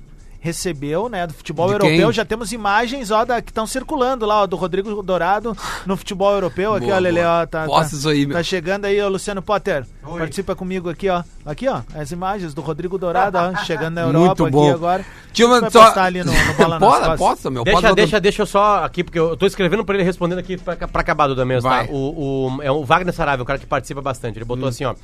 recebeu, 0.44 1.09
né, 1.09 1.24
do 1.24 1.33
futebol 1.33 1.68
De 1.68 1.74
europeu. 1.74 2.07
quem? 2.09 2.12
Já 2.12 2.24
temos 2.24 2.50
imagens, 2.50 3.12
ó, 3.12 3.24
da, 3.24 3.40
que 3.40 3.52
estão 3.52 3.64
circulando 3.64 4.26
lá, 4.26 4.42
ó, 4.42 4.46
do 4.46 4.57
Rodrigo 4.57 5.00
Dourado 5.00 5.57
no 5.87 5.96
futebol 5.96 6.33
europeu. 6.33 6.74
Aqui, 6.74 6.87
Boa, 6.87 6.96
ó, 6.96 6.98
Lele, 6.98 7.20
ó, 7.22 7.46
tá, 7.46 7.64
tá, 7.68 8.11
aí, 8.11 8.26
tá 8.26 8.42
chegando 8.42 8.85
aí, 8.87 9.00
ó, 9.00 9.07
Luciano 9.09 9.40
Potter. 9.40 9.87
Participa 10.02 10.57
comigo 10.57 10.90
aqui, 10.90 11.09
ó. 11.09 11.22
Aqui, 11.46 11.68
ó, 11.68 11.81
as 11.94 12.11
imagens 12.11 12.52
do 12.55 12.61
Rodrigo 12.61 12.98
Dourado, 12.98 13.38
ó, 13.38 13.55
chegando 13.64 13.94
na 13.94 14.00
Europa 14.02 14.18
Muito 14.26 14.42
aqui 14.46 14.50
bom. 14.52 14.72
agora. 14.72 15.07
Deixa 15.33 15.42
eu 15.44 15.70
só- 15.70 16.00
ali 16.00 16.24
no, 16.24 16.33
no 16.33 16.78
Bola 16.81 17.14
posta, 17.16 17.48
meu. 17.48 17.62
Deixa, 17.62 17.81
posta 17.81 17.94
deixa, 17.94 18.20
deixa 18.20 18.42
eu 18.42 18.46
só 18.46 18.85
aqui, 18.85 19.05
porque 19.05 19.18
eu 19.20 19.37
tô 19.37 19.46
escrevendo 19.46 19.85
pra 19.85 19.94
ele 19.94 20.02
respondendo 20.05 20.40
aqui 20.40 20.57
pra, 20.57 20.74
pra 20.76 21.00
acabar 21.02 21.28
do 21.28 21.46
mesmo, 21.46 21.70
tá? 21.70 21.87
O, 21.88 22.48
o, 22.57 22.62
é 22.62 22.70
o 22.70 22.85
Wagner 22.85 23.14
Saraiva, 23.14 23.44
o 23.44 23.46
cara 23.46 23.61
que 23.61 23.66
participa 23.66 24.02
bastante. 24.02 24.38
Ele 24.38 24.44
Hum. 24.44 24.48
botou 24.48 24.68
assim, 24.68 24.85
ó. 24.85 24.94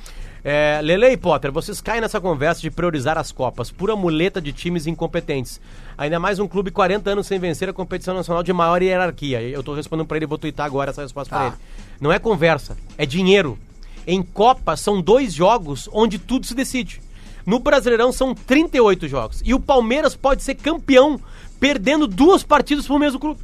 É, 0.43 0.79
Lele 0.81 1.07
e 1.11 1.17
Potter, 1.17 1.51
vocês 1.51 1.81
caem 1.81 1.99
nessa 1.99 2.21
conversa 2.21 2.61
de 2.61 2.71
priorizar 2.71 3.17
as 3.17 3.31
Copas, 3.31 3.71
pura 3.71 3.95
muleta 3.95 4.41
de 4.41 4.53
times 4.53 4.87
incompetentes. 4.87 5.59
Ainda 5.97 6.17
mais 6.19 6.39
um 6.39 6.47
clube 6.47 6.71
40 6.71 7.09
anos 7.09 7.27
sem 7.27 7.37
vencer 7.37 7.67
a 7.67 7.73
competição 7.73 8.13
nacional 8.15 8.41
de 8.41 8.53
maior 8.53 8.81
hierarquia. 8.81 9.41
Eu 9.41 9.61
tô 9.61 9.73
respondendo 9.73 10.07
pra 10.07 10.15
ele, 10.17 10.25
vou 10.25 10.37
twittar 10.37 10.65
agora 10.65 10.91
essa 10.91 11.01
resposta 11.01 11.29
Tá. 11.35 11.37
pra 11.37 11.47
ele. 11.47 11.55
Não 11.99 12.11
é 12.11 12.17
conversa, 12.19 12.77
é 12.97 13.05
dinheiro. 13.05 13.59
Em 14.07 14.23
Copa 14.23 14.77
são 14.77 15.01
dois 15.01 15.33
jogos 15.33 15.89
onde 15.91 16.17
tudo 16.17 16.45
se 16.45 16.55
decide. 16.55 17.01
No 17.45 17.59
Brasileirão 17.59 18.11
são 18.11 18.33
38 18.33 19.07
jogos. 19.07 19.41
E 19.43 19.53
o 19.53 19.59
Palmeiras 19.59 20.15
pode 20.15 20.41
ser 20.43 20.55
campeão 20.55 21.19
perdendo 21.59 22.07
duas 22.07 22.43
partidas 22.43 22.87
pro 22.87 22.97
mesmo 22.97 23.19
clube. 23.19 23.41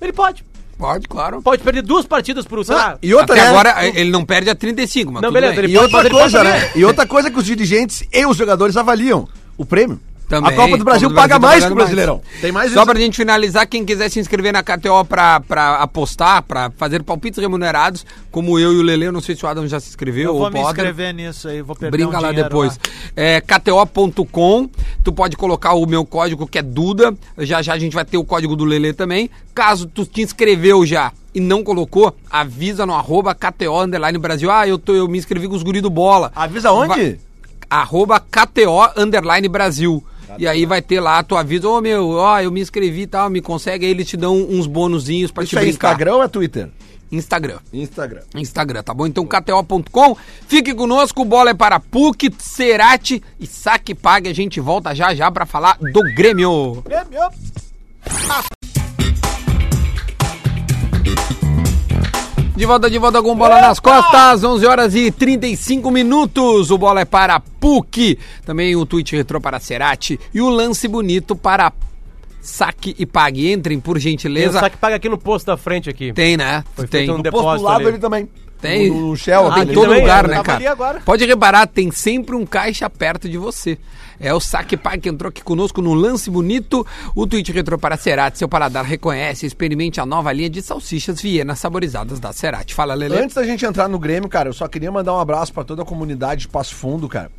Ele 0.00 0.12
pode. 0.12 0.44
Pode, 0.78 1.08
claro. 1.08 1.40
Pode 1.42 1.62
perder 1.62 1.82
duas 1.82 2.04
partidas 2.04 2.44
pro, 2.44 2.62
sei 2.62 2.74
lá. 2.74 2.92
Ah, 2.94 2.98
e 3.02 3.14
outra, 3.14 3.34
Até 3.34 3.44
né? 3.44 3.48
agora 3.48 3.86
ele 3.98 4.10
não 4.10 4.24
perde 4.26 4.50
a 4.50 4.54
35, 4.54 5.10
mas 5.12 5.22
Não, 5.22 5.30
tudo 5.30 5.34
beleza, 5.34 5.54
bem. 5.54 5.64
ele 5.64 5.72
E 5.72 5.74
pode- 5.76 5.84
outra 5.84 5.96
mas 5.98 6.06
ele 6.06 6.14
coisa, 6.14 6.38
pode 6.44 6.50
né? 6.50 6.70
E 6.76 6.84
outra 6.84 7.06
coisa 7.06 7.30
que 7.30 7.38
os 7.38 7.44
dirigentes 7.46 8.04
e 8.12 8.26
os 8.26 8.36
jogadores 8.36 8.76
avaliam 8.76 9.26
o 9.56 9.64
prêmio. 9.64 9.98
Também, 10.28 10.52
a 10.52 10.56
Copa 10.56 10.76
do 10.76 10.84
Brasil 10.84 11.08
Copa 11.08 11.22
do 11.22 11.28
paga 11.28 11.38
Brasil 11.38 11.40
tá 11.40 11.46
mais 11.46 11.64
que 11.64 11.72
o 11.72 11.76
pagando 11.76 11.76
mais. 11.76 11.86
Brasileirão. 11.90 12.22
Tem 12.40 12.50
mais 12.50 12.72
Só 12.72 12.80
isso. 12.82 12.90
pra 12.90 12.98
gente 13.00 13.16
finalizar, 13.16 13.66
quem 13.68 13.84
quiser 13.84 14.08
se 14.10 14.18
inscrever 14.18 14.52
na 14.52 14.60
KTO 14.62 15.04
pra, 15.04 15.38
pra 15.40 15.76
apostar, 15.76 16.42
pra 16.42 16.70
fazer 16.76 17.02
palpites 17.04 17.38
remunerados, 17.38 18.04
como 18.32 18.58
eu 18.58 18.72
e 18.72 18.76
o 18.78 18.82
Lele, 18.82 19.04
eu 19.04 19.12
não 19.12 19.20
sei 19.20 19.36
se 19.36 19.44
o 19.44 19.48
Adam 19.48 19.68
já 19.68 19.78
se 19.78 19.88
inscreveu 19.88 20.24
Eu 20.24 20.32
ou 20.34 20.38
vou 20.40 20.48
o 20.48 20.50
me 20.52 20.58
Potter. 20.60 20.70
inscrever 20.84 21.14
nisso 21.14 21.46
aí, 21.48 21.62
vou 21.62 21.76
perder 21.76 21.96
Brinca 21.96 22.18
um 22.18 22.20
lá 22.20 22.32
depois. 22.32 22.78
É, 23.14 23.40
KTO.com, 23.40 24.68
tu 25.04 25.12
pode 25.12 25.36
colocar 25.36 25.74
o 25.74 25.86
meu 25.86 26.04
código 26.04 26.46
que 26.46 26.58
é 26.58 26.62
Duda. 26.62 27.14
Já 27.38 27.62
já 27.62 27.74
a 27.74 27.78
gente 27.78 27.94
vai 27.94 28.04
ter 28.04 28.16
o 28.18 28.24
código 28.24 28.56
do 28.56 28.64
Lele 28.64 28.92
também. 28.92 29.30
Caso 29.54 29.86
tu 29.86 30.04
te 30.04 30.22
inscreveu 30.22 30.84
já 30.84 31.12
e 31.34 31.40
não 31.40 31.62
colocou, 31.62 32.14
avisa 32.30 32.84
no 32.84 32.94
arroba 32.94 33.34
KTO 33.34 33.80
Underline 33.82 34.18
Brasil. 34.18 34.50
Ah, 34.50 34.66
eu, 34.66 34.78
tô, 34.78 34.92
eu 34.94 35.06
me 35.06 35.18
inscrevi 35.18 35.46
com 35.48 35.54
os 35.54 35.62
guri 35.62 35.80
do 35.80 35.90
bola. 35.90 36.32
Avisa 36.34 36.72
onde? 36.72 36.88
Vai- 36.88 37.18
arroba 37.68 38.20
KTO 38.20 38.90
Underline 38.96 39.48
Brasil. 39.48 40.02
E 40.38 40.46
aí 40.46 40.66
vai 40.66 40.82
ter 40.82 41.00
lá, 41.00 41.22
tu 41.22 41.36
avisa, 41.36 41.68
ô 41.68 41.80
meu, 41.80 42.10
ó, 42.10 42.40
eu 42.40 42.50
me 42.50 42.60
inscrevi 42.60 43.02
e 43.02 43.06
tal, 43.06 43.30
me 43.30 43.40
consegue, 43.40 43.84
aí 43.86 43.90
eles 43.90 44.06
te 44.06 44.16
dão 44.16 44.36
uns 44.36 44.66
bonuzinhos 44.66 45.30
pra 45.30 45.44
Isso 45.44 45.50
te 45.50 45.58
é 45.58 45.60
brincar. 45.60 45.88
Instagram 45.88 46.14
ou 46.16 46.22
é 46.22 46.28
Twitter? 46.28 46.68
Instagram. 47.10 47.58
Instagram. 47.72 48.22
Instagram, 48.34 48.82
tá 48.82 48.92
bom? 48.92 49.06
Então 49.06 49.24
KTO.com, 49.24 50.16
fique 50.48 50.74
conosco, 50.74 51.24
bola 51.24 51.50
é 51.50 51.54
para 51.54 51.78
PUC, 51.78 52.34
Cerati 52.38 53.22
e 53.38 53.46
Saque 53.46 53.94
Pague. 53.94 54.28
A 54.28 54.34
gente 54.34 54.58
volta 54.60 54.94
já 54.94 55.14
já 55.14 55.30
pra 55.30 55.46
falar 55.46 55.78
do 55.78 56.02
Grêmio. 56.14 56.82
Grêmio. 56.84 57.30
De 62.56 62.64
volta, 62.64 62.88
de 62.88 62.98
volta 62.98 63.22
com 63.22 63.36
bola 63.36 63.60
nas 63.60 63.78
costas, 63.78 64.42
11 64.42 64.66
horas 64.66 64.94
e 64.94 65.10
35 65.10 65.90
minutos. 65.90 66.70
O 66.70 66.78
bola 66.78 67.02
é 67.02 67.04
para 67.04 67.38
PUC, 67.38 68.18
também 68.46 68.74
o 68.74 68.86
tweet 68.86 69.14
retrô 69.14 69.38
para 69.40 69.60
Cerati 69.60 70.18
e 70.32 70.40
o 70.40 70.48
lance 70.48 70.88
bonito 70.88 71.36
para 71.36 71.70
Saque 72.40 72.96
e 72.98 73.04
Pague. 73.04 73.52
Entrem, 73.52 73.78
por 73.78 73.94
Tem 73.94 73.98
o 73.98 74.02
gentileza. 74.02 74.58
saque 74.58 74.78
paga 74.78 74.96
aqui 74.96 75.08
no 75.08 75.18
posto 75.18 75.46
da 75.46 75.56
frente 75.58 75.90
aqui. 75.90 76.14
Tem, 76.14 76.36
né? 76.38 76.64
Foi 76.74 76.86
Tem. 76.88 77.10
um 77.10 77.18
No 77.18 77.22
depósito 77.22 77.46
posto 77.50 77.58
do 77.62 77.64
lado 77.64 77.80
ali. 77.82 77.88
ele 77.90 77.98
também. 77.98 78.28
Tem. 78.58 78.88
No, 78.90 79.08
no 79.10 79.16
Shell, 79.16 79.48
Ah, 79.48 79.50
aquele 79.56 79.72
em 79.72 79.74
todo 79.74 79.84
também, 79.88 80.00
lugar, 80.00 80.26
né, 80.26 80.42
cara? 80.42 81.00
Pode 81.04 81.26
reparar, 81.26 81.66
tem 81.66 81.90
sempre 81.90 82.34
um 82.34 82.46
caixa 82.46 82.88
perto 82.88 83.28
de 83.28 83.36
você. 83.36 83.76
É 84.18 84.32
o 84.32 84.40
Saque 84.40 84.76
Pai 84.76 84.98
que 84.98 85.08
entrou 85.08 85.28
aqui 85.28 85.42
conosco 85.42 85.82
no 85.82 85.92
lance 85.94 86.30
bonito. 86.30 86.86
O 87.14 87.26
tweet 87.26 87.52
retrô 87.52 87.78
para 87.78 87.96
Cerati, 87.96 88.38
seu 88.38 88.48
paladar 88.48 88.84
reconhece. 88.84 89.44
Experimente 89.46 90.00
a 90.00 90.06
nova 90.06 90.32
linha 90.32 90.48
de 90.50 90.62
salsichas 90.62 91.20
Viena 91.20 91.54
saborizadas 91.54 92.18
da 92.18 92.32
Cerati. 92.32 92.74
Fala, 92.74 92.94
Lele. 92.94 93.16
Antes 93.18 93.34
da 93.36 93.44
gente 93.44 93.64
entrar 93.64 93.88
no 93.88 93.98
Grêmio, 93.98 94.28
cara, 94.28 94.48
eu 94.48 94.52
só 94.52 94.66
queria 94.68 94.90
mandar 94.90 95.14
um 95.14 95.18
abraço 95.18 95.52
pra 95.52 95.64
toda 95.64 95.82
a 95.82 95.84
comunidade 95.84 96.42
de 96.42 96.48
Passo 96.48 96.74
Fundo, 96.74 97.08
cara. 97.08 97.30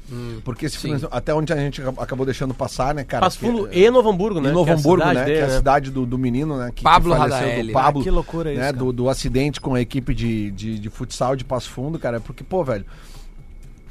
Porque 0.44 0.66
esse 0.68 0.78
final- 0.78 1.00
até 1.12 1.34
onde 1.34 1.52
a 1.52 1.56
gente 1.58 1.82
acabou 1.98 2.26
deixando 2.26 2.54
passar, 2.54 2.94
né, 2.94 3.04
cara? 3.04 3.22
Passo 3.26 3.40
que- 3.40 3.46
Fundo 3.46 3.70
e 3.72 3.90
Novo 3.90 4.10
Hamburgo, 4.10 4.40
né? 4.40 4.52
Novo 4.52 4.66
Que 4.66 4.72
é 4.72 4.74
a 4.74 4.78
Hamburgo, 4.78 5.02
cidade 5.04 5.20
né? 5.20 5.26
dele, 5.26 5.38
que 5.38 5.42
é 5.42 5.46
a 5.46 5.50
né? 5.50 5.56
cidade 5.58 5.92
do, 5.92 6.06
do 6.06 6.18
menino, 6.18 6.58
né? 6.58 6.72
Que, 6.74 6.84
Pablo 6.84 7.12
que 7.14 7.18
faleceu, 7.20 7.40
Radaeli. 7.48 7.68
do 7.68 7.74
Pablo. 7.74 8.02
Ah, 8.02 8.04
que 8.04 8.10
loucura 8.12 8.52
isso, 8.52 8.60
né, 8.60 8.66
cara. 8.68 8.78
do, 8.78 8.94
do 8.94 9.10
acidente 9.10 9.60
com 9.62 9.76
a 9.76 9.82
equipe 9.82 10.14
de, 10.14 10.52
de, 10.52 10.80
de 10.80 10.90
futsal 10.90 11.36
de 11.36 11.44
Passo 11.44 11.70
Fundo, 11.70 11.98
cara. 12.00 12.20
Porque, 12.20 12.44
pô, 12.44 12.64
velho. 12.64 12.86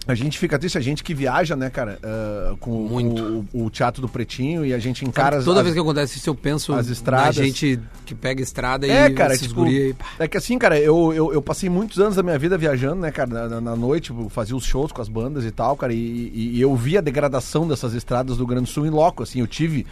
A 0.08 0.14
gente 0.14 0.38
fica 0.38 0.56
triste, 0.58 0.78
a 0.78 0.80
gente 0.80 1.02
que 1.02 1.12
viaja, 1.12 1.56
né, 1.56 1.68
cara, 1.68 1.98
ah, 2.02 2.54
com 2.60 2.70
Muito. 2.70 3.44
O, 3.52 3.64
o 3.64 3.70
Teatro 3.70 4.00
do 4.00 4.08
Pretinho 4.08 4.64
e 4.64 4.72
a 4.72 4.78
gente 4.78 5.04
encara 5.04 5.42
Toda 5.42 5.60
as- 5.60 5.64
vez 5.64 5.74
que 5.74 5.80
acontece 5.80 6.18
isso, 6.18 6.30
eu 6.30 6.34
penso 6.34 6.72
as 6.72 6.86
na 6.86 6.92
estradas. 6.92 7.34
gente 7.34 7.80
que 8.04 8.14
pega 8.14 8.40
estrada 8.40 8.86
É, 8.86 9.06
e 9.06 9.14
cara, 9.14 9.34
esses 9.34 9.48
tipo, 9.48 9.64
aí, 9.64 9.94
é 10.18 10.28
que 10.28 10.36
assim, 10.36 10.56
cara, 10.58 10.78
eu, 10.78 11.12
eu, 11.12 11.32
eu 11.32 11.42
passei 11.42 11.68
muitos 11.68 11.98
anos 11.98 12.14
da 12.14 12.22
minha 12.22 12.38
vida 12.38 12.56
viajando, 12.56 13.00
né, 13.02 13.10
cara, 13.10 13.28
na, 13.30 13.48
na- 13.48 13.60
na 13.60 13.76
noite, 13.76 14.04
tipo, 14.12 14.28
fazia 14.28 14.54
os 14.54 14.64
shows 14.64 14.92
com 14.92 15.02
as 15.02 15.08
bandas 15.08 15.44
e 15.44 15.50
tal, 15.50 15.76
cara, 15.76 15.92
e, 15.92 15.96
e- 15.96 16.56
e 16.56 16.60
eu 16.60 16.74
vi 16.76 16.96
a 16.96 17.00
degradação 17.00 17.66
dessas 17.66 17.92
estradas 17.92 18.36
do 18.36 18.46
Grande 18.46 18.70
Sul 18.70 18.86
em 18.86 18.90
loco, 18.90 19.22
assim, 19.24 19.40
eu 19.40 19.46
tive, 19.48 19.84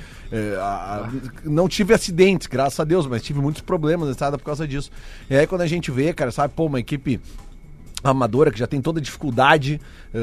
a- 0.60 1.08
a- 1.08 1.10
não 1.44 1.68
tive 1.68 1.92
acidentes, 1.92 2.46
graças 2.46 2.78
a 2.78 2.84
Deus, 2.84 3.06
mas 3.06 3.22
tive 3.22 3.40
muitos 3.40 3.62
problemas 3.62 4.06
na 4.06 4.12
estrada 4.12 4.38
por 4.38 4.44
causa 4.44 4.66
disso. 4.66 4.90
E 5.28 5.34
aí 5.34 5.46
quando 5.46 5.62
a 5.62 5.66
gente 5.66 5.90
vê, 5.90 6.12
cara, 6.12 6.30
sabe, 6.30 6.52
pô, 6.54 6.66
uma 6.66 6.78
equipe 6.78 7.20
amadora 8.10 8.50
que 8.50 8.58
já 8.58 8.66
tem 8.66 8.80
toda 8.80 8.98
a 9.00 9.02
dificuldade 9.02 9.80
eh, 10.12 10.18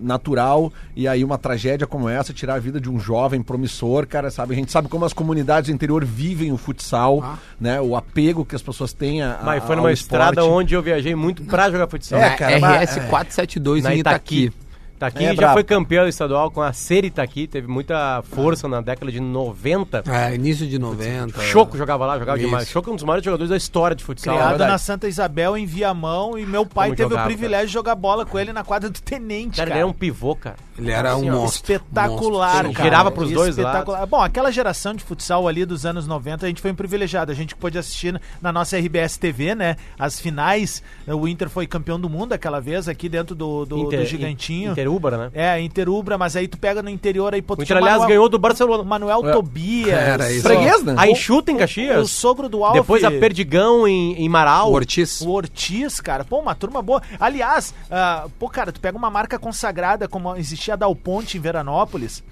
natural 0.00 0.72
e 0.96 1.06
aí 1.06 1.22
uma 1.22 1.36
tragédia 1.38 1.86
como 1.86 2.08
essa 2.08 2.32
tirar 2.32 2.54
a 2.54 2.58
vida 2.58 2.80
de 2.80 2.90
um 2.90 2.98
jovem 2.98 3.42
promissor, 3.42 4.06
cara, 4.06 4.30
sabe? 4.30 4.54
A 4.54 4.56
gente 4.56 4.72
sabe 4.72 4.88
como 4.88 5.04
as 5.04 5.12
comunidades 5.12 5.68
do 5.70 5.74
interior 5.74 6.04
vivem 6.04 6.52
o 6.52 6.56
futsal, 6.56 7.20
Ah. 7.22 7.36
né? 7.60 7.80
O 7.80 7.94
apego 7.96 8.44
que 8.44 8.56
as 8.56 8.62
pessoas 8.62 8.92
têm 8.92 9.22
a, 9.22 9.40
Mas 9.44 9.62
foi 9.64 9.74
ao 9.76 9.82
numa 9.82 9.92
estrada 9.92 10.44
onde 10.44 10.74
eu 10.74 10.82
viajei 10.82 11.14
muito 11.14 11.42
pra 11.44 11.70
jogar 11.70 11.86
futsal. 11.88 12.18
É, 12.20 12.30
cara, 12.36 12.58
mas- 12.58 12.90
RS 12.96 13.08
472 13.08 13.84
Na 13.84 13.94
em 13.94 13.98
Itaqui. 14.00 14.44
Itaqui. 14.44 14.65
Itaqui 14.96 15.24
É 15.24 15.34
já 15.34 15.52
foi 15.52 15.62
campeão 15.62 16.08
estadual 16.08 16.50
com 16.50 16.60
a 16.62 16.72
Ser 16.72 17.04
Itaqui, 17.04 17.46
teve 17.46 17.66
muita 17.68 18.22
força 18.22 18.66
na 18.66 18.80
década 18.80 19.12
de 19.12 19.20
90. 19.20 20.02
É, 20.06 20.34
início 20.34 20.66
de 20.66 20.78
90. 20.78 21.40
Choco 21.42 21.76
jogava 21.76 22.06
lá, 22.06 22.18
jogava 22.18 22.38
Isso. 22.38 22.46
demais. 22.46 22.68
Choco 22.68 22.90
é 22.90 22.92
um 22.92 22.96
dos 22.96 23.04
maiores 23.04 23.24
jogadores 23.24 23.50
da 23.50 23.56
história 23.56 23.94
de 23.94 24.02
futsal. 24.02 24.34
Criado 24.34 24.48
verdade. 24.50 24.70
na 24.72 24.78
Santa 24.78 25.06
Isabel, 25.08 25.56
em 25.56 25.66
Viamão, 25.66 26.38
e 26.38 26.44
meu 26.46 26.64
pai 26.66 26.88
Como 26.88 26.96
teve 26.96 27.08
jogava, 27.10 27.28
o 27.28 27.32
privilégio 27.32 27.66
de 27.68 27.72
jogar 27.74 27.94
bola 27.94 28.24
com 28.26 28.38
ele 28.38 28.52
na 28.52 28.64
quadra 28.64 28.88
do 28.90 29.00
Tenente, 29.00 29.56
Cara, 29.56 29.68
cara. 29.68 29.70
ele 29.70 29.78
era 29.78 29.86
um 29.86 29.92
pivô, 29.92 30.34
cara. 30.34 30.56
Ele 30.78 30.90
era 30.90 31.14
um 31.16 31.20
Assim, 31.20 31.30
ó, 31.30 31.34
monstro. 31.34 31.72
Espetacular, 31.72 32.54
monstro. 32.64 32.72
cara. 32.74 32.84
Girava 32.84 33.10
pros 33.10 33.30
dois 33.30 33.56
Espetacular. 33.56 34.06
Bom, 34.06 34.20
aquela 34.20 34.50
geração 34.52 34.94
de 34.94 35.02
futsal 35.04 35.48
ali 35.48 35.64
dos 35.64 35.86
anos 35.86 36.06
90, 36.06 36.44
a 36.44 36.48
gente 36.48 36.60
foi 36.60 36.70
um 36.70 36.74
privilegiado. 36.74 37.32
A 37.32 37.34
gente 37.34 37.54
pôde 37.54 37.78
assistir 37.78 38.20
na 38.42 38.52
nossa 38.52 38.76
RBS 38.78 39.16
TV, 39.16 39.54
né? 39.54 39.76
As 39.98 40.20
finais. 40.20 40.82
O 41.06 41.26
Inter 41.26 41.48
foi 41.48 41.66
campeão 41.66 41.98
do 41.98 42.08
mundo 42.10 42.32
aquela 42.34 42.60
vez, 42.60 42.88
aqui 42.88 43.08
dentro 43.08 43.34
do, 43.34 43.64
do, 43.64 43.78
Inter- 43.78 44.00
do 44.00 44.06
Gigantinho. 44.06 44.74
Interúbara, 44.86 45.16
né? 45.18 45.30
É, 45.34 45.60
Interubra, 45.60 46.16
mas 46.16 46.36
aí 46.36 46.46
tu 46.46 46.56
pega 46.56 46.82
no 46.82 46.88
interior 46.88 47.34
aí, 47.34 47.42
pô, 47.42 47.54
O 47.58 47.62
Inter, 47.62 47.76
aliás, 47.76 47.94
Manuel- 47.98 48.08
ganhou 48.08 48.28
do 48.28 48.38
Barcelona. 48.38 48.84
Manuel 48.84 49.22
Tobias. 49.32 49.88
Era 49.98 50.30
isso. 50.32 50.42
Freguês, 50.42 50.82
né? 50.84 50.94
A 50.96 51.08
enxuta 51.08 51.50
em 51.50 51.56
O 51.56 51.58
Caxias. 51.58 52.10
sogro 52.10 52.48
do 52.48 52.64
Alf. 52.64 52.74
Depois 52.76 53.02
a 53.04 53.10
Perdigão 53.10 53.86
em, 53.86 54.14
em 54.14 54.28
Marau. 54.28 54.70
O 54.70 54.74
Ortiz. 54.74 55.20
O 55.20 55.30
Ortiz, 55.30 56.00
cara, 56.00 56.24
pô, 56.24 56.38
uma 56.38 56.54
turma 56.54 56.80
boa. 56.80 57.02
Aliás, 57.18 57.74
ah, 57.90 58.26
pô, 58.38 58.48
cara, 58.48 58.70
tu 58.72 58.80
pega 58.80 58.96
uma 58.96 59.10
marca 59.10 59.38
consagrada 59.38 60.06
como 60.08 60.36
existia 60.36 60.74
a 60.74 60.76
Dal 60.76 60.94
Ponte 60.94 61.36
em 61.36 61.40
Veranópolis. 61.40 62.22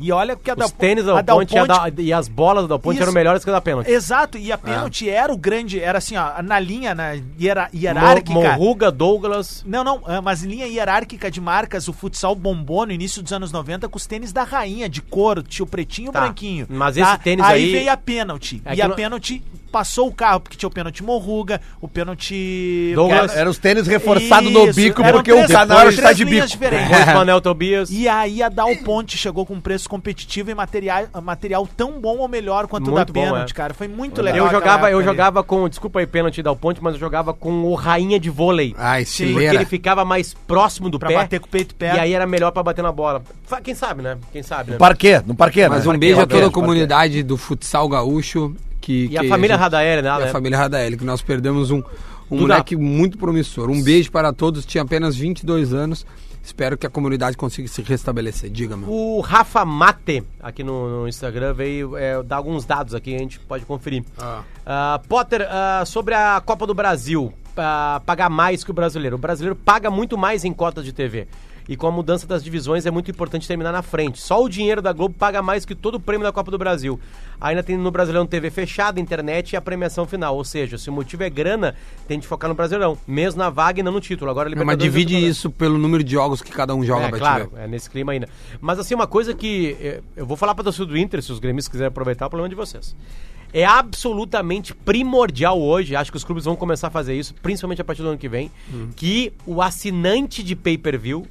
E 0.00 0.10
olha 0.10 0.34
que 0.34 0.50
a 0.50 0.54
Os 0.54 0.72
tênis 0.72 1.04
da 1.04 1.18
a 1.18 1.22
Dal 1.22 1.38
Ponte, 1.38 1.54
e 1.54 1.58
a 1.58 1.64
da- 1.66 1.90
e 2.02 2.12
as 2.12 2.26
bolas 2.26 2.66
da 2.66 2.78
Ponte 2.78 2.94
Isso. 2.96 3.02
eram 3.04 3.12
melhores 3.12 3.44
que 3.44 3.50
a 3.50 3.52
da 3.52 3.60
pênalti. 3.60 3.88
Exato, 3.90 4.36
e 4.36 4.50
a 4.50 4.58
pênalti 4.58 5.08
era 5.08 5.32
o 5.32 5.36
grande, 5.36 5.78
era 5.80 5.98
assim, 5.98 6.16
ó, 6.16 6.42
na 6.42 6.58
linha 6.58 6.94
na 6.94 7.12
hiera- 7.38 7.68
hierárquica. 7.72 8.32
Mo- 8.32 8.42
Morruga, 8.42 8.90
Douglas. 8.90 9.62
Não, 9.64 9.84
não, 9.84 10.02
ah, 10.04 10.20
mas 10.20 10.42
linha 10.42 10.66
hierárquica 10.66 11.30
de 11.30 11.40
marcas, 11.40 11.86
o 11.86 11.92
futsal 11.92 12.34
bombou 12.34 12.84
no 12.84 12.92
início 12.92 13.22
dos 13.22 13.32
anos 13.32 13.52
90 13.52 13.88
com 13.88 13.96
os 13.96 14.06
tênis 14.06 14.32
da 14.32 14.42
rainha, 14.42 14.88
de 14.88 15.00
couro, 15.00 15.42
tinha 15.42 15.64
o 15.64 15.66
pretinho 15.68 16.06
e 16.06 16.08
o 16.08 16.12
Tá, 16.12 16.22
branquinho. 16.22 16.66
mas 16.68 16.96
esse 16.96 17.18
tênis 17.18 17.44
aí- 17.46 17.70
veio 17.72 17.92
a 17.92 17.96
pênalti. 17.96 18.60
É 18.64 18.74
e 18.74 18.82
a 18.82 18.88
não- 18.88 18.96
pênalti 18.96 19.42
passou 19.74 20.06
o 20.06 20.12
carro, 20.12 20.38
porque 20.38 20.56
tinha 20.56 20.68
o 20.68 20.72
pênalti 20.72 21.02
morruga, 21.02 21.60
o 21.80 21.88
pênalti. 21.88 22.92
Douglas. 22.94 23.32
Era, 23.32 23.40
era 23.40 23.50
os 23.50 23.58
tênis 23.58 23.88
reforçados 23.88 24.52
no 24.52 24.72
bico, 24.72 25.02
porque 25.02 25.32
três- 25.32 25.50
o 25.50 25.52
canal 25.52 25.88
está 25.88 26.12
de 26.12 26.24
bico. 26.24 26.46
Depois 26.46 27.06
Manel 27.12 27.40
Tobias. 27.40 27.90
E 27.90 28.08
aí 28.08 28.40
a 28.40 28.48
Dal 28.48 28.74
Ponte 28.84 29.18
chegou 29.18 29.44
com 29.44 29.54
um 29.54 29.60
preço 29.60 29.88
competitivo 29.88 30.48
e 30.48 30.54
material, 30.54 31.06
material 31.20 31.66
tão 31.76 32.00
bom 32.00 32.18
ou 32.18 32.28
melhor 32.28 32.68
quanto 32.68 32.92
o 32.92 32.94
da 32.94 33.04
bom, 33.04 33.12
pênalti, 33.12 33.50
é. 33.50 33.54
cara. 33.54 33.74
Foi 33.74 33.88
muito 33.88 34.22
legal. 34.22 34.46
Eu 34.46 34.52
jogava, 34.52 34.90
eu 34.92 34.98
ali. 34.98 35.04
jogava 35.06 35.42
com, 35.42 35.68
desculpa 35.68 35.98
aí, 35.98 36.06
pênalti 36.06 36.40
da 36.40 36.54
ponte, 36.54 36.80
mas 36.80 36.94
eu 36.94 37.00
jogava 37.00 37.34
com 37.34 37.64
o 37.64 37.74
rainha 37.74 38.20
de 38.20 38.30
vôlei. 38.30 38.76
Ah, 38.78 38.90
Porque 38.92 39.02
estileira. 39.02 39.54
ele 39.56 39.64
ficava 39.64 40.04
mais 40.04 40.34
próximo 40.34 40.88
do 40.88 41.00
Pra 41.00 41.08
pé. 41.08 41.14
bater 41.16 41.40
com 41.40 41.46
o 41.46 41.50
peito 41.50 41.74
perto. 41.74 41.96
E 41.96 41.98
aí 42.00 42.12
era 42.12 42.26
melhor 42.28 42.52
pra 42.52 42.62
bater 42.62 42.82
na 42.82 42.92
bola. 42.92 43.22
Quem 43.64 43.74
sabe, 43.74 44.02
né? 44.02 44.16
Quem 44.32 44.42
sabe, 44.44 44.70
né? 44.70 44.74
No 44.74 44.78
parquê, 44.78 45.20
no 45.26 45.34
parquê, 45.34 45.68
Mas 45.68 45.84
né? 45.84 45.92
um 45.92 45.98
beijo 45.98 46.20
a 46.20 46.26
toda 46.26 46.46
a 46.46 46.50
comunidade 46.50 47.22
do 47.24 47.36
futsal 47.36 47.88
gaúcho. 47.88 48.54
Que, 48.84 49.06
E 49.10 49.16
a 49.16 49.22
que 49.22 49.28
família 49.28 49.56
gente- 49.56 49.62
Radaéria, 49.62 50.02
né? 50.02 50.10
A 50.10 50.26
família 50.28 50.58
Radaeli, 50.58 50.98
que 50.98 51.04
nós 51.04 51.22
perdemos 51.22 51.70
um, 51.70 51.78
um 52.30 52.36
Duda. 52.36 52.52
moleque 52.54 52.76
muito 52.76 53.16
promissor. 53.16 53.70
Um 53.70 53.82
beijo 53.82 54.10
para 54.12 54.30
todos, 54.30 54.66
tinha 54.66 54.82
apenas 54.82 55.16
22 55.16 55.72
anos. 55.72 56.04
Espero 56.42 56.76
que 56.76 56.86
a 56.86 56.90
comunidade 56.90 57.34
consiga 57.34 57.66
se 57.66 57.80
restabelecer. 57.80 58.50
Diga, 58.50 58.76
meu. 58.76 58.90
O 58.90 59.20
Rafa 59.22 59.64
Mate, 59.64 60.22
aqui 60.38 60.62
no, 60.62 61.00
no 61.00 61.08
Instagram, 61.08 61.54
veio 61.54 61.96
é, 61.96 62.22
dar 62.22 62.36
alguns 62.36 62.66
dados 62.66 62.94
aqui, 62.94 63.14
a 63.14 63.18
gente 63.18 63.40
pode 63.40 63.64
conferir. 63.64 64.04
Ah, 64.66 65.00
Potter, 65.08 65.46
ah, 65.50 65.82
sobre 65.86 66.12
a 66.12 66.42
Copa 66.44 66.66
do 66.66 66.74
Brasil, 66.74 67.32
ah, 67.56 68.02
pagar 68.04 68.28
mais 68.28 68.62
que 68.62 68.70
o 68.70 68.74
brasileiro. 68.74 69.16
O 69.16 69.18
brasileiro 69.18 69.56
paga 69.56 69.90
muito 69.90 70.18
mais 70.18 70.44
em 70.44 70.52
cotas 70.52 70.84
de 70.84 70.92
TV. 70.92 71.26
E 71.66 71.76
com 71.76 71.86
a 71.86 71.90
mudança 71.90 72.26
das 72.26 72.44
divisões 72.44 72.84
é 72.84 72.90
muito 72.90 73.10
importante 73.10 73.48
terminar 73.48 73.72
na 73.72 73.80
frente. 73.80 74.20
Só 74.20 74.42
o 74.42 74.48
dinheiro 74.48 74.82
da 74.82 74.92
Globo 74.92 75.14
paga 75.18 75.40
mais 75.40 75.64
que 75.64 75.74
todo 75.74 75.94
o 75.94 76.00
prêmio 76.00 76.24
da 76.26 76.30
Copa 76.32 76.50
do 76.50 76.58
Brasil. 76.58 77.00
Ainda 77.40 77.62
tem 77.62 77.76
no 77.76 77.90
Brasileirão 77.90 78.26
TV 78.26 78.50
fechada, 78.50 79.00
internet 79.00 79.52
e 79.52 79.56
a 79.56 79.60
premiação 79.62 80.06
final. 80.06 80.36
Ou 80.36 80.44
seja, 80.44 80.76
se 80.76 80.90
o 80.90 80.92
motivo 80.92 81.22
é 81.22 81.30
grana, 81.30 81.74
tem 82.06 82.18
de 82.18 82.26
focar 82.26 82.48
no 82.48 82.54
Brasileirão. 82.54 82.98
Mesmo 83.06 83.38
na 83.38 83.48
vaga 83.48 83.80
e 83.80 83.82
não 83.82 83.92
no 83.92 84.00
título. 84.00 84.30
Agora 84.30 84.48
Mas 84.50 84.58
Libertadores 84.58 84.92
divide 84.92 85.26
isso 85.26 85.50
pelo 85.50 85.78
número 85.78 86.04
de 86.04 86.12
jogos 86.12 86.42
que 86.42 86.52
cada 86.52 86.74
um 86.74 86.84
joga 86.84 87.06
é, 87.06 87.10
claro, 87.10 87.50
é 87.56 87.66
nesse 87.66 87.88
clima 87.88 88.12
ainda. 88.12 88.28
Mas 88.60 88.78
assim, 88.78 88.94
uma 88.94 89.06
coisa 89.06 89.32
que 89.32 89.76
eh, 89.80 90.00
eu 90.16 90.26
vou 90.26 90.36
falar 90.36 90.54
para 90.54 90.64
torcida 90.64 90.84
do 90.86 90.98
Inter, 90.98 91.22
se 91.22 91.32
os 91.32 91.38
gremistas 91.38 91.70
quiserem 91.70 91.88
aproveitar, 91.88 92.26
é 92.26 92.28
o 92.28 92.30
problema 92.30 92.48
de 92.50 92.54
vocês. 92.54 92.94
É 93.54 93.64
absolutamente 93.64 94.74
primordial 94.74 95.60
hoje, 95.62 95.94
acho 95.96 96.10
que 96.10 96.16
os 96.16 96.24
clubes 96.24 96.44
vão 96.44 96.56
começar 96.56 96.88
a 96.88 96.90
fazer 96.90 97.14
isso, 97.14 97.34
principalmente 97.40 97.80
a 97.80 97.84
partir 97.84 98.02
do 98.02 98.08
ano 98.08 98.18
que 98.18 98.28
vem, 98.28 98.50
Uhum. 98.72 98.90
que 98.96 99.32
o 99.46 99.62
assinante 99.62 100.42
de 100.42 100.56
pay-per-view 100.56 101.24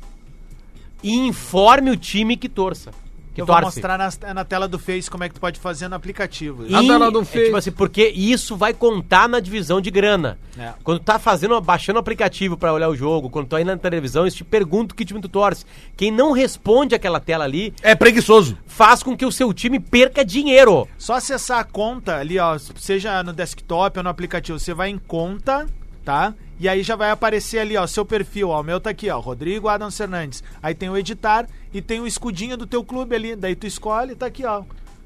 informe 1.03 1.91
o 1.91 1.97
time 1.97 2.37
que 2.37 2.47
torça. 2.49 2.91
Que 3.33 3.41
Eu 3.41 3.47
vou 3.47 3.55
torce. 3.55 3.77
mostrar 3.79 3.97
na, 3.97 4.33
na 4.35 4.45
tela 4.45 4.67
do 4.67 4.77
Face 4.77 5.09
como 5.09 5.23
é 5.23 5.27
que 5.27 5.33
tu 5.33 5.41
pode 5.41 5.59
fazer 5.59 5.87
no 5.87 5.95
aplicativo. 5.95 6.65
A 6.71 6.83
E- 6.83 6.87
tela 6.87 7.09
do 7.11 7.21
é, 7.21 7.25
Face. 7.25 7.45
tipo 7.45 7.57
assim, 7.57 7.71
porque 7.71 8.07
isso 8.09 8.55
vai 8.55 8.75
contar 8.75 9.27
na 9.27 9.39
divisão 9.39 9.81
de 9.81 9.89
grana. 9.89 10.37
É. 10.55 10.71
Quando 10.83 10.99
tá 10.99 11.17
fazendo, 11.17 11.59
baixando 11.59 11.97
o 11.97 11.99
aplicativo 11.99 12.55
pra 12.55 12.71
olhar 12.71 12.89
o 12.89 12.95
jogo, 12.95 13.31
quando 13.31 13.47
tu 13.47 13.55
aí 13.55 13.63
na 13.63 13.75
televisão, 13.75 14.21
eles 14.25 14.35
te 14.35 14.43
perguntam 14.43 14.95
que 14.95 15.03
time 15.03 15.19
tu 15.19 15.27
torce. 15.27 15.65
Quem 15.97 16.11
não 16.11 16.31
responde 16.31 16.93
aquela 16.93 17.19
tela 17.19 17.43
ali, 17.43 17.73
É 17.81 17.95
preguiçoso. 17.95 18.55
faz 18.67 19.01
com 19.01 19.17
que 19.17 19.25
o 19.25 19.31
seu 19.31 19.51
time 19.51 19.79
perca 19.79 20.23
dinheiro. 20.23 20.87
Só 20.95 21.15
acessar 21.15 21.57
a 21.59 21.63
conta 21.63 22.17
ali, 22.17 22.37
ó, 22.37 22.55
seja 22.75 23.23
no 23.23 23.33
desktop 23.33 23.97
ou 23.97 24.03
no 24.03 24.11
aplicativo, 24.11 24.59
você 24.59 24.75
vai 24.75 24.89
em 24.91 24.99
conta, 24.99 25.65
tá? 26.05 26.35
E 26.63 26.69
aí 26.69 26.82
já 26.82 26.95
vai 26.95 27.12
aparecer 27.12 27.60
ali, 27.60 27.76
ó, 27.76 27.86
seu 27.86 28.06
perfil, 28.06 28.47
ó, 28.47 28.62
o 28.62 28.63
meu 28.63 28.80
tá 28.80 28.89
aqui, 28.89 29.10
ó, 29.10 29.19
Rodrigo 29.19 29.67
Adams 29.67 29.97
Fernandes. 29.97 30.41
Aí 30.62 30.73
tem 30.73 30.89
o 30.89 30.95
editar 30.95 31.45
e 31.73 31.82
tem 31.82 31.99
o 31.99 32.08
escudinho 32.08 32.56
do 32.56 32.65
teu 32.65 32.86
clube 32.86 33.13
ali, 33.13 33.36
daí 33.36 33.54
tu 33.54 33.67
escolhe, 33.67 34.15
tá 34.15 34.28
aqui, 34.28 34.45
ó. 34.45 34.63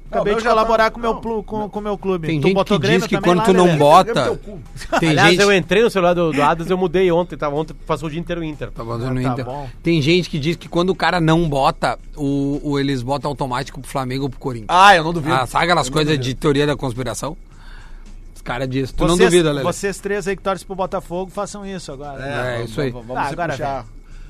Acabei 0.08 0.34
meu 0.34 0.38
de 0.38 0.44
já 0.44 0.50
colaborar 0.50 0.84
tá- 0.84 0.90
com 0.92 0.98
o 1.00 1.02
meu, 1.02 1.14
não. 1.14 1.20
plu- 1.20 1.42
com, 1.42 1.68
com 1.68 1.80
meu 1.80 1.98
clube. 1.98 2.28
Tem 2.28 2.40
Tu 2.40 2.46
gente 2.46 2.54
botou 2.54 2.78
que 2.78 2.86
diz 2.86 3.06
que 3.08 3.20
quando 3.20 3.38
lá, 3.38 3.44
tu 3.44 3.52
né, 3.52 3.58
não 3.58 3.64
Lelê? 3.66 3.76
bota. 3.78 4.40
Tem 5.00 5.08
Aliás, 5.10 5.30
gente. 5.32 5.40
eu 5.42 5.52
entrei 5.52 5.82
no 5.82 5.90
celular 5.90 6.14
do, 6.14 6.32
do 6.32 6.40
Adams, 6.42 6.70
eu 6.70 6.78
mudei 6.78 7.10
ontem, 7.10 7.36
tava 7.36 7.56
ontem, 7.56 7.74
passou 7.86 8.06
o 8.08 8.10
dia 8.10 8.20
inteiro 8.20 8.40
o 8.40 8.44
Inter. 8.44 8.70
Tá 8.70 8.84
fazendo 8.84 9.20
Tá 9.20 9.32
Inter. 9.32 9.44
bom. 9.44 9.68
Tem 9.82 10.00
gente 10.00 10.30
que 10.30 10.38
diz 10.38 10.54
que 10.56 10.68
quando 10.68 10.90
o 10.90 10.94
cara 10.94 11.20
não 11.20 11.46
bota, 11.48 11.98
o, 12.16 12.60
o- 12.62 12.78
eles 12.78 13.02
botam 13.02 13.28
automático 13.28 13.80
pro 13.80 13.90
Flamengo 13.90 14.22
ou 14.22 14.30
pro 14.30 14.38
Corinthians. 14.38 14.68
Ah, 14.70 14.94
eu 14.94 15.02
não 15.04 15.12
duvido. 15.12 15.34
Ah, 15.34 15.44
sabe 15.44 15.64
aquelas 15.64 15.88
não 15.88 15.92
coisas 15.92 16.18
de 16.18 16.34
teoria 16.34 16.66
da 16.66 16.76
conspiração? 16.76 17.36
Os 18.48 18.50
caras 18.50 18.68
dizem. 18.70 18.94
Tu 18.96 19.06
não 19.06 19.14
Vocês- 19.16 19.30
duvida, 19.30 19.52
Lelê. 19.52 19.62
Vocês 19.62 19.98
três 19.98 20.26
aí 20.26 20.34
que 20.34 20.42
torcem 20.42 20.66
pro 20.66 20.74
Botafogo, 20.74 21.30
façam 21.30 21.66
isso 21.66 21.92
agora. 21.92 22.24
É, 22.24 22.54
vamos- 22.56 22.70
isso 22.70 22.80
aí. 22.80 22.90
Vamos, 22.90 23.14
Ah, 23.16 23.26
se 23.26 23.32
agora 23.34 23.52
puxar. 23.52 23.84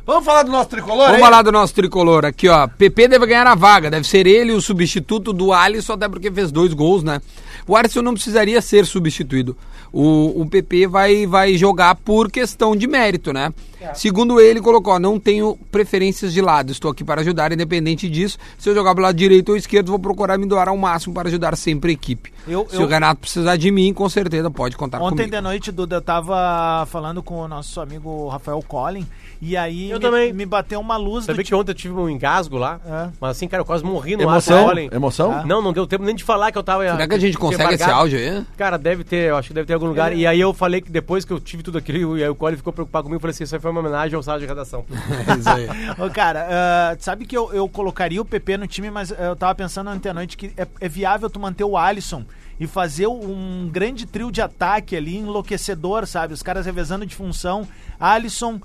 Vamos 0.04 0.24
falar 0.24 0.42
do 0.42 0.50
nosso 0.50 0.70
tricolor 0.70 0.98
Vamos 1.04 1.14
aí? 1.16 1.20
falar 1.20 1.42
do 1.42 1.52
nosso 1.52 1.74
tricolor 1.74 2.24
aqui, 2.24 2.48
ó. 2.48 2.66
PP 2.66 3.08
deve 3.08 3.26
ganhar 3.26 3.46
a 3.46 3.54
vaga. 3.54 3.90
Deve 3.90 4.08
ser 4.08 4.26
ele 4.26 4.52
o 4.52 4.60
substituto 4.60 5.32
do 5.34 5.52
Alisson, 5.52 5.92
até 5.92 6.08
porque 6.08 6.32
fez 6.32 6.50
dois 6.50 6.72
gols, 6.72 7.02
né? 7.04 7.20
O 7.66 7.76
Alisson 7.76 8.00
não 8.02 8.14
precisaria 8.14 8.60
ser 8.62 8.86
substituído. 8.86 9.54
O, 9.92 10.42
o 10.42 10.46
PP 10.48 10.86
vai, 10.86 11.26
vai 11.26 11.56
jogar 11.56 11.94
por 11.94 12.30
questão 12.30 12.76
de 12.76 12.86
mérito, 12.86 13.32
né? 13.32 13.52
Segundo 13.94 14.40
ele, 14.40 14.60
colocou: 14.60 14.98
não 14.98 15.18
tenho 15.20 15.56
preferências 15.70 16.32
de 16.32 16.40
lado. 16.42 16.72
Estou 16.72 16.90
aqui 16.90 17.04
para 17.04 17.20
ajudar, 17.20 17.52
independente 17.52 18.08
disso. 18.08 18.36
Se 18.58 18.68
eu 18.68 18.74
jogar 18.74 18.92
pro 18.94 19.02
lado 19.04 19.16
direito 19.16 19.50
ou 19.50 19.56
esquerdo, 19.56 19.88
vou 19.90 19.98
procurar 19.98 20.36
me 20.36 20.46
doar 20.46 20.68
ao 20.68 20.76
máximo 20.76 21.14
para 21.14 21.28
ajudar 21.28 21.56
sempre 21.56 21.90
a 21.90 21.94
equipe. 21.94 22.32
Eu- 22.46 22.66
Se 22.68 22.76
eu- 22.76 22.82
o 22.82 22.86
Renato 22.86 23.20
precisar 23.20 23.56
de 23.56 23.70
mim, 23.70 23.94
com 23.94 24.08
certeza 24.08 24.50
pode 24.50 24.76
contar 24.76 24.98
Ontem 25.00 25.16
comigo. 25.16 25.30
de 25.36 25.40
noite, 25.40 25.70
Duda, 25.72 25.96
eu 25.96 26.02
tava 26.02 26.84
falando 26.86 27.22
com 27.22 27.36
o 27.40 27.48
nosso 27.48 27.80
amigo 27.80 28.28
Rafael 28.28 28.62
Collin, 28.66 29.06
e 29.40 29.56
aí 29.56 29.90
Eu 29.90 29.98
me, 29.98 30.02
também. 30.02 30.32
me 30.32 30.44
bateu 30.44 30.80
uma 30.80 30.96
luz 30.96 31.24
Sabia 31.24 31.42
do 31.42 31.46
que 31.46 31.54
ontem 31.54 31.70
eu 31.70 31.74
tive 31.74 31.94
um 31.94 32.08
engasgo 32.08 32.56
lá? 32.56 32.80
É. 32.84 33.08
Mas 33.20 33.30
assim, 33.30 33.46
cara, 33.46 33.60
eu 33.60 33.64
quase 33.64 33.84
morri 33.84 34.16
no 34.16 34.22
Emoção? 34.22 34.68
ar. 34.68 34.78
Emoção? 34.78 35.46
Não, 35.46 35.62
não 35.62 35.72
deu 35.72 35.86
tempo 35.86 36.04
nem 36.04 36.14
de 36.14 36.24
falar 36.24 36.50
que 36.50 36.58
eu 36.58 36.62
tava. 36.62 36.82
Será 36.84 37.06
que 37.08 37.14
a 37.14 37.18
gente 37.18 37.38
consegue 37.38 37.74
esse 37.74 37.84
áudio 37.84 38.18
aí? 38.18 38.44
Cara, 38.56 38.76
deve 38.76 39.04
ter, 39.04 39.30
eu 39.30 39.36
acho 39.36 39.48
que 39.48 39.54
deve 39.54 39.66
ter 39.66 39.72
em 39.72 39.74
algum 39.74 39.86
lugar. 39.86 40.12
E 40.12 40.26
aí 40.26 40.40
eu 40.40 40.52
falei 40.52 40.80
que 40.80 40.90
depois 40.90 41.24
que 41.24 41.32
eu 41.32 41.40
tive 41.40 41.62
tudo 41.62 41.78
aquilo, 41.78 42.18
e 42.18 42.22
aí 42.22 42.28
o 42.28 42.34
Colin 42.34 42.56
ficou 42.56 42.72
preocupado 42.72 43.04
comigo, 43.04 43.16
eu 43.16 43.20
falei 43.20 43.32
assim, 43.32 43.44
isso 43.44 43.54
aí 43.54 43.60
foi 43.60 43.70
uma 43.70 43.80
homenagem 43.80 44.16
ao 44.16 44.22
sala 44.22 44.38
de 44.40 44.46
redação. 44.46 44.84
É 45.28 45.38
isso 45.38 45.48
aí. 45.48 45.66
Ô, 45.98 46.10
cara, 46.10 46.46
ah, 46.50 46.96
sabe 46.98 47.26
que 47.26 47.36
eu, 47.36 47.52
eu 47.52 47.68
colocaria 47.68 48.20
o 48.20 48.24
PP 48.24 48.56
no 48.56 48.66
time, 48.66 48.90
mas 48.90 49.10
eu 49.10 49.36
tava 49.36 49.54
pensando 49.54 49.90
ontem 49.90 50.08
à 50.08 50.14
noite 50.14 50.36
que 50.36 50.52
é, 50.56 50.66
é 50.80 50.88
viável 50.88 51.28
tu 51.28 51.38
manter 51.38 51.64
o 51.64 51.76
Alisson 51.76 52.24
e 52.58 52.66
fazer 52.66 53.06
um 53.06 53.68
grande 53.70 54.06
trio 54.06 54.32
de 54.32 54.40
ataque 54.40 54.96
ali, 54.96 55.16
enlouquecedor, 55.16 56.06
sabe? 56.06 56.34
Os 56.34 56.42
caras 56.42 56.66
revezando 56.66 57.06
de 57.06 57.14
função, 57.14 57.66
Alisson, 58.00 58.60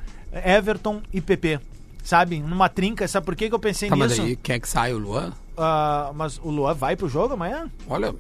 Everton 0.46 1.02
e 1.14 1.22
PP. 1.22 1.60
Sabe? 2.04 2.40
Numa 2.40 2.68
trinca, 2.68 3.08
sabe 3.08 3.26
por 3.26 3.36
que, 3.36 3.48
que 3.48 3.56
eu 3.56 3.60
pensei 3.60 3.88
Tá, 3.90 3.96
mas 3.96 4.12
nisso? 4.12 4.22
aí 4.24 4.36
quer 4.36 4.60
que 4.60 4.68
saia 4.68 4.94
o 4.96 5.00
Luan? 5.00 5.32
Ah, 5.58 6.12
mas 6.14 6.38
o 6.44 6.50
Luan 6.50 6.74
vai 6.74 6.96
pro 6.98 7.08
jogo 7.08 7.34
amanhã? 7.36 7.70
Olha, 7.88 8.14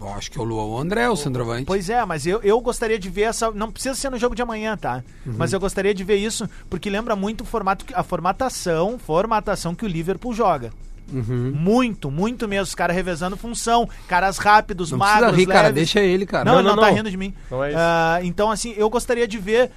eu 0.00 0.08
acho 0.14 0.28
que 0.30 0.38
é 0.38 0.40
o 0.40 0.44
Luan 0.44 0.62
ou 0.62 0.72
o 0.72 0.78
André, 0.78 1.08
o 1.08 1.14
centroavante. 1.14 1.64
Pois 1.64 1.88
é, 1.88 2.04
mas 2.04 2.26
eu, 2.26 2.40
eu 2.42 2.60
gostaria 2.60 2.98
de 2.98 3.08
ver 3.08 3.22
essa. 3.22 3.50
Não 3.52 3.70
precisa 3.70 3.94
ser 3.94 4.10
no 4.10 4.18
jogo 4.18 4.34
de 4.34 4.42
amanhã, 4.42 4.76
tá? 4.76 5.04
Uhum. 5.24 5.34
Mas 5.38 5.52
eu 5.52 5.60
gostaria 5.60 5.94
de 5.94 6.02
ver 6.02 6.16
isso, 6.16 6.48
porque 6.68 6.90
lembra 6.90 7.14
muito 7.14 7.42
o 7.42 7.44
formato, 7.44 7.84
a 7.94 8.02
formatação, 8.02 8.98
formatação 8.98 9.72
que 9.74 9.84
o 9.84 9.88
Liverpool 9.88 10.34
joga. 10.34 10.72
Uhum. 11.12 11.52
Muito, 11.54 12.10
muito 12.10 12.48
mesmo. 12.48 12.64
Os 12.64 12.74
caras 12.74 12.96
revezando 12.96 13.36
função, 13.36 13.88
caras 14.08 14.38
rápidos, 14.38 14.90
Não 14.90 14.98
magros, 14.98 15.36
rir, 15.36 15.46
cara. 15.46 15.68
leves. 15.68 15.74
Deixa 15.74 16.00
ele, 16.00 16.26
cara. 16.26 16.44
Não, 16.44 16.54
Não, 16.54 16.60
ele 16.60 16.68
não, 16.70 16.76
não, 16.76 16.82
tá 16.82 16.88
não. 16.90 16.96
rindo 16.96 17.10
de 17.10 17.16
mim. 17.16 17.34
Não 17.50 17.62
é 17.62 17.68
isso. 17.68 17.78
Ah, 17.78 18.18
então, 18.22 18.50
assim, 18.50 18.74
eu 18.76 18.88
gostaria 18.90 19.28
de 19.28 19.38
ver 19.38 19.70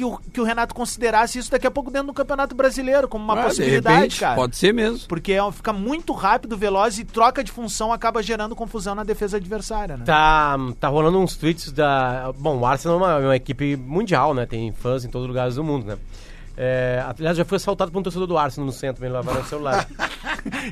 que 0.00 0.04
o, 0.04 0.18
que 0.32 0.40
o 0.40 0.44
Renato 0.44 0.74
considerasse 0.74 1.38
isso 1.38 1.50
daqui 1.50 1.66
a 1.66 1.70
pouco 1.70 1.90
dentro 1.90 2.06
do 2.06 2.14
Campeonato 2.14 2.54
Brasileiro, 2.54 3.06
como 3.06 3.22
uma 3.22 3.34
Ah, 3.34 3.36
de 3.36 3.42
possibilidade, 3.48 3.96
repente, 3.96 4.20
cara. 4.20 4.34
Pode 4.34 4.56
ser 4.56 4.72
mesmo. 4.72 5.06
Porque 5.06 5.32
é- 5.32 5.52
fica 5.52 5.74
muito 5.74 6.14
rápido, 6.14 6.56
veloz 6.56 6.98
e 6.98 7.04
troca 7.04 7.44
de 7.44 7.52
função 7.52 7.92
acaba 7.92 8.22
gerando 8.22 8.56
confusão 8.56 8.94
na 8.94 9.04
defesa 9.04 9.36
adversária, 9.36 9.98
né? 9.98 10.04
Tá, 10.06 10.56
tá 10.78 10.88
rolando 10.88 11.18
uns 11.18 11.36
tweets 11.36 11.70
da. 11.70 12.32
Bom, 12.38 12.58
o 12.60 12.64
Arsenal 12.66 12.96
é 12.96 13.02
uma, 13.02 13.12
é 13.12 13.24
uma 13.26 13.36
equipe 13.36 13.76
mundial, 13.76 14.32
né? 14.32 14.46
Tem 14.46 14.72
fãs 14.72 15.04
em 15.04 15.08
todos 15.10 15.24
os 15.26 15.28
lugares 15.28 15.56
do 15.56 15.62
mundo, 15.64 15.84
né? 15.86 15.98
É, 16.56 17.04
aliás, 17.06 17.36
já 17.36 17.44
foi 17.44 17.56
assaltado 17.56 17.92
por 17.92 17.98
um 17.98 18.02
torcedor 18.02 18.26
do 18.26 18.38
Arsenal 18.38 18.66
no 18.66 18.72
centro, 18.72 19.02
me 19.02 19.08
levaram 19.10 19.40
o 19.42 19.44
celular. 19.44 19.86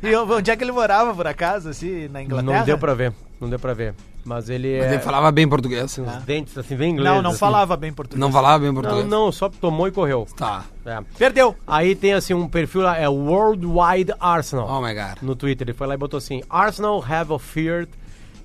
E 0.03 0.15
onde 0.17 0.51
é 0.51 0.57
que 0.57 0.65
ele 0.65 0.73
morava, 0.73 1.15
por 1.15 1.27
acaso, 1.27 1.69
assim, 1.69 2.09
na 2.09 2.23
Inglaterra? 2.23 2.59
não 2.59 2.65
deu 2.65 2.79
pra 2.79 2.95
ver, 2.95 3.13
não 3.41 3.49
deu 3.49 3.59
pra 3.59 3.75
ver. 3.75 3.95
Mas 4.25 4.51
ele 4.51 4.79
Mas 4.79 4.87
é. 4.89 4.95
ele 4.95 5.03
falava 5.03 5.31
bem 5.33 5.49
português. 5.49 5.85
assim, 5.85 6.03
os 6.03 6.23
dentes, 6.25 6.57
assim, 6.59 6.77
bem 6.77 6.91
inglês. 6.91 7.15
Não, 7.15 7.23
não 7.23 7.31
assim. 7.31 7.39
falava 7.39 7.77
bem 7.77 7.93
português. 7.93 8.21
Não 8.21 8.31
falava 8.31 8.59
bem 8.59 8.69
Não, 8.73 8.75
português. 8.75 9.07
não, 9.07 9.33
só 9.33 9.49
tomou 9.49 9.89
e 9.89 9.91
correu. 9.91 10.27
Tá. 10.37 10.65
É. 10.85 11.01
Perdeu. 11.17 11.57
Aí 11.67 11.95
tem 11.95 12.13
assim 12.13 12.35
um 12.35 12.47
perfil 12.49 12.83
lá, 12.83 12.97
é 12.99 13.09
Worldwide 13.09 14.13
Arsenal. 14.21 14.69
Oh 14.69 14.83
my 14.83 14.93
god. 14.93 15.23
no 15.23 15.35
Twitter. 15.35 15.67
Ele 15.67 15.73
foi 15.77 15.87
lá 15.87 15.95
e 15.95 15.97
botou 15.97 16.19
assim: 16.19 16.43
Arsenal 16.51 17.03
have 17.09 17.33
offered 17.33 17.89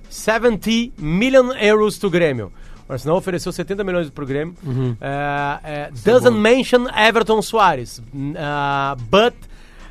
70 0.08 0.92
million 0.96 1.52
euros 1.52 1.98
to 1.98 2.08
Grêmio. 2.08 2.52
O 2.88 2.92
Arsenal 2.92 3.16
ofereceu 3.16 3.50
70 3.52 3.82
milhões 3.82 4.10
pro 4.10 4.26
Grêmio. 4.26 4.54
Uhum. 4.62 4.96
Eh, 5.00 5.60
eh, 5.64 5.90
doesn't 6.04 6.36
mention 6.38 6.86
Everton 6.94 7.40
Soares. 7.40 8.02
Ah, 8.36 8.94
but 9.10 9.34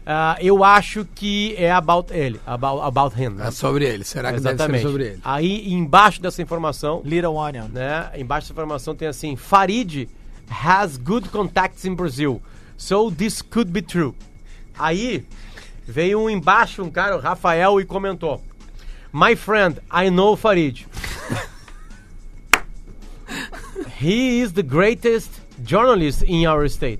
ah, 0.05 0.37
eu 0.41 0.63
acho 0.63 1.05
que 1.15 1.55
é 1.57 1.71
about 1.71 2.13
ele. 2.13 2.39
About, 2.45 2.81
about 2.81 3.15
him. 3.21 3.29
né? 3.29 3.47
É 3.47 3.51
sobre 3.51 3.85
ele. 3.85 4.03
Será 4.03 4.33
que 4.33 4.39
deve 4.39 4.49
Exatamente. 4.55 4.81
ser 4.81 4.87
sobre 4.87 5.03
ele? 5.05 5.19
Aí 5.23 5.73
embaixo 5.73 6.21
dessa 6.21 6.41
informação, 6.41 7.01
Little 7.05 7.35
Onion. 7.35 7.67
né? 7.69 8.09
Embaixo 8.15 8.47
dessa 8.47 8.53
informação 8.53 8.93
tem 8.95 9.07
assim: 9.07 9.35
Farid 9.35 10.09
has 10.49 10.97
good 10.97 11.29
contacts 11.29 11.85
in 11.85 11.95
Brazil. 11.95 12.41
So 12.77 13.09
this 13.11 13.41
could 13.41 13.71
be 13.71 13.81
true. 13.81 14.13
Aí 14.77 15.25
veio 15.87 16.19
um 16.21 16.29
embaixo, 16.29 16.83
um 16.83 16.89
cara, 16.91 17.15
o 17.15 17.19
Rafael, 17.19 17.79
e 17.79 17.85
comentou: 17.85 18.41
My 19.13 19.35
friend, 19.35 19.79
I 19.91 20.09
know 20.09 20.35
Farid. 20.35 20.85
He 23.99 24.41
is 24.41 24.53
the 24.53 24.63
greatest 24.63 25.31
journalist 25.63 26.23
in 26.23 26.45
our 26.45 26.67
state. 26.67 26.99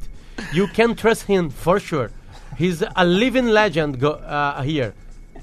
You 0.53 0.67
can 0.69 0.95
trust 0.95 1.23
him 1.27 1.49
for 1.49 1.79
sure. 1.79 2.11
He's 2.59 2.81
a 2.95 3.03
living 3.03 3.49
legend 3.51 3.97
go, 3.97 4.11
uh, 4.13 4.61
here. 4.63 4.93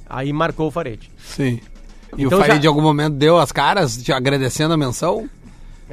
Aí 0.08 0.32
marcou 0.32 0.68
o 0.68 0.70
Farid. 0.70 1.10
Sim. 1.18 1.60
E 2.16 2.24
Então 2.24 2.38
o 2.38 2.40
Farid 2.40 2.56
já- 2.56 2.60
de 2.62 2.66
algum 2.66 2.82
momento 2.82 3.14
deu 3.14 3.38
as 3.38 3.52
caras 3.52 3.96
te 4.02 4.12
agradecendo 4.12 4.74
a 4.74 4.76
menção? 4.76 5.28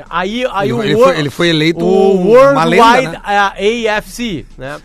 Aí, 0.10 0.46
aí 0.52 0.70
Ele- 0.70 0.74
o 0.74 0.84
ele 0.84 0.96
Wor- 0.96 1.06
foi- 1.08 1.20
ele 1.20 1.30
foi 1.30 1.50
eleito 1.50 1.84
o 1.86 2.14
uma 2.22 2.64
Worldwide 2.66 3.08
lenda, 3.08 3.22
eh, 3.26 3.90
AFC, 3.90 4.46
né? 4.58 4.80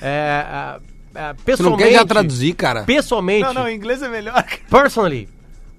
É, 0.00 0.44
é, 0.46 0.74
é, 0.74 0.78
Tu 0.78 1.20
não 1.20 1.34
pessoalmente, 1.44 1.82
quer 1.84 1.92
já 1.94 2.04
traduzir, 2.04 2.52
cara? 2.54 2.82
pessoalmente, 2.84 3.44
Não, 3.44 3.54
não, 3.54 3.68
em 3.68 3.74
inglês 3.76 4.02
é 4.02 4.08
melhor. 4.08 4.44
personally, 4.70 5.28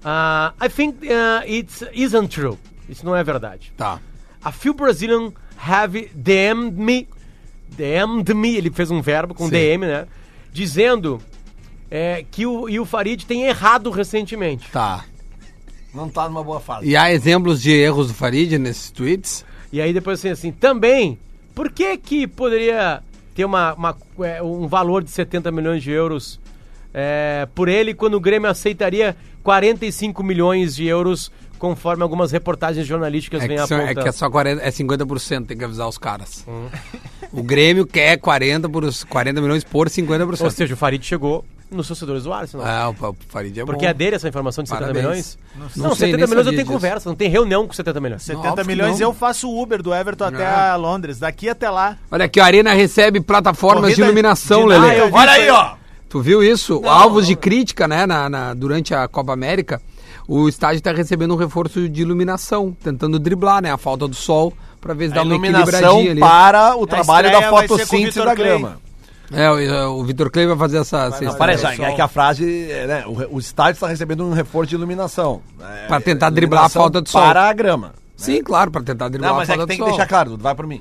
uh, 0.04 0.52
I 0.64 0.68
think 0.68 1.06
uh, 1.06 1.42
it 1.48 1.72
isn't 1.92 2.28
true. 2.28 2.58
Isso 2.88 3.04
não 3.06 3.14
é 3.14 3.22
verdade. 3.22 3.72
Tá. 3.76 4.00
A 4.42 4.50
few 4.50 4.74
Brazilians 4.74 5.32
have 5.56 6.10
DM'd 6.14 6.72
me, 6.80 7.08
DM'd 7.80 8.34
me, 8.34 8.56
ele 8.56 8.70
fez 8.70 8.90
um 8.90 9.00
verbo 9.00 9.34
com 9.34 9.44
Sim. 9.44 9.50
DM, 9.50 9.86
né? 9.86 10.06
Dizendo 10.52 11.20
é, 11.90 12.24
que 12.30 12.46
o, 12.46 12.68
e 12.68 12.78
o 12.78 12.84
Farid 12.84 13.24
tem 13.24 13.44
errado 13.44 13.90
recentemente. 13.90 14.70
Tá. 14.70 15.04
Não 15.94 16.08
tá 16.08 16.28
numa 16.28 16.44
boa 16.44 16.60
fase. 16.60 16.88
E 16.88 16.96
há 16.96 17.12
exemplos 17.12 17.60
de 17.60 17.72
erros 17.72 18.08
do 18.08 18.14
Farid 18.14 18.58
nesses 18.58 18.90
tweets? 18.90 19.44
E 19.72 19.80
aí 19.80 19.92
depois 19.92 20.18
assim, 20.18 20.28
assim, 20.28 20.52
também, 20.52 21.18
por 21.54 21.70
que 21.70 21.96
que 21.96 22.26
poderia 22.26 23.02
ter 23.34 23.44
uma, 23.44 23.74
uma, 23.74 23.96
é, 24.20 24.42
um 24.42 24.68
valor 24.68 25.02
de 25.02 25.10
70 25.10 25.50
milhões 25.50 25.82
de 25.82 25.90
euros 25.90 26.38
é, 26.92 27.48
por 27.54 27.68
ele 27.68 27.94
quando 27.94 28.14
o 28.14 28.20
Grêmio 28.20 28.50
aceitaria 28.50 29.16
45 29.42 30.22
milhões 30.22 30.76
de 30.76 30.86
euros 30.86 31.32
conforme 31.60 32.02
algumas 32.02 32.32
reportagens 32.32 32.84
jornalísticas 32.86 33.44
É 33.44 33.46
vêm 33.46 33.58
são- 33.58 33.76
é 33.78 33.82
apontando. 33.84 34.02
que 34.02 34.08
é 34.08 34.12
só 34.12 34.28
40, 34.28 34.62
é 34.62 34.70
50%, 34.72 35.46
tem 35.46 35.56
que 35.56 35.64
avisar 35.64 35.86
os 35.88 35.96
caras. 35.98 36.44
O 37.32 37.44
Grêmio 37.44 37.86
quer 37.86 38.16
40, 38.16 38.68
por, 38.68 38.82
os 38.82 39.04
40 39.04 39.40
milhões 39.40 39.62
por 39.62 39.88
50%. 39.88 40.40
Ou 40.42 40.50
seja, 40.50 40.74
o 40.74 40.76
Farid 40.76 41.00
chegou 41.06 41.44
nos 41.70 41.86
torcedores 41.86 42.24
do 42.24 42.32
Arsenal. 42.32 42.66
É, 42.66 42.84
o, 42.88 42.90
o 43.10 43.16
Farid 43.28 43.56
é 43.60 43.64
Porque 43.64 43.84
bom. 43.84 43.90
é 43.90 43.94
dele 43.94 44.16
essa 44.16 44.28
informação 44.28 44.64
de 44.64 44.68
70 44.68 44.86
Parabéns. 44.86 45.04
milhões? 45.06 45.38
Não 45.76 45.90
Não, 45.90 45.94
sei, 45.94 46.08
70 46.10 46.16
nem 46.16 46.26
milhões 46.26 46.46
eu 46.46 46.52
tenho 46.52 46.62
disso. 46.64 46.72
conversa, 46.72 47.08
não 47.08 47.14
tem 47.14 47.28
reunião 47.30 47.68
com 47.68 47.72
70 47.72 48.00
milhões. 48.00 48.22
70 48.24 48.48
óbvio 48.48 48.64
que 48.64 48.68
milhões 48.68 48.98
não. 48.98 49.08
eu 49.10 49.14
faço 49.14 49.48
o 49.48 49.62
Uber 49.62 49.80
do 49.80 49.94
Everton 49.94 50.24
até 50.24 50.44
Ah. 50.44 50.72
a 50.72 50.76
Londres. 50.76 51.20
Daqui 51.20 51.48
até 51.48 51.70
lá. 51.70 51.96
Olha 52.10 52.24
aqui, 52.24 52.40
a 52.40 52.44
Arena 52.46 52.72
recebe 52.72 53.20
plataformas 53.20 53.90
de 53.90 53.96
Corrida 53.96 54.06
iluminação, 54.06 54.62
de- 54.62 54.68
Lelê. 54.70 54.90
Ah, 54.90 54.96
eu 54.96 55.06
vi 55.06 55.14
Olha 55.14 55.30
isso 55.30 55.40
aí, 55.42 55.50
ó. 55.50 55.74
Tu 56.08 56.20
viu 56.20 56.42
isso? 56.42 56.82
Alvos 56.84 57.28
de 57.28 57.36
crítica, 57.36 57.86
né, 57.86 58.04
na, 58.06 58.28
na- 58.28 58.54
durante 58.54 58.92
a 58.92 59.06
Copa 59.06 59.32
América. 59.32 59.80
O 60.32 60.48
estádio 60.48 60.76
está 60.78 60.92
recebendo 60.92 61.34
um 61.34 61.36
reforço 61.36 61.88
de 61.88 62.02
iluminação, 62.02 62.70
tentando 62.84 63.18
driblar, 63.18 63.60
né, 63.60 63.72
a 63.72 63.76
falta 63.76 64.06
do 64.06 64.14
sol, 64.14 64.52
para 64.80 64.94
ver 64.94 65.08
se 65.08 65.14
dá 65.14 65.22
A 65.22 65.24
uma 65.24 65.34
iluminação 65.34 65.64
equilibradinha 65.64 66.10
ali. 66.12 66.20
para 66.20 66.76
o 66.76 66.86
trabalho 66.86 67.32
da 67.32 67.50
vai 67.50 67.66
fotossíntese 67.66 68.24
da 68.24 68.32
grama. 68.32 68.78
É, 69.32 69.50
o, 69.50 69.98
o 69.98 70.04
Vitor 70.04 70.30
Clay 70.30 70.46
vai 70.46 70.56
fazer 70.56 70.78
essa... 70.78 71.06
essa 71.06 71.24
Não, 71.24 71.34
parece, 71.34 71.66
é 71.66 71.92
que 71.96 72.00
a 72.00 72.06
frase, 72.06 72.70
é, 72.70 72.86
né, 72.86 73.04
o, 73.08 73.34
o 73.34 73.38
estádio 73.40 73.72
está 73.72 73.88
recebendo 73.88 74.24
um 74.24 74.32
reforço 74.32 74.68
de 74.68 74.76
iluminação. 74.76 75.40
É, 75.60 75.88
Pra 75.88 76.00
tentar 76.00 76.30
driblar 76.30 76.66
a 76.66 76.68
falta 76.68 77.02
de 77.02 77.10
sol. 77.10 77.22
Para 77.22 77.48
a 77.48 77.52
grama. 77.52 77.92
Sim, 78.16 78.40
claro, 78.40 78.70
para 78.70 78.82
tentar 78.84 79.08
driblar 79.08 79.32
Não, 79.32 79.38
mas 79.38 79.50
a 79.50 79.54
é 79.54 79.56
falta 79.56 79.72
que 79.72 79.76
tem 79.76 79.78
do 79.78 79.84
que 79.84 79.90
sol. 79.90 79.98
deixar 79.98 80.08
claro, 80.08 80.36
vai 80.38 80.54
por 80.54 80.66
mim. 80.68 80.80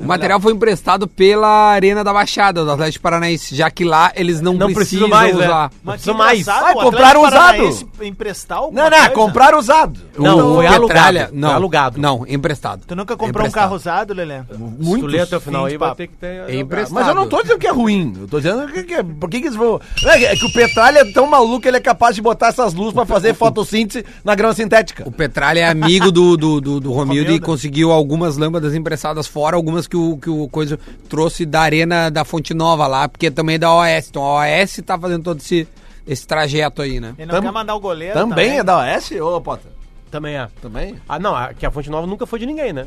O 0.00 0.06
material 0.06 0.40
foi 0.40 0.52
emprestado 0.52 1.06
pela 1.06 1.46
Arena 1.70 2.02
da 2.02 2.12
Baixada 2.12 2.64
do 2.64 2.70
Atlético 2.72 3.02
Paranaense, 3.02 3.54
já 3.54 3.70
que 3.70 3.84
lá 3.84 4.10
eles 4.16 4.40
não, 4.40 4.54
Não 4.54 4.72
precisam 4.72 5.06
precisam 5.06 5.08
mais, 5.08 5.36
né? 5.36 5.44
usar. 5.44 5.70
Não 5.84 5.92
precisa 5.92 6.14
mais. 6.14 6.46
Vai, 6.46 6.72
o 6.74 6.76
compraram 6.80 7.22
usado. 7.26 7.78
Emprestar 8.02 8.58
Não, 8.62 8.70
não, 8.72 8.90
coisa? 8.90 9.10
comprar 9.10 9.54
usado. 9.54 10.00
Não, 10.18 10.52
O 10.52 10.54
foi 10.56 10.66
Petralha- 10.66 10.76
alugado. 10.76 11.30
Não, 11.36 11.48
Foi 11.48 11.56
alugado. 11.56 12.00
Não, 12.00 12.24
emprestado. 12.26 12.82
Tu 12.86 12.96
nunca 12.96 13.14
comprou 13.16 13.44
um 13.44 13.48
Emprestado. 13.48 13.62
carro 13.64 13.76
usado, 13.76 14.14
Lelê? 14.14 14.40
Se 14.42 15.00
tu 15.00 15.06
ler 15.06 15.20
até 15.20 15.36
o 15.36 15.40
final 15.40 15.66
aí, 15.66 15.76
vai 15.76 15.94
ter 15.94 16.06
que 16.06 16.16
ter. 16.16 16.48
É 16.48 16.56
emprestado. 16.56 16.94
Mas 16.94 17.06
eu 17.08 17.14
não 17.14 17.28
tô 17.28 17.42
dizendo 17.42 17.58
que 17.58 17.66
é 17.66 17.72
ruim. 17.72 18.14
Eu 18.20 18.26
tô 18.28 18.38
dizendo 18.40 18.66
que, 18.72 18.82
que 18.84 18.94
é- 18.94 19.02
por 19.02 19.28
que, 19.28 19.40
que 19.40 19.46
eles 19.48 19.56
vão. 19.56 19.80
É, 20.06 20.24
é 20.24 20.36
que 20.36 20.46
o 20.46 20.52
Petralha 20.52 21.00
é 21.00 21.04
tão 21.12 21.26
maluco 21.26 21.60
que 21.60 21.68
ele 21.68 21.76
é 21.76 21.80
capaz 21.80 22.14
de 22.16 22.22
botar 22.22 22.48
essas 22.48 22.72
luzes 22.74 22.94
pra 22.94 23.04
fazer 23.04 23.34
fotossíntese 23.34 24.04
na 24.24 24.34
grama 24.34 24.54
sintética. 24.54 25.02
O 25.06 25.12
Petralha 25.12 25.60
é 25.60 25.68
amigo 25.68 26.10
do, 26.10 26.36
do, 26.36 26.60
do, 26.60 26.80
do 26.80 26.92
Romildo 26.92 27.32
e 27.32 27.38
conseguiu 27.40 27.92
algumas 27.92 28.36
lâmpadas 28.36 28.74
emprestadas 28.74 29.26
fora, 29.26 29.56
algumas 29.56 29.86
que 29.90 29.96
o, 29.96 30.16
que 30.16 30.30
o 30.30 30.48
coisa 30.48 30.78
trouxe 31.08 31.44
da 31.44 31.60
arena 31.60 32.10
da 32.10 32.24
Fonte 32.24 32.54
Nova 32.54 32.86
lá, 32.86 33.08
porque 33.08 33.30
também 33.30 33.56
é 33.56 33.58
da 33.58 33.74
OAS. 33.74 34.08
Então 34.08 34.22
a 34.24 34.36
OAS 34.36 34.80
tá 34.86 34.98
fazendo 34.98 35.24
todo 35.24 35.38
esse, 35.38 35.66
esse 36.06 36.26
trajeto 36.26 36.80
aí, 36.80 37.00
né? 37.00 37.14
Ele 37.18 37.26
não 37.26 37.34
Tam- 37.34 37.42
quer 37.42 37.52
mandar 37.52 37.74
o 37.74 37.80
goleiro 37.80 38.14
Também 38.14 38.58
é 38.58 38.62
da 38.64 38.78
OS, 38.78 39.10
ô 39.20 39.40
Potter? 39.40 39.70
Também 40.10 40.36
é. 40.36 40.48
Também? 40.60 40.96
Ah, 41.08 41.18
não, 41.18 41.34
a- 41.36 41.54
que 41.54 41.64
a 41.64 41.70
Fonte 41.70 41.88
Nova 41.90 42.06
nunca 42.06 42.26
foi 42.26 42.38
de 42.38 42.46
ninguém, 42.46 42.72
né? 42.72 42.86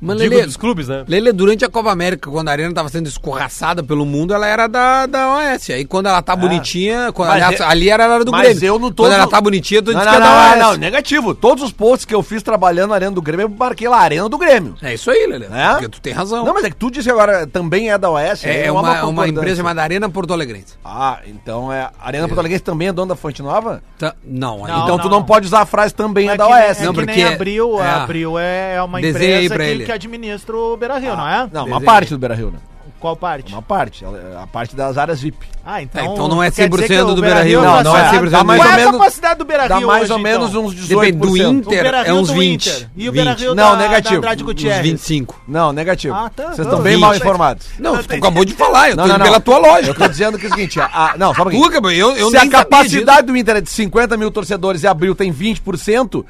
Mas 0.00 0.18
Digo 0.18 0.34
Lelê, 0.34 0.46
dos 0.46 0.56
clubes, 0.56 0.88
né? 0.88 1.04
Lele, 1.08 1.32
durante 1.32 1.64
a 1.64 1.68
Copa 1.70 1.90
América, 1.90 2.30
quando 2.30 2.48
a 2.48 2.52
arena 2.52 2.72
tava 2.74 2.88
sendo 2.88 3.06
escorraçada 3.08 3.82
pelo 3.82 4.04
mundo, 4.04 4.34
ela 4.34 4.46
era 4.46 4.66
da, 4.66 5.06
da 5.06 5.28
OAS. 5.34 5.70
Aí 5.70 5.84
quando 5.84 6.06
ela 6.06 6.20
tá 6.22 6.34
bonitinha, 6.36 7.12
quando, 7.12 7.30
É. 7.30 7.32
Aliás, 7.32 7.60
eu- 7.60 7.66
ali 7.66 7.88
era, 7.90 8.04
era 8.04 8.24
do 8.24 8.30
Mas 8.32 8.58
Grêmio. 8.58 8.64
eu 8.74 8.78
não 8.78 8.92
tô. 8.92 9.04
Quando 9.04 9.12
ela 9.14 9.26
tá 9.26 9.40
bonitinha, 9.40 9.82
tu 9.82 9.92
não, 9.92 10.04
não, 10.04 10.10
que 10.10 10.16
é 10.16 10.20
não, 10.20 10.26
da 10.26 10.56
não, 10.56 10.70
não, 10.72 10.76
negativo. 10.76 11.34
Todos 11.34 11.64
os 11.64 11.72
posts 11.72 12.04
que 12.04 12.14
eu 12.14 12.22
fiz 12.22 12.42
trabalhando 12.42 12.90
na 12.90 12.96
Arena 12.96 13.12
do 13.12 13.22
Grêmio, 13.22 13.44
eu 13.44 13.48
marquei 13.48 13.88
lá, 13.88 13.98
Arena 13.98 14.28
do 14.28 14.36
Grêmio. 14.38 14.74
É 14.82 14.94
isso 14.94 15.10
aí, 15.10 15.26
Lele. 15.26 15.46
É? 15.50 15.70
Porque 15.72 15.88
tu 15.88 16.00
tem 16.00 16.12
razão. 16.12 16.44
Não, 16.44 16.52
mas 16.54 16.64
é 16.64 16.70
que 16.70 16.76
tu 16.76 16.90
disse 16.90 17.10
agora 17.10 17.46
também 17.46 17.90
é 17.90 17.96
da 17.98 18.10
OS. 18.10 18.44
é 18.44 18.64
é 18.64 18.66
não 18.68 18.78
há 18.78 18.80
uma, 18.80 18.90
uma 18.90 19.00
concordância. 19.00 19.30
empresa 19.30 19.56
chamada 19.56 19.82
Arena 19.82 20.08
Porto 20.10 20.32
Alegrense. 20.34 20.74
Ah, 20.84 21.20
então 21.26 21.72
é. 21.72 21.82
A 21.98 22.06
Arena 22.06 22.26
Porto 22.28 22.38
Alegre 22.40 22.58
também 22.60 22.88
é 22.88 22.92
dona 22.92 23.08
da 23.08 23.16
Fonte 23.16 23.42
Nova? 23.42 23.82
Tá- 23.98 24.14
não, 24.24 24.58
Não, 24.66 24.82
então 24.84 24.98
tu 24.98 25.04
não. 25.08 25.18
não 25.20 25.24
pode 25.24 25.46
usar 25.46 25.60
a 25.60 25.66
frase 25.66 25.94
também 25.94 26.28
é, 26.28 26.32
É 26.32 26.36
da 26.36 26.46
que, 26.50 26.70
OS. 26.70 26.78
nem, 26.78 26.82
é 26.82 26.86
Não, 26.86 26.92
que 26.94 27.00
porque- 27.00 27.12
nem 27.24 27.24
Abril, 27.34 27.82
é. 27.82 27.86
a 27.86 28.02
Abril 28.02 28.38
é 28.38 28.82
uma 28.82 29.00
Desenha 29.00 29.38
aí 29.38 29.46
empresa 29.46 29.76
que, 29.78 29.84
que 29.84 29.92
administra 29.92 30.56
o 30.56 30.76
Beira-Rio, 30.76 31.16
não 31.16 31.28
é? 31.28 31.48
Não, 31.52 31.60
uma 31.62 31.78
Desenho. 31.78 31.84
parte 31.84 32.10
do 32.10 32.18
Beira 32.18 32.34
Rio, 32.34 32.50
né? 32.50 32.58
Qual 33.00 33.16
parte? 33.16 33.50
Uma 33.52 33.62
parte. 33.62 34.04
A 34.04 34.46
parte 34.46 34.76
das 34.76 34.98
áreas 34.98 35.20
VIP. 35.22 35.38
Ah, 35.64 35.80
então... 35.82 36.02
É, 36.02 36.04
então 36.06 36.28
não 36.28 36.42
é 36.42 36.50
quer 36.50 36.68
dizer 36.68 36.84
100% 36.84 36.86
que 36.88 37.00
o 37.02 37.14
do 37.14 37.22
Beira-Rio, 37.22 37.60
tá 37.62 37.66
não, 37.66 37.82
não 37.92 37.96
é 37.98 38.04
só- 38.04 38.10
100% 38.16 38.30
Qual 38.30 38.44
do 38.44 38.52
é 38.52 38.54
a 38.54 38.66
Beira-Rio. 38.66 38.92
capacidade 38.92 39.38
do 39.38 39.44
Beira-Rio 39.46 39.68
Dá 39.68 39.80
mais 39.86 40.02
hoje, 40.04 40.12
ou 40.12 40.18
menos 40.18 40.50
então? 40.50 40.64
uns 40.66 40.74
18%. 40.74 40.88
Depende 40.88 41.12
do 41.18 41.30
O 41.30 41.36
Inter, 41.38 41.86
é 42.06 42.12
uns 42.12 42.28
do 42.28 42.34
20. 42.34 42.66
Inter. 42.68 42.88
E 42.94 43.08
o 43.08 43.12
20. 43.12 43.14
Beira-Rio 43.24 43.54
Não, 43.54 43.70
da, 43.72 43.76
negativo. 43.78 44.12
da 44.12 44.18
Andrade 44.18 44.42
Uns 44.42 44.46
Gutierrez. 44.46 44.82
25. 44.82 45.42
Não, 45.48 45.72
negativo. 45.72 46.14
Ah, 46.14 46.30
tá. 46.34 46.42
Vocês 46.44 46.58
Não, 46.58 46.64
estão 46.64 46.82
bem 46.82 46.92
20. 46.94 47.00
mal 47.00 47.16
informados. 47.16 47.66
Não, 47.78 47.96
Não, 47.96 48.02
tu 48.02 48.14
acabou 48.14 48.44
de 48.44 48.52
falar, 48.52 48.90
eu 48.90 48.96
tô 48.96 49.00
Não, 49.02 49.08
não, 49.08 49.14
indo 49.14 49.18
não. 49.18 49.26
pela 49.26 49.40
tua 49.40 49.58
lógica. 49.58 49.90
Eu 49.90 49.94
tô 49.94 50.08
dizendo 50.08 50.38
que 50.38 50.44
é 50.44 50.48
o 50.48 50.52
seguinte, 50.52 50.78
a, 50.80 50.84
a- 50.84 51.14
não, 51.16 51.34
só 51.34 51.40
um 51.40 51.44
pouquinho. 51.44 51.70
Tu, 51.80 51.90
eu, 51.92 52.16
eu 52.16 52.26
Se 52.30 52.36
nem 52.36 52.48
a 52.48 52.50
capacidade 52.50 53.26
do 53.26 53.36
Inter 53.36 53.56
é 53.56 53.60
de 53.62 53.70
50 53.70 54.16
mil 54.18 54.30
torcedores 54.30 54.82
e 54.82 54.86
abril 54.86 55.14
tem 55.14 55.32
20%, 55.32 56.20
hum, 56.20 56.24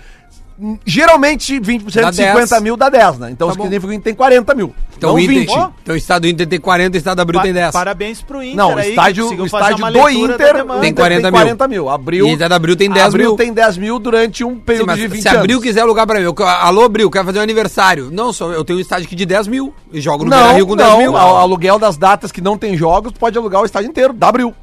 geralmente 0.85 1.59
20% 1.61 2.01
Dá 2.03 2.11
de 2.11 2.17
50 2.17 2.47
10. 2.47 2.63
mil 2.63 2.77
dá 2.77 2.89
10, 2.89 3.19
né? 3.19 3.31
Então 3.31 3.49
Tá 3.49 3.55
significa 3.55 3.81
bom. 3.81 3.87
que 3.89 3.93
o 3.93 3.93
Inter 3.95 4.05
tem 4.05 4.15
40 4.15 4.55
mil. 4.55 4.75
Então, 4.97 5.11
não 5.11 5.17
o 5.17 5.19
Inter, 5.21 5.35
20. 5.35 5.51
então 5.83 5.95
o 5.95 5.97
estado 5.97 6.23
do 6.23 6.29
Inter 6.29 6.47
tem 6.47 6.61
40, 6.61 6.95
o 6.97 6.99
estado 6.99 7.17
do 7.17 7.23
Abril 7.23 7.41
Pa- 7.41 7.45
tem 7.45 7.53
10. 7.55 7.73
Parabéns 7.73 8.21
pro 8.21 8.43
Inter 8.43 8.57
Não, 8.57 8.75
o 8.75 8.81
estádio, 8.81 9.41
o 9.41 9.47
estádio 9.47 9.91
do 9.91 10.09
Inter. 10.11 10.67
Tem 10.81 10.93
40 10.95 11.23
tem 11.23 11.31
mil. 11.31 11.41
40 11.41 11.69
mil. 11.69 11.89
Abril, 11.89 12.27
E 12.27 12.37
da 12.37 12.55
Abril 12.55 12.77
tem 12.77 12.91
10 12.91 13.07
Abril 13.07 13.29
mil. 13.29 13.37
tem 13.37 13.53
10 13.53 13.79
mil 13.79 13.99
durante 13.99 14.45
um 14.45 14.51
Sim, 14.55 14.61
período 14.61 14.87
mas 14.89 14.99
de 14.99 15.09
20 15.09 15.23
se 15.23 15.29
anos. 15.29 15.41
Abril 15.41 15.61
quiser 15.61 15.81
alugar 15.81 16.07
pra 16.07 16.19
mim, 16.19 16.25
eu, 16.27 16.35
alô 16.47 16.85
Abril, 16.85 17.11
quero 17.11 17.25
fazer 17.25 17.39
um 17.39 17.43
aniversário. 17.43 18.11
Não, 18.13 18.31
só 18.33 18.51
eu 18.53 18.63
tenho 18.65 18.79
um 18.79 18.83
estádio 18.83 19.07
aqui 19.07 19.17
de 19.17 19.25
10 19.25 19.49
mil 19.49 19.73
e 19.91 20.01
jogo 20.01 20.25
no 20.25 20.31
Não, 20.31 20.37
Beira-Rio 20.39 20.67
com 20.67 20.77
10 20.77 20.89
não, 20.91 20.99
mil. 20.99 21.17
ao- 21.17 21.39
aluguel 21.39 21.79
das 21.79 21.97
datas 21.97 22.31
que 22.31 22.41
não 22.43 22.59
tem 22.59 22.77
jogos, 22.77 23.13
pode 23.13 23.39
alugar 23.39 23.63
o 23.63 23.65
estádio 23.65 23.89
inteiro, 23.89 24.13
da 24.13 24.29
Abril. 24.29 24.55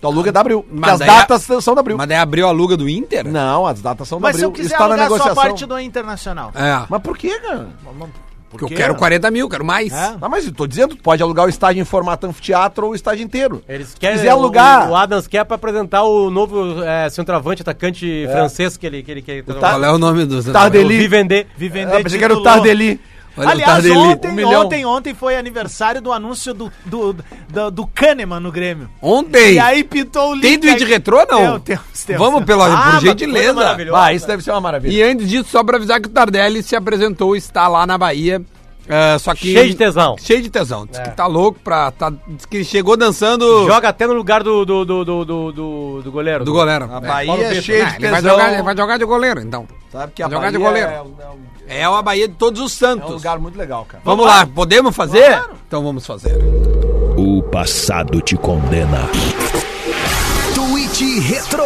Tu 0.00 0.06
aluga 0.06 0.30
da 0.30 0.40
Abril. 0.40 0.64
Mas 0.70 1.00
as 1.00 1.06
datas 1.06 1.42
são 1.64 1.74
da 1.74 1.80
Abril. 1.80 1.96
Mas 1.96 2.06
daí 2.08 2.18
Abril 2.18 2.46
aluga 2.46 2.76
do 2.76 2.88
Inter? 2.88 3.26
Não, 3.26 3.66
as 3.66 3.80
datas 3.80 4.06
são 4.06 4.18
da 4.20 4.28
Mas 4.28 4.36
se 4.36 4.44
Abril. 4.44 4.48
eu 4.50 4.52
quiser 4.52 4.74
Está 4.74 4.88
na 4.88 4.94
alugar 4.94 5.08
só 5.08 5.14
a 5.14 5.18
negociação. 5.18 5.42
parte 5.42 5.66
do 5.66 5.78
Internacional. 5.80 6.52
É, 6.54 6.86
Mas 6.88 7.02
por 7.02 7.16
que, 7.16 7.38
cara? 7.40 7.68
porque 8.48 8.64
eu 8.72 8.76
quero 8.78 8.94
40 8.94 9.30
mil, 9.30 9.48
quero 9.48 9.64
mais. 9.64 9.92
É? 9.92 10.14
Ah, 10.20 10.28
mas 10.28 10.46
eu 10.46 10.52
tô 10.52 10.66
dizendo, 10.66 10.94
tu 10.96 11.02
pode 11.02 11.22
alugar 11.22 11.44
o 11.46 11.48
estádio 11.48 11.80
em 11.80 11.84
formato 11.84 12.26
anfiteatro 12.26 12.86
ou 12.86 12.92
o 12.92 12.94
estádio 12.94 13.22
inteiro. 13.24 13.62
Eles 13.68 13.88
Se 13.88 13.96
querem. 13.96 14.16
quiser 14.16 14.30
alugar. 14.30 14.88
O, 14.88 14.92
o 14.92 14.96
Adams 14.96 15.26
quer 15.26 15.44
pra 15.44 15.56
apresentar 15.56 16.04
o 16.04 16.30
novo 16.30 16.82
é, 16.82 17.10
centroavante, 17.10 17.62
atacante 17.62 18.26
francês 18.30 18.76
que 18.76 18.86
ele, 18.86 19.02
que 19.02 19.10
ele 19.10 19.22
quer. 19.22 19.42
Qual 19.42 19.84
é 19.84 19.90
o 19.90 19.98
nome 19.98 20.24
do 20.24 20.42
Tardelli. 20.52 20.96
Vivender. 20.96 21.46
Vivender 21.56 21.96
Eu 21.98 22.02
pensei 22.02 22.18
que 22.18 22.24
era 22.24 22.34
o 22.34 22.38
titulou. 22.38 22.54
Olha 23.36 23.50
Aliás, 23.50 23.84
ontem, 23.90 24.44
um 24.44 24.48
ontem, 24.60 24.86
ontem 24.86 25.14
foi 25.14 25.36
aniversário 25.36 26.00
do 26.00 26.10
anúncio 26.12 26.54
do, 26.54 26.72
do, 26.86 27.14
do, 27.48 27.70
do 27.70 27.86
Kahneman 27.86 28.40
no 28.40 28.50
Grêmio. 28.50 28.88
Ontem. 29.02 29.54
E 29.54 29.58
aí 29.58 29.84
pintou 29.84 30.30
o 30.30 30.34
link. 30.34 30.42
Tem 30.42 30.58
tweet 30.58 30.82
aí- 30.84 30.88
retrô, 30.90 31.18
não? 31.30 31.60
Tem, 31.60 31.76
temos, 31.76 32.04
temos. 32.04 32.22
Vamos, 32.22 32.44
pela, 32.44 32.66
Ah, 32.66 32.92
por 32.92 33.00
gentileza. 33.02 33.76
Bah, 33.90 34.12
isso 34.14 34.26
deve 34.26 34.42
ser 34.42 34.52
uma 34.52 34.60
maravilha. 34.60 34.92
E 34.92 35.02
antes 35.02 35.28
disso, 35.28 35.50
só 35.50 35.62
pra 35.62 35.76
avisar 35.76 36.00
que 36.00 36.08
o 36.08 36.10
Tardelli 36.10 36.62
se 36.62 36.74
apresentou, 36.74 37.36
está 37.36 37.68
lá 37.68 37.86
na 37.86 37.98
Bahia. 37.98 38.40
é, 38.88 39.18
só 39.18 39.34
que 39.34 39.52
Cheio 39.52 39.68
de 39.68 39.74
tesão. 39.76 40.16
Cheio 40.18 40.40
de 40.40 40.48
tesão. 40.48 40.86
Diz 40.86 40.98
É. 40.98 41.02
que 41.02 41.10
tá 41.10 41.26
louco 41.26 41.58
pra. 41.62 41.90
Tá, 41.90 42.10
diz 42.28 42.46
que 42.46 42.56
ele 42.58 42.64
chegou 42.64 42.96
dançando 42.96 43.66
Joga 43.66 43.88
até 43.88 44.06
no 44.06 44.14
lugar 44.14 44.42
do, 44.44 44.64
do, 44.64 44.84
do, 44.84 45.04
do, 45.04 45.24
do, 45.24 46.02
do- 46.02 46.10
goleiro. 46.12 46.44
do 46.44 46.52
goleiro. 46.52 46.88
A 46.90 46.96
É. 46.96 47.00
Bahia 47.00 47.32
é 47.48 47.60
cheia 47.60 47.86
Ah, 47.86 47.90
de 47.90 47.96
ele, 47.96 48.08
vai 48.10 48.22
tesão. 48.22 48.30
jogar, 48.38 48.52
ele 48.54 48.62
vai 48.62 48.76
jogar 48.76 48.96
de 48.98 49.04
goleiro, 49.04 49.40
então. 49.40 49.66
Sabe 49.92 50.12
que 50.14 50.22
a 50.22 50.28
Jogar 50.30 50.50
de 50.52 50.58
Bahia 50.58 50.68
goleiro. 50.68 50.90
É, 50.92 51.02
um- 51.02 51.55
é 51.68 51.88
um- 51.88 51.92
É 51.94 51.98
a 51.98 52.02
Bahia 52.02 52.28
de 52.28 52.34
todos 52.34 52.60
os 52.60 52.72
é 52.82 52.86
um 52.86 52.88
santos. 52.90 53.10
lugar 53.12 53.38
muito 53.38 53.58
legal, 53.58 53.84
cara. 53.86 54.02
Vamos 54.04 54.26
lá, 54.26 54.46
podemos 54.46 54.94
fazer? 54.94 55.40
Então 55.66 55.82
vamos 55.82 56.06
fazer. 56.06 56.36
O 57.16 57.42
passado 57.42 58.20
te 58.20 58.36
condena. 58.36 59.08
Tweet 60.54 61.20
Retro. 61.20 61.64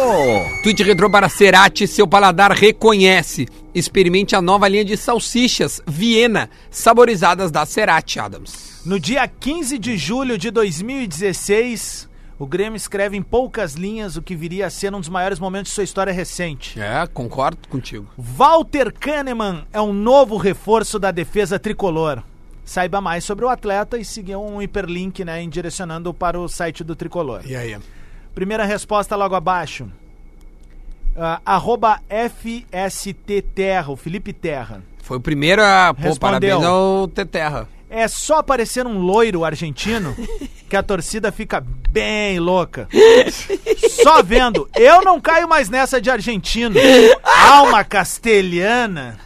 Tweet 0.63 0.83
retrô 0.83 1.09
para 1.09 1.29
Cerati, 1.29 1.87
seu 1.87 2.07
paladar 2.07 2.51
reconhece. 2.51 3.47
Experimente 3.73 4.35
a 4.35 4.41
nova 4.41 4.67
linha 4.67 4.83
de 4.83 4.97
salsichas 4.97 5.81
Viena, 5.87 6.49
saborizadas 6.69 7.51
da 7.51 7.65
Cerati 7.65 8.19
Adams. 8.19 8.81
No 8.85 8.99
dia 8.99 9.27
15 9.27 9.77
de 9.77 9.95
julho 9.97 10.37
de 10.37 10.51
2016, 10.51 12.09
o 12.41 12.47
Grêmio 12.47 12.75
escreve 12.75 13.15
em 13.15 13.21
poucas 13.21 13.75
linhas 13.75 14.17
o 14.17 14.21
que 14.21 14.35
viria 14.35 14.65
a 14.65 14.69
ser 14.71 14.91
um 14.95 14.99
dos 14.99 15.09
maiores 15.09 15.37
momentos 15.37 15.69
de 15.69 15.75
sua 15.75 15.83
história 15.83 16.11
recente. 16.11 16.81
É, 16.81 17.05
concordo 17.05 17.67
contigo. 17.69 18.07
Walter 18.17 18.91
Kahneman 18.91 19.63
é 19.71 19.79
um 19.79 19.93
novo 19.93 20.37
reforço 20.37 20.97
da 20.97 21.11
defesa 21.11 21.59
tricolor. 21.59 22.23
Saiba 22.65 22.99
mais 22.99 23.23
sobre 23.23 23.45
o 23.45 23.49
atleta 23.49 23.95
e 23.95 24.03
siga 24.03 24.39
um 24.39 24.59
hiperlink, 24.59 25.23
né, 25.23 25.39
em 25.39 25.49
direcionando 25.49 26.11
para 26.15 26.39
o 26.39 26.47
site 26.47 26.83
do 26.83 26.95
tricolor. 26.95 27.43
E 27.45 27.55
aí? 27.55 27.77
Primeira 28.33 28.65
resposta 28.65 29.15
logo 29.15 29.35
abaixo. 29.35 29.87
Ah, 31.15 31.39
arroba 31.45 31.99
FST 32.09 33.43
Terra, 33.53 33.91
o 33.91 33.95
Felipe 33.95 34.33
Terra. 34.33 34.81
Foi 35.03 35.17
o 35.17 35.21
primeiro 35.21 35.61
a. 35.61 35.93
Pô, 35.93 36.01
Respondeu. 36.01 36.19
parabéns 36.19 36.63
ao 36.63 37.07
Teterra. 37.07 37.69
É 37.93 38.07
só 38.07 38.37
aparecer 38.37 38.87
um 38.87 38.99
loiro 38.99 39.43
argentino 39.43 40.15
que 40.69 40.77
a 40.77 40.81
torcida 40.81 41.29
fica 41.29 41.61
bem 41.89 42.39
louca. 42.39 42.87
Só 44.01 44.23
vendo. 44.23 44.69
Eu 44.73 45.01
não 45.03 45.19
caio 45.19 45.45
mais 45.49 45.67
nessa 45.69 45.99
de 45.99 46.09
argentino. 46.09 46.75
Alma 47.21 47.83
castelhana. 47.83 49.19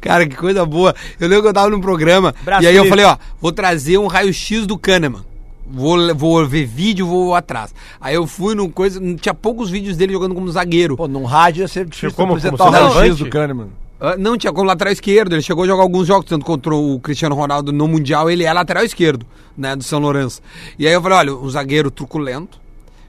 Cara, 0.00 0.26
que 0.26 0.34
coisa 0.34 0.66
boa. 0.66 0.92
Eu 1.20 1.28
lembro 1.28 1.42
que 1.44 1.48
eu 1.50 1.52
tava 1.54 1.70
num 1.70 1.80
programa 1.80 2.34
Braço 2.42 2.64
e 2.64 2.66
aí 2.66 2.74
eu 2.74 2.86
falei, 2.86 3.04
ó, 3.04 3.16
vou 3.40 3.52
trazer 3.52 3.98
um 3.98 4.08
raio-x 4.08 4.66
do 4.66 4.76
Kahneman. 4.76 5.24
Vou, 5.70 6.12
vou 6.16 6.44
ver 6.44 6.64
vídeo, 6.66 7.06
vou 7.06 7.36
atrás. 7.36 7.72
Aí 8.00 8.16
eu 8.16 8.26
fui 8.26 8.56
num 8.56 8.68
coisa, 8.68 8.98
tinha 9.20 9.34
poucos 9.34 9.70
vídeos 9.70 9.96
dele 9.96 10.12
jogando 10.12 10.34
como 10.34 10.50
zagueiro. 10.50 10.96
Pô, 10.96 11.06
num 11.06 11.24
rádio 11.24 11.60
ia 11.60 11.68
ser 11.68 11.84
difícil 11.84 12.10
Como- 12.16 12.32
apresentar 12.32 12.56
como 12.56 12.70
o 12.70 12.72
raio-x 12.72 12.94
centroavante? 12.94 13.24
do 13.24 13.30
Kahneman. 13.30 13.68
Ah, 14.00 14.16
não, 14.16 14.36
tinha 14.38 14.52
como 14.52 14.66
lateral 14.66 14.92
esquerdo. 14.92 15.32
Ele 15.34 15.42
chegou 15.42 15.64
a 15.64 15.66
jogar 15.66 15.82
alguns 15.82 16.06
jogos, 16.06 16.26
tanto 16.28 16.44
contra 16.44 16.74
o 16.74 17.00
Cristiano 17.00 17.34
Ronaldo 17.34 17.72
no 17.72 17.88
Mundial, 17.88 18.30
ele 18.30 18.44
é 18.44 18.52
lateral 18.52 18.84
esquerdo, 18.84 19.26
né, 19.56 19.74
do 19.74 19.82
São 19.82 19.98
Lourenço. 19.98 20.40
E 20.78 20.86
aí 20.86 20.92
eu 20.92 21.02
falei, 21.02 21.18
olha, 21.18 21.34
um 21.34 21.48
zagueiro 21.50 21.90
truculento, 21.90 22.60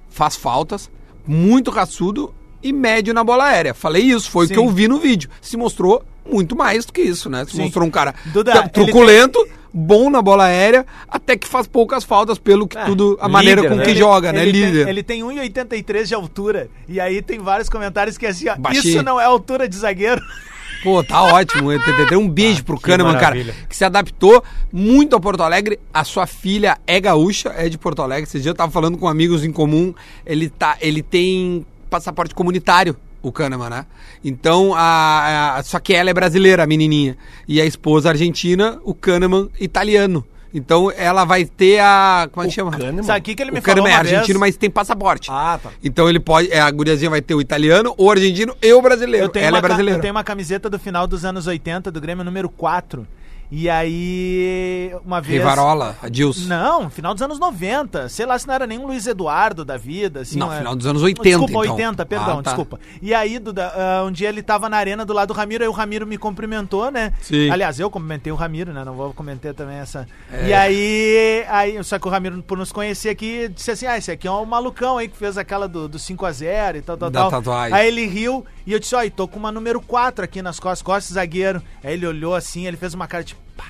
faz 0.09 0.35
faltas, 0.35 0.89
muito 1.27 1.69
raçudo 1.69 2.33
e 2.63 2.73
médio 2.73 3.13
na 3.13 3.23
bola 3.23 3.45
aérea. 3.45 3.73
Falei 3.73 4.01
isso, 4.03 4.31
foi 4.31 4.45
o 4.45 4.47
Sim. 4.47 4.53
que 4.55 4.59
eu 4.59 4.67
vi 4.69 4.87
no 4.87 4.99
vídeo. 4.99 5.29
Se 5.41 5.55
mostrou 5.55 6.03
muito 6.29 6.55
mais 6.55 6.85
do 6.85 6.93
que 6.93 7.01
isso, 7.01 7.29
né? 7.29 7.45
Se 7.45 7.51
Sim. 7.55 7.61
mostrou 7.63 7.85
um 7.87 7.91
cara 7.91 8.13
Duda, 8.33 8.67
truculento, 8.69 9.47
bom 9.71 10.09
na 10.09 10.21
bola 10.23 10.45
aérea, 10.45 10.85
até 11.07 11.37
que 11.37 11.47
faz 11.47 11.67
poucas 11.67 12.03
faltas 12.03 12.39
pelo 12.39 12.67
que 12.67 12.77
É, 12.77 12.85
tudo, 12.85 13.15
a 13.21 13.29
maneira 13.29 13.61
líder, 13.61 13.69
com 13.71 13.77
né? 13.77 13.83
que 13.83 13.91
Ele- 13.91 13.99
joga, 13.99 14.33
né? 14.33 14.41
Ele 14.41 14.51
Líder. 14.51 14.83
tem, 14.85 14.89
ele 14.89 15.03
tem 15.03 15.23
1,83 15.23 16.07
de 16.07 16.15
altura. 16.15 16.67
E 16.87 16.99
aí 16.99 17.21
tem 17.21 17.37
vários 17.39 17.69
comentários 17.69 18.17
que 18.17 18.25
é 18.25 18.29
assim, 18.29 18.49
ó, 18.49 18.55
Baixinho. 18.57 18.95
isso 18.95 19.03
não 19.03 19.21
é 19.21 19.25
altura 19.25 19.69
de 19.69 19.77
zagueiro. 19.77 20.19
Pô, 20.83 21.03
tá 21.03 21.21
ótimo. 21.23 21.69
Um 22.17 22.29
beijo 22.29 22.63
pro 22.63 22.79
Kahneman, 22.79 23.13
cara. 23.19 23.35
Que 23.67 23.75
se 23.75 23.83
adaptou 23.83 24.43
muito 24.71 25.15
a 25.15 25.19
Porto 25.19 25.43
Alegre. 25.43 25.79
A 25.93 26.03
sua 26.03 26.25
filha 26.25 26.77
é 26.87 26.99
gaúcha, 27.01 27.49
é 27.55 27.67
de 27.67 27.77
Porto 27.77 28.01
Alegre. 28.01 28.23
Esse 28.23 28.39
dia 28.39 28.51
eu 28.51 28.55
tava 28.55 28.71
falando 28.71 28.97
com 28.97 29.07
amigos 29.07 29.43
em 29.43 29.51
comum. 29.51 29.93
Ele, 30.25 30.49
tá, 30.49 30.77
ele 30.79 31.01
tem 31.03 31.65
passaporte 31.89 32.33
comunitário. 32.33 32.95
o 33.21 33.31
Kahneman, 33.33 33.69
né? 33.69 33.85
Então, 34.23 34.73
a, 34.73 35.57
a- 35.57 35.63
só 35.63 35.77
que 35.79 35.93
ela 35.93 36.09
é 36.09 36.13
brasileira, 36.13 36.63
a 36.63 36.67
menininha. 36.67 37.17
E 37.45 37.59
a 37.59 37.65
esposa 37.65 38.09
argentina, 38.09 38.79
o 38.83 38.93
Kahneman 38.93 39.49
italiano. 39.59 40.23
Então, 40.53 40.91
ela 40.95 41.25
vai 41.25 41.45
ter 41.45 41.79
a... 41.79 42.27
Como 42.31 42.43
é 42.45 42.49
que 42.49 42.55
chama? 42.55 42.71
Kahneman? 42.71 43.03
Sabe 43.03 43.19
o 43.19 43.21
que, 43.23 43.35
que 43.35 43.43
ele 43.43 43.51
me 43.51 43.59
o 43.59 43.61
Kahneman 43.61 43.83
falou 43.83 43.95
é 43.95 43.97
uma 43.97 44.03
vez? 44.03 44.13
argentino, 44.15 44.39
mas 44.39 44.57
tem 44.57 44.69
passaporte. 44.69 45.29
Ah, 45.31 45.59
tá. 45.61 45.69
Então, 45.83 46.09
ele 46.09 46.19
pode... 46.19 46.51
É, 46.51 46.59
a 46.59 46.69
guriazinha 46.71 47.09
vai 47.09 47.21
ter 47.21 47.35
o 47.35 47.41
italiano, 47.41 47.93
o 47.97 48.09
argentino 48.09 48.55
e 48.61 48.73
o 48.73 48.81
brasileiro. 48.81 49.25
Eu 49.25 49.29
tenho, 49.29 49.45
ela 49.45 49.55
uma, 49.55 49.59
é 49.59 49.61
ca- 49.61 49.67
brasileira. 49.67 49.97
eu 49.97 50.01
tenho 50.01 50.13
uma 50.13 50.23
camiseta 50.23 50.69
do 50.69 50.79
final 50.79 51.05
dos 51.05 51.23
anos 51.25 51.45
80 51.47 51.91
do 51.91 52.01
Grêmio 52.01 52.23
número 52.23 52.49
4. 52.49 53.07
E 53.51 53.67
aí, 53.69 54.91
uma 55.03 55.19
vez. 55.19 55.39
Rivarola, 55.39 55.95
Adilson. 56.03 56.47
Não, 56.47 56.89
final 56.89 57.13
dos 57.13 57.23
anos 57.23 57.39
90. 57.39 58.07
Sei 58.09 58.25
lá 58.25 58.37
se 58.37 58.47
não 58.47 58.53
era 58.53 58.67
nem 58.67 58.77
um 58.77 58.85
Luiz 58.85 59.07
Eduardo 59.07 59.65
da 59.65 59.75
vida. 59.75 60.21
Assim, 60.21 60.37
Não, 60.37 60.51
final 60.51 60.75
dos 60.75 60.85
anos 60.85 61.01
80, 61.01 61.23
Desculpa, 61.27 61.51
então. 61.65 61.75
80, 61.75 62.05
perdão, 62.05 62.39
Ah, 62.39 62.43
tá. 62.43 62.51
desculpa. 62.51 62.79
E 63.01 63.13
aí, 63.13 63.39
Duda, 63.39 63.73
ah, 63.75 64.03
um 64.05 64.11
dia 64.11 64.29
ele 64.29 64.43
tava 64.43 64.69
na 64.69 64.77
arena 64.77 65.03
do 65.05 65.13
lado 65.13 65.29
do 65.29 65.33
Ramiro, 65.33 65.63
aí 65.63 65.67
o 65.67 65.71
Ramiro 65.71 66.05
me 66.05 66.17
cumprimentou, 66.17 66.91
né? 66.91 67.11
Sim. 67.21 67.49
Aliás, 67.49 67.79
eu 67.79 67.89
cumprimentei 67.89 68.31
o 68.31 68.35
Ramiro, 68.35 68.71
né? 68.71 68.83
Não 68.85 68.93
vou 68.93 69.13
comentar 69.13 69.53
também 69.53 69.77
essa. 69.77 70.07
É. 70.31 70.47
E 70.47 70.53
aí, 70.53 71.45
aí, 71.49 71.83
só 71.83 71.97
que 71.97 72.07
o 72.07 72.11
Ramiro, 72.11 72.41
por 72.43 72.57
nos 72.57 72.71
conhecer 72.71 73.09
aqui, 73.09 73.47
disse 73.49 73.71
assim: 73.71 73.85
ah, 73.87 73.97
esse 73.97 74.11
aqui 74.11 74.27
é 74.27 74.31
um 74.31 74.45
malucão 74.45 74.97
aí 74.97 75.07
que 75.07 75.17
fez 75.17 75.37
aquela 75.37 75.67
do, 75.67 75.87
do 75.87 75.97
5x0 75.97 76.75
e 76.77 76.81
tal, 76.81 76.97
tal, 76.97 77.09
Da 77.09 77.19
tal. 77.21 77.31
tatuagem. 77.31 77.75
Aí 77.77 77.87
ele 77.87 78.05
riu 78.05 78.45
e 78.65 78.73
eu 78.73 78.79
disse: 78.79 78.95
ó, 78.95 79.03
e 79.03 79.09
tô 79.09 79.27
com 79.27 79.39
uma 79.39 79.51
número 79.51 79.81
4 79.81 80.23
aqui 80.23 80.41
nas 80.41 80.59
costas, 80.59 80.81
costas 80.81 81.13
zagueiro. 81.15 81.61
Aí 81.83 81.93
ele 81.93 82.05
olhou 82.05 82.35
assim, 82.35 82.67
ele 82.67 82.77
fez 82.77 82.93
uma 82.93 83.07
cara 83.07 83.23
tipo. 83.23 83.38
Pá. 83.57 83.63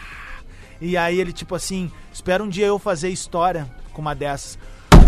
E 0.82 0.96
aí 0.98 1.20
ele, 1.20 1.32
tipo 1.34 1.56
assim, 1.56 1.92
espera 2.14 2.44
um 2.44 2.48
dia 2.50 2.66
eu 2.68 2.80
fazer 2.80 3.10
história 3.10 3.68
com 3.94 4.02
uma 4.02 4.14
dessas. 4.16 4.58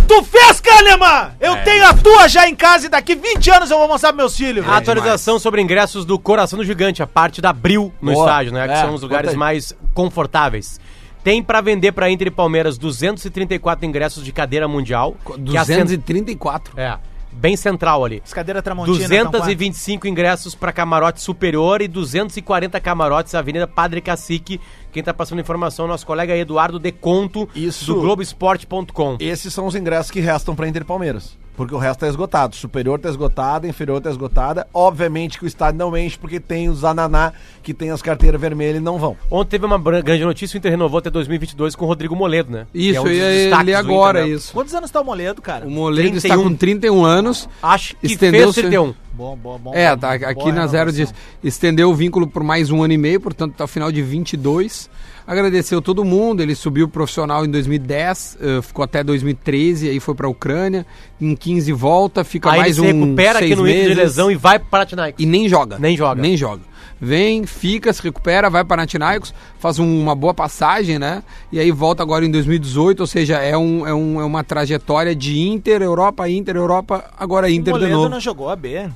Tu 0.08 0.24
fez, 0.24 0.60
Kahneman! 0.60 1.32
Eu 1.40 1.54
É. 1.56 1.62
tenho 1.64 1.86
a 1.88 1.94
tua 1.94 2.28
já 2.28 2.48
em 2.50 2.56
casa 2.56 2.88
e 2.88 2.90
daqui 2.90 3.16
20 3.16 3.50
anos 3.50 3.72
eu 3.72 3.78
vou 3.78 3.88
mostrar 3.88 4.10
pros 4.10 4.18
meus 4.18 4.36
filhos. 4.36 4.66
A 4.66 4.70
velho. 4.70 4.78
atualização 4.82 5.40
sobre 5.40 5.62
ingressos 5.62 6.04
do 6.04 6.20
Coração 6.20 6.58
do 6.60 6.66
Gigante, 6.66 7.02
a 7.02 7.08
parte 7.08 7.40
da 7.42 7.52
Abril 7.52 7.94
no 8.02 8.12
Boa. 8.12 8.26
estádio, 8.26 8.52
né? 8.52 8.68
Que 8.68 8.74
É, 8.74 8.82
são 8.82 8.94
os 8.94 9.02
lugares 9.02 9.34
mais 9.36 9.74
confortáveis. 9.94 10.80
Tem 11.24 11.42
pra 11.42 11.62
vender 11.62 11.92
pra 11.94 12.10
Inter 12.10 12.28
e 12.28 12.32
Palmeiras 12.32 12.78
234 12.78 13.86
ingressos 13.86 14.26
de 14.26 14.32
cadeira 14.34 14.68
mundial. 14.68 15.16
que 15.46 15.56
é 15.56 15.60
a 15.60 15.64
cent- 15.64 15.84
234. 15.84 16.74
É, 16.78 16.98
bem 17.32 17.56
central 17.56 18.04
ali. 18.04 18.22
Escadeira 18.26 18.62
Tramontina. 18.62 18.98
então, 19.06 19.32
225 19.32 20.08
ingressos 20.08 20.56
para 20.56 20.72
camarote 20.72 21.22
superior 21.22 21.82
e 21.82 21.88
240 21.88 22.80
camarotes 22.80 23.36
Avenida 23.36 23.68
Padre 23.68 24.02
Cacique. 24.02 24.60
Quem 24.92 25.02
tá 25.04 25.14
passando 25.14 25.40
informação 25.40 25.86
é 25.86 25.88
o 25.88 25.92
nosso 25.92 26.06
colega 26.06 26.36
Eduardo 26.36 26.78
Deconto, 26.80 27.48
Isso. 27.56 27.86
do 27.94 28.02
Globoesporte.com. 28.02 29.18
Esses 29.20 29.54
são 29.54 29.66
os 29.68 29.76
ingressos 29.76 30.12
que 30.12 30.20
restam 30.20 30.56
pra 30.56 30.68
Inter 30.68 30.82
e 30.82 30.86
Palmeiras. 30.86 31.40
Porque 31.56 31.76
o 31.76 31.78
resto 31.78 32.00
tá 32.00 32.08
esgotado. 32.08 32.56
Superior 32.56 32.98
tá 32.98 33.10
esgotada, 33.10 33.68
inferior 33.68 34.02
tá 34.02 34.10
esgotada. 34.10 34.66
Obviamente 34.74 35.38
que 35.38 35.44
o 35.44 35.48
estádio 35.48 35.78
não 35.78 35.96
enche 35.96 36.18
porque 36.18 36.40
tem 36.40 36.70
os 36.70 36.84
Ananá 36.84 37.34
que 37.62 37.74
tem 37.74 37.92
as 37.92 38.02
carteiras 38.02 38.40
vermelhas 38.40 38.78
e 38.78 38.80
não 38.80 38.98
vão. 38.98 39.16
Ontem 39.30 39.52
teve 39.52 39.66
uma 39.66 39.78
grande 39.78 40.24
notícia, 40.24 40.56
o 40.56 40.58
Inter 40.58 40.72
renovou 40.72 40.98
até 41.00 41.10
2022 41.12 41.76
com 41.76 41.86
o 41.86 41.88
Rodrigo 41.88 42.16
Moledo, 42.16 42.52
né? 42.52 42.66
Que 42.72 42.80
Isso, 42.90 42.98
é 43.00 43.02
um 43.02 43.08
eu 43.08 43.14
ia 43.14 43.78
agora 43.78 44.20
Inter, 44.22 44.30
né? 44.32 44.36
isso. 44.38 44.54
Quantos 44.54 44.74
anos 44.74 44.90
tá 44.90 45.02
o 45.02 45.06
Moledo, 45.06 45.42
cara? 45.42 45.68
O 45.68 45.70
Moledo 45.70 46.18
está 46.18 46.30
31. 46.30 46.44
com 46.50 46.56
31 46.56 47.06
anos. 47.06 47.50
Acho 47.62 47.96
que 47.98 48.08
Estendeu-se- 48.08 48.62
fez 48.62 48.68
31. 48.72 48.96
Bom, 49.14 49.36
bom, 49.36 49.60
bom. 49.60 49.72
É, 49.74 49.96
tá, 49.96 50.18
boa 50.18 50.30
aqui 50.32 50.52
na 50.52 50.66
Zero 50.68 50.92
diz, 50.92 51.14
estendeu 51.44 51.90
o 51.90 51.94
vínculo 51.94 52.26
por 52.28 52.44
mais 52.44 52.72
um 52.72 52.82
ano 52.82 52.94
e 52.94 52.98
meio, 52.98 53.20
portanto 53.20 53.54
tá 53.56 53.64
ao 53.66 53.68
final 53.68 53.92
de 53.92 54.02
22. 54.02 54.90
Agradeceu 55.28 55.82
todo 55.82 56.04
mundo, 56.04 56.42
ele 56.42 56.56
subiu 56.56 56.88
profissional 56.88 57.46
em 57.46 57.50
2010, 57.52 58.38
eh, 58.42 58.62
ficou 58.62 58.84
até 58.84 59.04
2013, 59.04 59.88
aí 59.90 60.00
foi 60.00 60.16
pra 60.16 60.28
Ucrânia, 60.28 60.86
em 61.20 61.36
15 61.36 61.72
volta, 61.74 62.24
fica 62.24 62.50
Aí 62.52 62.60
mais 62.60 62.78
ele 62.78 62.88
se 62.88 62.94
um 62.94 63.02
recupera 63.06 63.40
aqui 63.40 63.48
seis 63.50 63.58
no 63.60 63.68
Inter 63.68 63.80
de 63.82 63.88
meses 63.88 63.98
lesão 63.98 64.32
e 64.32 64.36
vai 64.36 64.58
pro 64.60 64.70
Panathinaikos. 64.70 65.24
e 65.24 65.28
nem 65.28 65.48
joga. 65.48 65.78
Nem 65.78 65.96
joga. 65.96 66.22
Nem 66.22 66.36
joga. 66.36 66.62
Vem, 67.00 67.46
fica, 67.46 67.92
se 67.94 68.02
recupera, 68.02 68.50
vai 68.50 68.64
para 68.64 68.78
Panathinaikos, 68.78 69.34
faz 69.60 69.78
um- 69.80 70.02
uma 70.02 70.16
boa 70.16 70.34
passagem, 70.34 70.98
né? 71.00 71.24
E 71.52 71.60
aí 71.60 71.72
volta 71.72 72.02
agora 72.04 72.26
em 72.26 72.30
2018, 72.32 73.00
ou 73.02 73.08
seja, 73.08 73.38
é, 73.38 73.58
um, 73.58 73.88
é, 73.88 73.94
um, 73.94 74.20
é 74.22 74.24
uma 74.26 74.44
trajetória 74.44 75.16
de 75.16 75.40
Inter, 75.40 75.82
Europa, 75.82 76.28
Inter, 76.30 76.56
Europa, 76.56 77.06
agora 77.18 77.48
O 77.48 77.50
Inter 77.50 77.74
de 77.74 77.80
Moledo 77.80 77.96
novo. 77.98 78.10
não 78.10 78.20
jogou 78.20 78.50
a 78.50 78.56
B. 78.56 78.88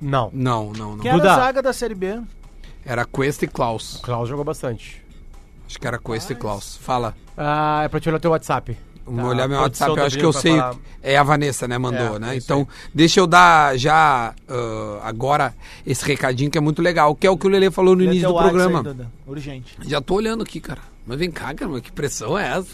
Não. 0.00 0.30
Não, 0.32 0.72
não, 0.72 0.96
não. 0.96 0.98
Quem 0.98 1.10
era 1.10 1.18
Duda. 1.18 1.32
a 1.32 1.36
zaga 1.36 1.62
da 1.62 1.72
Série 1.72 1.94
B? 1.94 2.20
Era 2.84 3.04
Cuesta 3.04 3.44
e 3.44 3.48
Klaus. 3.48 3.96
O 3.96 4.02
Klaus 4.02 4.28
jogou 4.28 4.44
bastante. 4.44 5.02
Acho 5.66 5.78
que 5.78 5.86
era 5.86 5.98
Cuesta 5.98 6.32
e 6.32 6.36
Klaus. 6.36 6.76
Fala. 6.76 7.14
Ah, 7.36 7.82
é 7.84 7.88
pra 7.88 7.98
te 7.98 8.08
olhar 8.08 8.18
o 8.18 8.20
teu 8.20 8.30
WhatsApp. 8.30 8.76
Vou 9.06 9.16
Tá, 9.24 9.28
olhar 9.28 9.48
meu 9.48 9.60
WhatsApp, 9.60 9.96
eu 9.98 10.04
acho 10.04 10.18
que 10.18 10.24
eu 10.24 10.32
sei. 10.32 10.56
falar. 10.56 10.76
É 11.02 11.16
a 11.18 11.22
Vanessa, 11.22 11.68
né? 11.68 11.76
Mandou, 11.76 12.16
É, 12.16 12.18
né? 12.18 12.34
é 12.34 12.36
Então, 12.36 12.66
deixa 12.94 13.20
eu 13.20 13.26
dar 13.26 13.76
já 13.76 14.32
ah, 14.48 14.98
agora 15.02 15.52
esse 15.86 16.04
recadinho 16.04 16.50
que 16.50 16.56
é 16.56 16.60
muito 16.60 16.80
legal, 16.80 17.14
que 17.14 17.26
é 17.26 17.30
o 17.30 17.36
que 17.36 17.46
o 17.46 17.50
Lele 17.50 17.70
falou 17.70 17.94
no 17.94 18.00
Lê 18.02 18.06
início 18.12 18.28
do 18.28 18.38
programa. 18.38 18.82
aí. 18.86 19.06
Urgente. 19.26 19.76
Já 19.86 20.00
tô 20.00 20.14
olhando 20.14 20.42
aqui, 20.42 20.60
cara. 20.60 20.80
Mas 21.06 21.18
vem 21.18 21.30
cá, 21.30 21.52
cara, 21.52 21.78
que 21.82 21.92
pressão 21.92 22.38
é 22.38 22.56
essa? 22.56 22.68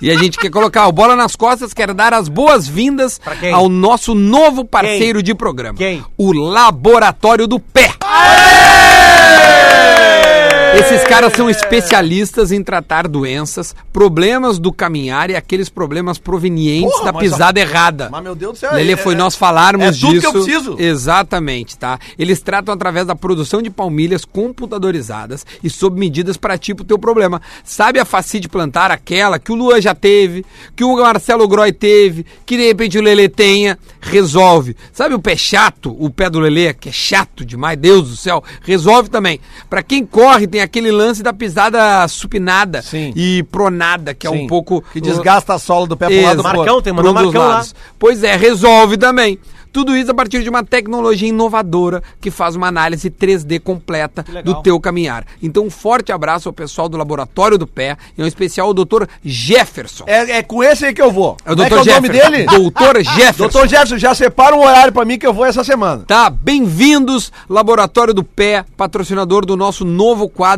E 0.00 0.08
a 0.08 0.14
gente 0.16 0.38
quer 0.38 0.48
colocar 0.48 0.86
o 0.86 0.92
Bola 0.92 1.16
nas 1.16 1.34
Costas, 1.34 1.74
quer 1.74 1.92
dar 1.92 2.14
as 2.14 2.28
boas-vindas 2.28 3.20
quem? 3.40 3.52
ao 3.52 3.68
nosso 3.68 4.14
novo 4.14 4.64
parceiro 4.64 5.20
de 5.20 5.34
programa. 5.34 5.76
Quem? 5.76 6.04
O 6.16 6.32
Laboratório 6.32 7.48
do 7.48 7.58
Pé. 7.58 7.92
Esses 10.76 11.04
caras 11.04 11.32
são 11.34 11.48
especialistas 11.48 12.50
em 12.50 12.62
tratar 12.62 13.06
doenças, 13.06 13.74
problemas 13.92 14.58
do 14.58 14.72
caminhar 14.72 15.30
e 15.30 15.36
aqueles 15.36 15.68
problemas 15.68 16.18
provenientes 16.18 16.90
Porra, 16.90 17.12
da 17.12 17.18
pisada 17.18 17.60
errada. 17.60 18.08
Mas, 18.10 18.22
meu 18.22 18.34
Deus 18.34 18.54
do 18.54 18.58
céu, 18.58 18.72
Lele, 18.74 18.92
é- 18.92 18.96
foi 18.96 19.14
é- 19.14 19.16
nós 19.16 19.36
falarmos 19.36 19.86
é 19.86 19.90
disso. 19.92 20.06
tudo 20.06 20.20
que 20.20 20.26
eu 20.26 20.32
preciso. 20.32 20.76
Exatamente, 20.78 21.78
tá? 21.78 21.98
Eles 22.18 22.40
tratam 22.42 22.74
através 22.74 23.06
da 23.06 23.14
produção 23.14 23.62
de 23.62 23.70
palmilhas 23.70 24.24
computadorizadas 24.24 25.46
e 25.62 25.70
sob 25.70 25.98
medidas 25.98 26.36
para 26.36 26.58
tipo 26.58 26.82
teu 26.82 26.98
problema. 26.98 27.40
Sabe 27.62 28.00
a 28.00 28.04
facite 28.04 28.48
plantar, 28.48 28.90
aquela 28.90 29.38
que 29.38 29.52
o 29.52 29.54
Luan 29.54 29.80
já 29.80 29.94
teve, 29.94 30.44
que 30.74 30.82
o 30.82 30.96
Marcelo 30.96 31.46
Groy 31.46 31.72
teve, 31.72 32.26
que 32.44 32.56
de 32.56 32.66
repente 32.66 32.98
o 32.98 33.02
Lele 33.02 33.28
tenha, 33.28 33.78
resolve. 34.00 34.76
Sabe 34.92 35.14
o 35.14 35.20
pé 35.20 35.36
chato, 35.36 35.94
o 35.98 36.10
pé 36.10 36.28
do 36.28 36.40
Lele, 36.40 36.74
que 36.74 36.88
é 36.88 36.92
chato 36.92 37.44
demais, 37.44 37.78
Deus 37.78 38.10
do 38.10 38.16
céu, 38.16 38.42
resolve 38.62 39.08
também. 39.08 39.38
Para 39.70 39.82
quem 39.82 40.04
corre, 40.04 40.46
tem 40.46 40.63
aquele 40.64 40.90
lance 40.90 41.22
da 41.22 41.32
pisada 41.32 42.06
supinada 42.08 42.82
Sim. 42.82 43.12
e 43.14 43.42
pronada, 43.44 44.14
que 44.14 44.26
é 44.26 44.30
Sim. 44.30 44.44
um 44.44 44.46
pouco 44.46 44.82
Que 44.92 45.00
desgasta 45.00 45.54
a 45.54 45.58
sola 45.58 45.86
do 45.86 45.96
pé 45.96 46.06
pro 46.06 46.22
lado. 46.22 46.42
Marcão, 46.42 46.82
tem 46.82 46.92
um 46.92 46.96
dos 46.96 47.12
Marcão 47.12 47.42
lá. 47.42 47.48
lados. 47.48 47.74
Pois 47.98 48.22
é, 48.22 48.36
resolve 48.36 48.96
também. 48.96 49.38
Tudo 49.74 49.96
isso 49.96 50.12
a 50.12 50.14
partir 50.14 50.40
de 50.44 50.48
uma 50.48 50.62
tecnologia 50.62 51.28
inovadora 51.28 52.00
que 52.20 52.30
faz 52.30 52.54
uma 52.54 52.68
análise 52.68 53.10
3D 53.10 53.58
completa 53.58 54.24
do 54.44 54.62
teu 54.62 54.78
caminhar. 54.78 55.26
Então, 55.42 55.64
um 55.64 55.70
forte 55.70 56.12
abraço 56.12 56.48
ao 56.48 56.52
pessoal 56.52 56.88
do 56.88 56.96
Laboratório 56.96 57.58
do 57.58 57.66
Pé, 57.66 57.96
e 58.16 58.22
um 58.22 58.26
especial 58.26 58.68
ao 58.68 58.72
Dr. 58.72 59.06
Jefferson. 59.24 60.04
É, 60.06 60.38
é 60.38 60.42
com 60.44 60.62
esse 60.62 60.86
aí 60.86 60.94
que 60.94 61.02
eu 61.02 61.10
vou. 61.10 61.36
É 61.44 61.50
o 61.50 61.52
é 61.54 61.56
Dr. 61.56 61.64
que 61.66 61.74
é 61.74 61.80
o 61.80 61.94
nome 61.96 62.08
dele? 62.08 62.46
Dr. 62.46 63.02
Jefferson. 63.16 63.48
Doutor 63.48 63.68
Jefferson, 63.68 63.98
já 63.98 64.14
separa 64.14 64.54
um 64.54 64.60
horário 64.60 64.92
pra 64.92 65.04
mim 65.04 65.18
que 65.18 65.26
eu 65.26 65.34
vou 65.34 65.44
essa 65.44 65.64
semana. 65.64 66.04
Tá, 66.06 66.30
bem-vindos, 66.30 67.32
Laboratório 67.50 68.14
do 68.14 68.22
Pé, 68.22 68.64
patrocinador 68.76 69.44
do 69.44 69.56
nosso 69.56 69.84
novo 69.84 70.28
quadro 70.28 70.53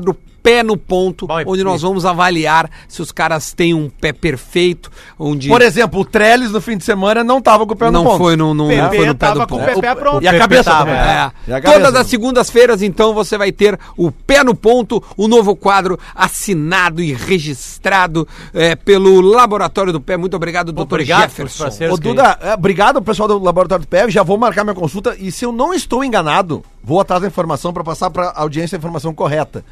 Pé 0.46 0.62
no 0.62 0.76
Ponto, 0.76 1.26
Bom, 1.26 1.40
e- 1.40 1.44
onde 1.44 1.64
nós 1.64 1.82
vamos 1.82 2.06
avaliar 2.06 2.70
se 2.86 3.02
os 3.02 3.10
caras 3.10 3.52
têm 3.52 3.74
um 3.74 3.88
pé 3.88 4.12
perfeito, 4.12 4.92
onde 5.18 5.48
Por 5.48 5.60
exemplo, 5.60 5.98
o 5.98 6.04
Trellis 6.04 6.52
no 6.52 6.60
fim 6.60 6.76
de 6.76 6.84
semana 6.84 7.24
não 7.24 7.42
tava 7.42 7.66
com 7.66 7.72
o 7.72 7.76
pé 7.76 7.86
no 7.86 7.90
não 7.90 8.04
ponto. 8.04 8.18
foi 8.18 8.36
no, 8.36 8.54
no, 8.54 8.68
não 8.68 8.88
foi 8.90 9.06
no 9.06 9.16
pé 9.16 9.32
do 9.32 9.38
com 9.38 9.42
o 9.42 9.48
ponto. 9.48 9.64
PP 9.64 9.94
pronto. 9.96 10.22
E 10.22 10.28
a 10.28 10.38
cabeça 10.38 10.70
tava, 10.70 10.84
também. 10.84 11.00
É. 11.00 11.32
E 11.48 11.52
a 11.52 11.60
cabeça 11.60 11.82
Todas 11.82 12.00
as 12.00 12.06
segundas-feiras, 12.06 12.80
então, 12.80 13.12
você 13.12 13.36
vai 13.36 13.50
ter 13.50 13.76
o 13.96 14.12
Pé 14.12 14.44
no 14.44 14.54
Ponto, 14.54 15.02
o 15.16 15.26
novo 15.26 15.56
quadro 15.56 15.98
assinado 16.14 17.02
e 17.02 17.12
registrado 17.12 18.28
é, 18.54 18.76
pelo 18.76 19.20
Laboratório 19.20 19.92
do 19.92 20.00
Pé. 20.00 20.16
Muito 20.16 20.36
obrigado, 20.36 20.70
doutor 20.70 20.94
Obrigado 20.94 21.22
Jefferson. 21.22 21.66
Ô, 21.90 21.96
Duda, 21.96 22.38
é, 22.40 22.54
obrigado 22.54 23.02
pessoal 23.02 23.28
do 23.28 23.42
Laboratório 23.42 23.84
do 23.84 23.88
Pé. 23.88 24.08
Já 24.08 24.22
vou 24.22 24.38
marcar 24.38 24.62
minha 24.62 24.76
consulta. 24.76 25.16
E 25.18 25.32
se 25.32 25.44
eu 25.44 25.50
não 25.50 25.74
estou 25.74 26.04
enganado, 26.04 26.62
vou 26.84 27.00
atrás 27.00 27.20
da 27.20 27.26
informação 27.26 27.72
para 27.72 27.82
passar 27.82 28.10
para 28.10 28.28
a 28.28 28.42
audiência 28.42 28.76
a 28.76 28.78
informação 28.78 29.12
correta. 29.12 29.64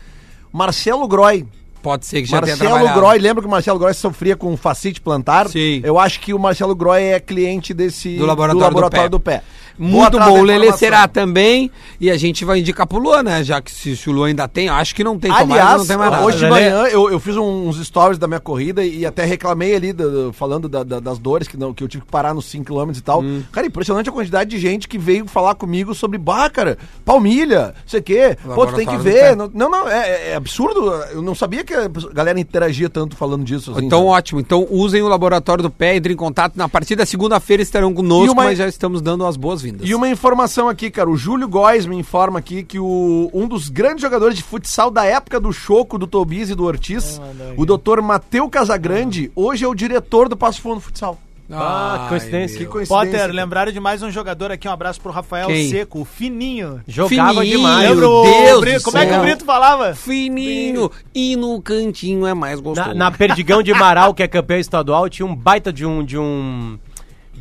Marcelo 0.54 1.08
Groy. 1.08 1.44
Pode 1.84 2.06
ser 2.06 2.22
que 2.22 2.28
já 2.28 2.40
tenha 2.40 2.56
Marcelo 2.56 2.70
trabalhado. 2.78 3.00
Groy, 3.00 3.18
lembra 3.18 3.42
que 3.42 3.46
o 3.46 3.50
Marcelo 3.50 3.78
Groy 3.78 3.92
sofria 3.94 4.34
com 4.34 4.56
facite 4.56 5.00
plantar? 5.00 5.48
Sim. 5.48 5.80
Eu 5.84 5.98
acho 5.98 6.18
que 6.18 6.32
o 6.34 6.38
Marcelo 6.38 6.74
Groy 6.74 7.02
é 7.02 7.20
cliente 7.20 7.72
desse 7.74 8.16
Do 8.16 8.24
Laboratório 8.26 9.10
do 9.10 9.20
Pé. 9.20 9.38
Pé. 9.38 9.44
Vou 9.76 9.88
Muito 9.88 10.16
atrás 10.16 10.30
bom, 10.32 10.38
o 10.38 10.42
Lele 10.44 10.72
será 10.74 11.08
também. 11.08 11.68
E 12.00 12.08
a 12.08 12.16
gente 12.16 12.44
vai 12.44 12.60
indicar 12.60 12.86
pro 12.86 12.96
Luan, 12.98 13.24
né? 13.24 13.42
Já 13.42 13.60
que 13.60 13.72
se, 13.72 13.96
se 13.96 14.08
o 14.08 14.12
Luan 14.12 14.28
ainda 14.28 14.46
tem, 14.46 14.68
acho 14.68 14.94
que 14.94 15.02
não 15.02 15.18
tem. 15.18 15.32
tomara 15.32 15.52
Aliás, 15.52 15.78
não 15.80 15.86
tem 15.86 15.96
mais 15.96 16.10
nada. 16.12 16.24
hoje 16.24 16.38
de 16.38 16.46
manhã 16.48 16.84
eu, 16.84 17.10
eu 17.10 17.18
fiz 17.18 17.36
uns 17.36 17.84
stories 17.84 18.16
da 18.16 18.28
minha 18.28 18.38
corrida 18.38 18.84
e 18.84 19.04
até 19.04 19.24
reclamei 19.24 19.74
ali, 19.74 19.92
do- 19.92 20.26
do- 20.28 20.32
falando 20.32 20.68
da- 20.68 20.84
da- 20.84 21.00
das 21.00 21.18
dores 21.18 21.48
que, 21.48 21.56
não, 21.56 21.74
que 21.74 21.82
eu 21.82 21.88
tive 21.88 22.04
que 22.04 22.10
parar 22.10 22.32
nos 22.32 22.44
5km 22.46 22.96
e 22.96 23.00
tal. 23.00 23.20
Hum. 23.20 23.42
Cara, 23.50 23.66
impressionante 23.66 24.08
a 24.08 24.12
quantidade 24.12 24.48
de 24.48 24.58
gente 24.60 24.86
que 24.86 24.96
veio 24.96 25.26
falar 25.26 25.56
comigo 25.56 25.92
sobre, 25.92 26.18
bah, 26.18 26.48
cara, 26.48 26.78
palmilha, 27.04 27.74
não 27.76 27.88
sei 27.88 27.98
o 27.98 28.02
quê. 28.04 28.38
Pô, 28.54 28.66
tu 28.66 28.74
tem 28.74 28.86
que 28.86 28.92
Laboratório 28.92 28.98
do 28.98 29.02
ver. 29.02 29.20
pé. 29.20 29.34
Não, 29.34 29.50
não, 29.52 29.70
não, 29.70 29.88
é, 29.88 30.30
é 30.30 30.34
absurdo. 30.36 30.88
Eu 31.12 31.20
não 31.20 31.34
sabia 31.34 31.64
que 31.64 31.73
que 31.74 32.06
a 32.06 32.12
galera 32.12 32.38
interagia 32.40 32.88
tanto 32.88 33.16
falando 33.16 33.44
disso. 33.44 33.72
assim, 33.72 33.86
Então, 33.86 34.00
sabe? 34.00 34.10
ótimo. 34.10 34.40
Então, 34.40 34.66
usem 34.70 35.02
o 35.02 35.08
laboratório 35.08 35.62
do 35.62 35.70
pé, 35.70 35.96
entrem 35.96 36.14
em 36.14 36.16
contato. 36.16 36.56
Na 36.56 36.68
partir 36.68 36.96
da 36.96 37.04
segunda-feira 37.04 37.62
estarão 37.62 37.92
conosco, 37.92 38.26
E 38.26 38.30
uma- 38.30 38.44
mas 38.44 38.58
já 38.58 38.66
estamos 38.68 39.02
dando 39.02 39.26
as 39.26 39.36
boas-vindas. 39.36 39.88
E 39.88 39.94
uma 39.94 40.08
informação 40.08 40.68
aqui, 40.68 40.90
cara. 40.90 41.10
O 41.10 41.16
Júlio 41.16 41.48
Góes 41.48 41.86
me 41.86 41.96
informa 41.96 42.38
aqui 42.38 42.62
que 42.62 42.78
o, 42.78 43.30
um 43.32 43.46
dos 43.48 43.68
grandes 43.68 44.02
jogadores 44.02 44.36
de 44.36 44.42
futsal 44.42 44.90
da 44.90 45.04
época 45.04 45.38
do 45.40 45.52
Choco, 45.52 45.98
do 45.98 46.06
Tobias 46.06 46.50
e 46.50 46.54
do 46.54 46.64
Ortiz, 46.64 47.20
o 47.56 47.64
doutor 47.66 48.00
Mateu 48.02 48.48
Casagrande, 48.48 49.30
hoje 49.34 49.64
é 49.64 49.68
o 49.68 49.74
diretor 49.74 50.28
do 50.28 50.36
Passo 50.36 50.60
Fundo 50.60 50.80
Futsal. 50.80 51.18
Ah, 51.50 52.00
que 52.02 52.08
coincidência. 52.08 52.58
Que 52.58 52.66
coincidência. 52.66 53.10
Potter, 53.12 53.34
lembraram 53.34 53.70
de 53.70 53.78
mais 53.78 54.02
um 54.02 54.10
jogador 54.10 54.50
aqui, 54.50 54.66
um 54.66 54.72
abraço 54.72 55.00
pro 55.00 55.12
Rafael 55.12 55.48
Quem? 55.48 55.68
Seco, 55.68 56.00
o 56.00 56.04
Fininho. 56.04 56.80
Jogava 56.88 57.40
Fininho. 57.40 57.56
demais. 57.58 57.82
Meu 57.82 57.90
Lembra 57.90 58.08
o 58.08 58.22
Deus 58.24 58.60
Brito? 58.60 58.82
Como 58.82 58.98
é 58.98 59.04
que 59.04 59.10
o 59.10 59.14
céu. 59.14 59.22
Brito 59.22 59.44
falava? 59.44 59.94
Fininho. 59.94 60.90
E 61.14 61.36
no 61.36 61.60
cantinho 61.60 62.26
é 62.26 62.32
mais 62.32 62.60
gostoso. 62.60 62.88
Na, 62.88 62.94
na 62.94 63.10
Perdigão 63.10 63.62
de 63.62 63.72
Marau, 63.74 64.14
que 64.14 64.22
é 64.22 64.28
campeão 64.28 64.58
estadual, 64.58 65.08
tinha 65.08 65.26
um 65.26 65.34
baita 65.34 65.72
de 65.72 65.84
um 65.84 66.02
de 66.02 66.18
um 66.18 66.78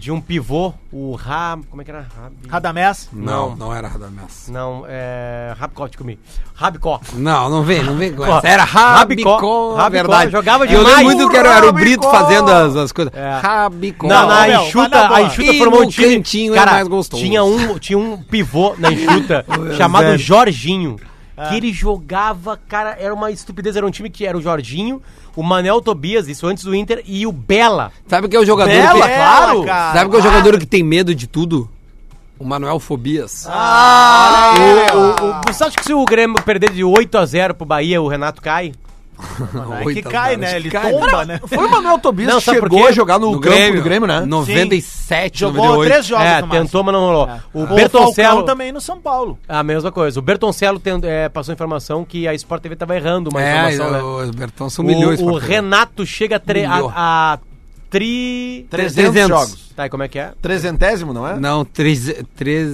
de 0.04 0.12
um 0.12 0.20
pivô, 0.20 0.74
o 0.92 1.16
Ra, 1.16 1.58
como 1.70 1.82
é 1.82 1.86
que 1.86 1.90
era? 1.92 2.02
Rab... 2.02 2.34
Radamés. 2.50 3.08
Não, 3.14 3.56
não 3.56 3.74
era 3.74 3.88
Radamés. 3.88 4.50
Não, 4.50 4.84
é 4.86 5.54
Rabicó, 5.58 5.88
te 5.88 5.98
comi. 5.98 6.20
Rabicó. 6.54 7.00
Não, 7.14 7.50
não 7.50 7.64
vem, 7.64 7.82
não 7.82 7.96
vem 7.96 8.14
com 8.14 8.24
Ó, 8.24 8.38
essa. 8.38 8.46
Era 8.46 8.66
Rabicó, 8.66 9.30
Rabicó, 9.30 9.76
Rabicó, 9.76 9.90
verdade. 9.90 10.32
jogava 10.34 10.66
E 10.66 10.74
Eu 10.74 10.80
demais. 10.80 10.98
lembro 10.98 11.16
muito 11.16 11.30
que 11.32 11.38
era, 11.38 11.56
era 11.56 11.70
o 11.70 11.72
Brito 11.72 12.12
fazendo 12.12 12.52
as, 12.52 12.76
as 12.76 12.92
coisas. 12.92 13.14
É. 13.16 13.40
Rabicó. 13.42 14.06
Não, 14.08 14.28
na 14.28 14.50
enxuta, 14.50 15.16
a 15.16 15.22
enxuta 15.22 15.54
formou 15.54 15.84
um 15.84 15.88
time. 15.88 16.18
cantinho 16.18 16.54
cara, 16.54 16.72
mais 16.74 16.88
gostoso. 16.90 17.24
Tinha 17.24 17.42
um, 17.42 17.80
tinha 17.80 17.98
um 17.98 18.18
pivô 18.22 18.76
na 18.78 18.92
enxuta 18.92 19.46
chamado. 19.78 20.18
Jorginho. 20.18 20.98
Ah. 21.36 21.50
Que 21.50 21.56
ele 21.56 21.74
jogava, 21.74 22.60
cara, 22.68 22.96
era 23.00 23.14
uma 23.14 23.32
estupidez. 23.32 23.76
Era 23.76 23.86
um 23.86 23.92
time 23.92 24.10
que 24.10 24.26
era 24.26 24.38
o 24.38 24.42
Jorginho, 24.42 25.02
o 25.36 25.44
Manel 25.44 25.82
Tobias, 25.82 26.28
isso 26.28 26.46
antes 26.46 26.64
do 26.64 26.76
Inter, 26.76 27.04
e 27.06 27.26
o 27.26 27.32
Bela. 27.32 27.92
Sabe 28.08 28.28
que 28.28 28.36
é 28.36 28.40
o 28.40 28.46
jogador 28.46 28.72
Bela, 28.72 29.08
que... 29.08 29.16
claro. 29.16 29.64
cara. 29.64 29.94
Sabe 29.94 30.10
que 30.10 30.16
é 30.16 30.20
o 30.20 30.24
jogador 30.24 30.60
que 30.60 30.66
tem 30.66 30.84
medo 30.84 31.16
de 31.16 31.28
tudo? 31.28 31.70
O 32.38 32.46
Manuel 32.46 32.80
Fobias. 32.80 33.48
Ah, 33.48 34.54
o, 34.94 34.98
o, 34.98 35.30
o, 35.30 35.42
você 35.48 35.64
acha 35.64 35.78
que 35.78 35.86
se 35.86 35.94
o 35.94 36.04
Grêmio 36.04 36.42
perder 36.42 36.72
de 36.72 36.84
8 36.84 37.18
a 37.18 37.26
0 37.26 37.54
pro 37.54 37.66
Bahia, 37.66 38.02
o 38.02 38.08
Renato 38.08 38.42
cai? 38.42 38.74
É 39.82 39.94
que 39.94 40.02
cai, 40.02 40.36
né? 40.38 40.56
Ele 40.58 40.70
cai, 40.70 40.92
tomba, 40.92 41.26
né? 41.26 41.40
Foi 41.48 41.66
o 41.66 41.72
Manuel 41.72 42.00
Tobias 42.00 42.30
Não, 42.30 42.40
que 42.40 42.44
chegou 42.46 42.88
a 42.88 42.92
jogar 42.92 43.20
no, 43.20 43.32
No 43.34 43.40
campo 43.40 43.76
do 43.76 43.82
Grêmio, 43.82 44.08
né? 44.08 44.22
97, 44.26 45.40
Jogou 45.40 45.64
98. 45.66 45.92
três 45.92 46.06
jogos 46.06 46.26
é, 46.26 46.42
tentou, 46.42 46.84
mas 46.84 46.94
não 46.94 47.02
rolou. 47.02 47.24
O 47.54 47.60
O 47.64 47.68
Falcão 47.68 47.76
Bertoncello... 47.76 48.44
também 48.44 48.72
no 48.72 48.82
São 48.82 49.00
Paulo. 49.00 49.38
A 49.48 49.64
mesma 49.64 49.92
coisa. 49.92 50.20
O 50.20 50.24
Bertoncello 50.24 50.80
tem, 50.80 51.00
é, 51.04 51.30
passou 51.30 51.54
informação 51.54 52.04
que 52.04 52.28
a 52.28 52.34
Sport 52.34 52.62
TV 52.62 52.76
tava 52.76 52.96
errando 52.96 53.30
uma 53.30 53.42
É, 53.42 53.72
informação, 53.74 53.92
né? 53.92 54.02
o 54.30 54.32
Bertão 54.34 54.70
são 54.70 54.84
milhões. 54.84 55.20
O, 55.22 55.26
o. 55.32 55.38
Renato 55.38 56.06
chega 56.06 56.38
a, 56.38 56.40
tre- 56.40 56.66
a, 56.66 56.80
a 56.96 57.40
tri... 57.94 58.66
300 58.72 59.28
jogos. 59.28 59.64
Tá, 59.76 59.86
e 59.86 59.90
como 59.90 60.02
é 60.02 60.08
que 60.08 60.18
é? 60.18 60.34
Trezentésimo, 60.42 61.14
não 61.14 61.28
é? 61.28 61.40
Não, 61.40 61.64
três, 61.64 62.12
três, 62.36 62.72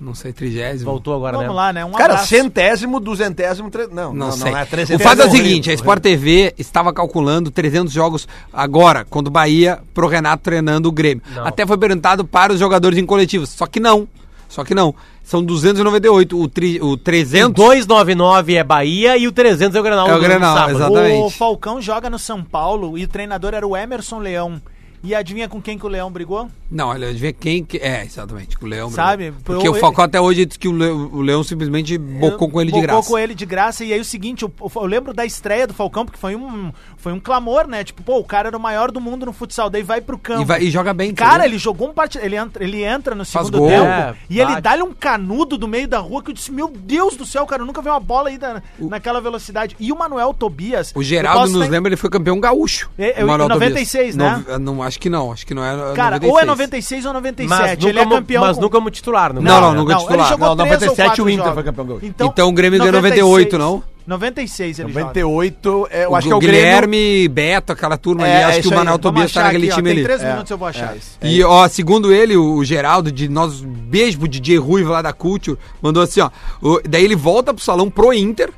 não 0.00 0.14
sei, 0.14 0.32
trigésimo. 0.32 0.90
Voltou 0.90 1.14
agora, 1.14 1.36
Vamos 1.36 1.50
né? 1.50 1.56
lá, 1.56 1.72
né? 1.74 1.84
Um 1.84 1.92
Cara, 1.92 2.14
abraço. 2.14 2.28
centésimo, 2.28 2.98
duzentésimo, 2.98 3.70
tre... 3.70 3.86
não, 3.88 4.14
Não, 4.14 4.26
não, 4.28 4.32
sei. 4.32 4.50
não 4.50 4.58
é 4.58 4.62
o 4.62 4.98
fato 4.98 5.20
é 5.20 5.24
o 5.24 5.28
horrível, 5.28 5.46
seguinte, 5.46 5.70
a. 5.70 5.74
Sport 5.74 6.02
TV 6.02 6.54
estava 6.56 6.90
calculando 6.92 7.50
300 7.50 7.92
jogos 7.92 8.26
agora, 8.50 9.06
quando 9.08 9.26
o 9.26 9.30
Bahia, 9.30 9.78
pro 9.92 10.08
Renato 10.08 10.42
treinando 10.42 10.88
o 10.88 10.92
Grêmio. 10.92 11.22
Não. 11.34 11.46
Até 11.46 11.66
foi 11.66 11.76
perguntado 11.76 12.24
para 12.24 12.52
os 12.52 12.58
jogadores 12.58 12.98
em 12.98 13.04
coletivos, 13.04 13.50
só 13.50 13.66
que 13.66 13.78
não. 13.78 14.08
Só 14.52 14.62
que 14.64 14.74
não. 14.74 14.94
São 15.24 15.42
298. 15.42 16.38
O, 16.38 16.46
tri, 16.46 16.78
o 16.78 16.88
O 16.90 16.96
300 16.98 17.54
299 17.54 18.54
é 18.54 18.62
Bahia 18.62 19.16
e 19.16 19.26
o 19.26 19.32
300 19.32 19.74
é 19.74 19.80
o 19.80 19.82
Granal. 19.82 20.08
É 20.08 20.14
o 20.14 20.20
exato. 20.20 20.70
Exatamente. 20.72 21.22
O 21.22 21.30
Falcão 21.30 21.80
joga 21.80 22.10
no 22.10 22.18
São 22.18 22.44
Paulo 22.44 22.98
e 22.98 23.04
o 23.04 23.08
treinador 23.08 23.54
era 23.54 23.66
o 23.66 23.74
Emerson 23.74 24.18
Leão. 24.18 24.60
E 25.04 25.14
adivinha 25.14 25.48
com 25.48 25.60
quem 25.60 25.76
que 25.76 25.84
o 25.84 25.88
Leão 25.88 26.10
brigou? 26.10 26.48
Não, 26.70 26.88
olha, 26.88 27.12
ver 27.12 27.32
quem 27.32 27.64
que. 27.64 27.76
É, 27.78 28.04
exatamente, 28.04 28.56
com 28.56 28.66
o 28.66 28.68
Leão. 28.68 28.88
Sabe, 28.90 29.32
Porque 29.44 29.66
eu- 29.66 29.72
o 29.72 29.74
Falcão 29.74 30.04
até 30.04 30.20
hoje 30.20 30.46
disse 30.46 30.58
que 30.58 30.68
o 30.68 30.72
Leão, 30.72 31.10
o 31.12 31.20
Leão 31.20 31.42
simplesmente 31.42 31.98
bocou 31.98 32.48
com 32.48 32.60
ele 32.60 32.70
de 32.70 32.80
Bocou 32.80 32.86
graça. 32.94 33.08
com 33.08 33.18
ele 33.18 33.34
de 33.34 33.44
graça. 33.44 33.84
E 33.84 33.92
aí 33.92 34.00
o 34.00 34.04
seguinte, 34.04 34.42
eu, 34.42 34.52
eu 34.76 34.86
lembro 34.86 35.12
da 35.12 35.24
estreia 35.26 35.66
do 35.66 35.74
Falcão, 35.74 36.04
porque 36.04 36.18
foi 36.20 36.36
um, 36.36 36.72
foi 36.96 37.12
um 37.12 37.18
clamor, 37.20 37.66
né? 37.66 37.82
Tipo, 37.84 38.02
pô, 38.02 38.18
o 38.18 38.24
cara 38.24 38.48
era 38.48 38.56
o 38.56 38.60
maior 38.60 38.90
do 38.92 39.00
mundo 39.00 39.26
no 39.26 39.32
futsal, 39.32 39.68
daí 39.68 39.82
vai 39.82 40.00
pro 40.00 40.16
campo. 40.16 40.42
E, 40.42 40.44
vai- 40.44 40.62
e 40.62 40.70
joga 40.70 40.94
bem. 40.94 41.12
Cara, 41.12 41.32
entendeu? 41.32 41.50
ele 41.50 41.58
jogou 41.58 41.88
um 41.88 41.92
partido. 41.92 42.24
Ele 42.24 42.36
entra, 42.36 42.64
ele 42.64 42.82
entra 42.84 43.14
no 43.14 43.24
Faz 43.24 43.46
segundo 43.46 43.58
gol. 43.60 43.68
tempo 43.70 43.84
É, 43.84 44.14
e 44.30 44.38
ele 44.40 44.50
bate. 44.50 44.60
dá-lhe 44.62 44.82
um 44.82 44.92
canudo 44.94 45.58
do 45.58 45.66
meio 45.66 45.88
da 45.88 45.98
rua 45.98 46.22
que 46.22 46.30
eu 46.30 46.34
disse: 46.34 46.52
Meu 46.52 46.68
Deus 46.68 47.16
do 47.16 47.26
céu, 47.26 47.44
cara, 47.44 47.62
eu 47.62 47.66
nunca 47.66 47.82
vi 47.82 47.88
uma 47.88 48.00
bola 48.00 48.28
aí 48.28 48.38
da- 48.38 48.62
naquela 48.78 49.20
velocidade. 49.20 49.76
E 49.80 49.90
o 49.92 49.96
Manuel 49.98 50.32
Tobias. 50.32 50.92
O 50.94 51.02
Geraldo 51.02 51.50
nos 51.50 51.64
tá- 51.66 51.70
lembra, 51.70 51.88
ele 51.88 51.96
foi 51.96 52.08
campeão 52.08 52.38
gaúcho. 52.40 52.88
É, 52.96 53.22
o 53.24 53.26
Manuel 53.26 53.46
em 53.46 53.52
96, 53.52 54.14
Tobias. 54.16 54.16
né? 54.46 54.58
No- 54.58 54.58
não, 54.74 54.82
acho 54.82 54.91
que 54.98 55.10
não, 55.10 55.32
acho 55.32 55.46
que 55.46 55.54
não 55.54 55.64
era. 55.64 55.92
Cara, 55.94 56.18
ou 56.22 56.38
é 56.38 56.44
96 56.44 57.04
ou 57.06 57.12
97. 57.12 57.48
Mas 57.48 57.70
nunca, 57.76 57.88
ele 57.88 57.98
é 58.00 58.06
campeão. 58.06 58.42
mas 58.44 58.56
com- 58.56 58.62
nunca 58.62 58.78
como 58.78 58.90
titular. 58.90 59.32
Não, 59.34 59.42
não, 59.42 59.74
nunca 59.74 59.96
titular. 59.96 60.20
Ele 60.20 60.28
jogou 60.28 60.48
Não, 60.48 60.56
três 60.56 60.82
ou 60.82 60.88
97 60.88 61.06
quatro 61.08 61.24
o 61.24 61.28
Inter 61.30 61.38
jogos. 61.44 61.54
foi 61.54 61.62
campeão 61.64 61.86
gaúcho. 61.86 62.06
Então 62.06 62.48
o 62.48 62.52
Grêmio 62.52 62.78
ganhou 62.78 62.92
98, 62.92 63.58
não? 63.58 63.82
96 64.04 64.78
ele 64.80 64.88
joga. 64.88 65.00
98, 65.04 65.88
é, 65.90 66.04
eu 66.06 66.10
O, 66.10 66.16
acho 66.16 66.26
que 66.26 66.32
é 66.32 66.36
o 66.36 66.38
Guilherme, 66.40 66.96
Grêmio. 66.96 67.30
Beto, 67.30 67.72
aquela 67.72 67.96
turma 67.96 68.26
É, 68.26 68.32
ali. 68.32 68.42
é 68.42 68.44
Acho 68.46 68.54
que 68.54 68.60
isso 68.66 68.74
o 68.74 68.76
Vamos 68.84 68.98
Tobias 68.98 69.32
tá 69.32 69.42
naquele 69.44 69.64
aqui, 69.66 69.72
ó, 69.72 69.76
time 69.76 69.88
tem 69.90 69.96
ali. 69.98 70.04
três 70.04 70.22
É, 70.22 70.30
minutos 70.32 70.50
eu 70.50 70.58
vou 70.58 70.66
achar 70.68 70.94
é. 70.94 70.96
isso. 70.98 71.10
E, 71.22 71.42
ó, 71.44 71.68
segundo 71.68 72.12
ele, 72.12 72.36
o 72.36 72.64
Geraldo, 72.64 73.12
de 73.12 73.28
nós, 73.28 73.60
beijo 73.60 74.18
pro 74.18 74.26
DJ 74.28 74.58
Ruivo 74.58 74.90
lá 74.90 75.02
da 75.02 75.12
Culture, 75.12 75.56
mandou 75.80 76.02
assim, 76.02 76.20
ó. 76.20 76.30
o- 76.60 76.80
daí 76.88 77.04
ele 77.04 77.14
volta 77.14 77.54
pro 77.54 77.62
salão 77.62 77.88
pro 77.88 78.12
Inter, 78.12 78.50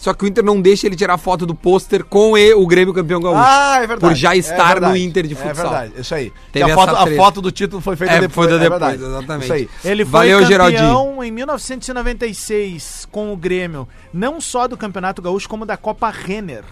só 0.00 0.14
que 0.14 0.24
o 0.24 0.26
Inter 0.26 0.42
não 0.42 0.60
deixa 0.60 0.86
ele 0.86 0.96
tirar 0.96 1.18
foto 1.18 1.44
do 1.44 1.54
pôster 1.54 2.02
com 2.04 2.32
o 2.32 2.66
Grêmio 2.66 2.94
campeão 2.94 3.20
gaúcho. 3.20 3.38
Ah, 3.44 3.76
é 3.76 3.86
verdade. 3.86 4.00
Por 4.00 4.14
já 4.14 4.34
É 4.34 4.38
estar 4.38 4.68
verdade. 4.72 4.92
no 4.92 4.96
Inter 4.96 5.26
de 5.26 5.34
É 5.34 5.36
futsal. 5.36 5.70
verdade, 5.70 5.92
isso 6.00 6.14
aí. 6.14 6.32
Teve 6.50 6.72
a, 6.72 6.74
foto, 6.74 6.96
a 6.96 7.06
foto 7.16 7.40
do 7.42 7.50
título 7.52 7.82
foi 7.82 7.96
feita 7.96 8.14
É, 8.14 8.20
depois. 8.20 8.34
foi 8.34 8.46
da 8.48 8.64
é 8.64 8.68
depois, 8.68 8.80
verdade. 8.80 9.04
exatamente. 9.04 9.44
Isso 9.44 9.52
aí. 9.52 9.68
Ele 9.84 10.04
foi 10.04 10.10
Valeu, 10.12 10.38
campeão 10.40 10.48
Geraldinho. 10.50 11.22
em 11.24 11.30
1996 11.30 13.06
com 13.10 13.32
o 13.32 13.36
Grêmio, 13.36 13.86
não 14.12 14.40
só 14.40 14.66
do 14.66 14.76
Campeonato 14.76 15.20
Gaúcho, 15.22 15.48
como 15.48 15.66
da 15.66 15.76
Copa 15.76 16.10
Renner. 16.10 16.64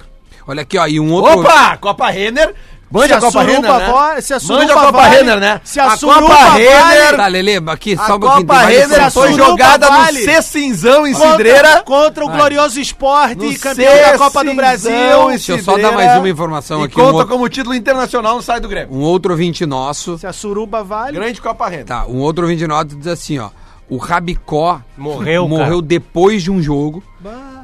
Olha 0.47 0.63
aqui, 0.63 0.79
ó, 0.79 0.87
e 0.87 0.99
um 0.99 1.13
outro... 1.13 1.41
Opa! 1.41 1.77
Copa 1.77 2.09
Renner. 2.09 2.55
Manja 2.91 3.17
a 3.17 3.21
Se 3.21 3.27
Copa 3.27 3.41
suruba 3.45 3.79
Renner, 3.79 4.15
né? 4.15 4.21
se 4.23 4.35
a 4.35 4.41
suruba 4.41 4.61
Manja 4.63 4.73
a 4.73 4.77
Copa 4.87 4.93
vale- 4.99 5.17
Renner, 5.17 5.41
né? 5.41 5.61
se 5.63 5.81
a 5.81 5.87
a 5.93 5.97
suruba 5.97 6.21
Copa 6.23 6.35
vale- 6.35 6.65
Renner... 6.69 7.17
Tá, 7.17 7.27
Lelê, 7.27 7.57
aqui, 7.67 7.93
A 7.93 8.07
só 8.07 8.17
um 8.17 8.21
pouquinho. 8.21 8.47
Copa 8.47 8.59
tem 8.61 8.67
mais 8.67 8.79
Renner 8.91 9.11
foi 9.11 9.33
jogada 9.35 9.89
vale. 9.91 10.19
no 10.21 10.25
C 10.25 10.43
Cinzão 10.43 11.07
em 11.07 11.13
Contra, 11.13 11.31
Cidreira. 11.33 11.83
contra 11.83 12.25
o 12.25 12.29
glorioso 12.31 12.81
esporte, 12.81 13.37
No 13.37 13.59
campeão 13.59 14.13
da 14.13 14.19
Copa 14.19 14.43
do 14.45 14.51
C 14.51 14.57
Brasil. 14.57 15.29
Deixa 15.29 15.53
eu 15.53 15.59
só 15.63 15.77
dar 15.77 15.93
mais 15.93 16.19
uma 16.19 16.29
informação 16.29 16.81
e 16.81 16.85
aqui, 16.87 16.99
um 16.99 17.05
conta 17.05 17.17
outro- 17.17 17.29
como 17.29 17.49
título 17.49 17.75
internacional 17.75 18.37
no 18.37 18.43
site 18.43 18.63
do 18.63 18.69
Grêmio. 18.69 18.95
Um 18.97 19.01
outro 19.03 19.33
ouvinte 19.33 19.67
nosso, 19.67 20.17
Se 20.19 20.27
a 20.27 20.33
suruba 20.33 20.83
vale. 20.83 21.13
Grande 21.13 21.41
Copa 21.43 21.69
Renner. 21.69 21.85
tá, 21.85 22.07
um 22.07 22.19
outro 22.21 22.45
ouvinte 22.45 22.67
nosso 22.67 22.87
diz 22.97 23.07
assim, 23.07 23.39
ó. 23.39 23.51
O 23.91 23.97
Rabicó 23.97 24.81
Morreu, 24.99 25.49
morreu 25.49 25.77
cara. 25.77 25.83
depois 25.83 26.43
de 26.43 26.51
um 26.51 26.61
jogo, 26.63 27.03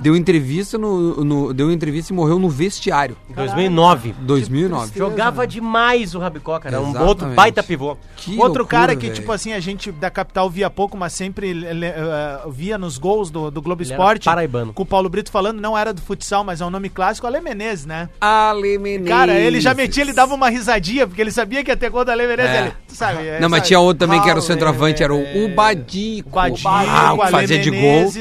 deu 0.01 0.17
entrevista 0.17 0.77
no, 0.77 1.25
no- 1.25 1.55
deu 1.55 1.71
entrevista 1.71 2.13
e 2.13 2.17
morreu 2.17 2.39
no 2.39 2.49
vestiário. 2.49 3.17
Em 3.31 3.35
2009. 3.35 4.15
2009. 4.21 4.99
Jogava 4.99 5.47
demais 5.47 6.15
o 6.15 6.19
Rabicó, 6.19 6.59
cara. 6.59 6.81
Um 6.81 6.91
Exatamente. 6.91 7.09
outro 7.09 7.27
baita 7.29 7.63
pivô. 7.63 7.97
Que 8.17 8.33
Outro 8.33 8.61
loucura, 8.63 8.67
cara 8.67 8.97
que, 8.97 9.07
velho. 9.07 9.15
tipo 9.15 9.31
assim, 9.33 9.53
a 9.53 9.61
gente 9.61 9.93
da 9.93 10.11
capital 10.11 10.49
via 10.51 10.69
pouco, 10.71 10.97
mas 10.97 11.13
sempre 11.13 11.65
eh, 11.65 12.41
via 12.51 12.77
nos 12.79 12.99
gols 12.99 13.31
do, 13.31 13.51
do 13.51 13.61
Globo 13.63 13.83
Ele 13.83 13.93
era 13.93 14.01
Esporte. 14.03 14.25
paraibano. 14.25 14.73
Com 14.73 14.83
o 14.83 14.87
Paulo 14.87 15.09
Brito 15.09 15.31
falando, 15.31 15.61
não 15.61 15.77
era 15.77 15.93
do 15.93 16.01
futsal, 16.01 16.43
mas 16.45 16.61
é 16.61 16.65
um 16.67 16.71
nome 16.71 16.89
clássico, 16.89 17.27
Ale 17.27 17.41
Menezes, 17.41 17.87
né? 17.87 18.09
Ale 18.21 18.79
Menezes. 18.79 19.09
Cara, 19.09 19.35
ele 19.35 19.61
já 19.61 19.75
metia, 19.75 20.03
ele 20.03 20.13
dava 20.13 20.35
uma 20.35 20.49
risadinha, 20.49 21.07
porque 21.07 21.21
ele 21.21 21.31
sabia 21.31 21.63
que 21.65 21.71
ia 21.71 21.77
ter 21.77 21.91
gol 21.91 22.05
da 22.05 22.13
Ale 22.13 22.27
Menezes. 22.27 22.51
É. 22.53 22.61
Ele, 22.63 22.73
tu 22.89 22.95
sabe, 22.95 23.27
é, 23.27 23.41
Não, 23.41 23.49
mas 23.49 23.59
sabe? 23.59 23.69
tinha 23.69 23.81
outro 23.81 24.07
também 24.07 24.21
que 24.23 24.29
era 24.31 24.39
o 24.39 24.43
centroavante, 24.43 25.03
era 25.03 25.15
o, 25.15 25.45
o 25.45 25.49
Badico. 25.55 26.31
Badico, 26.31 26.69
Ah, 26.69 27.13
o 27.13 27.17
que 27.19 27.23
Ale 27.23 27.31
fazia 27.31 27.59
de 27.59 27.71
gol. 27.71 28.13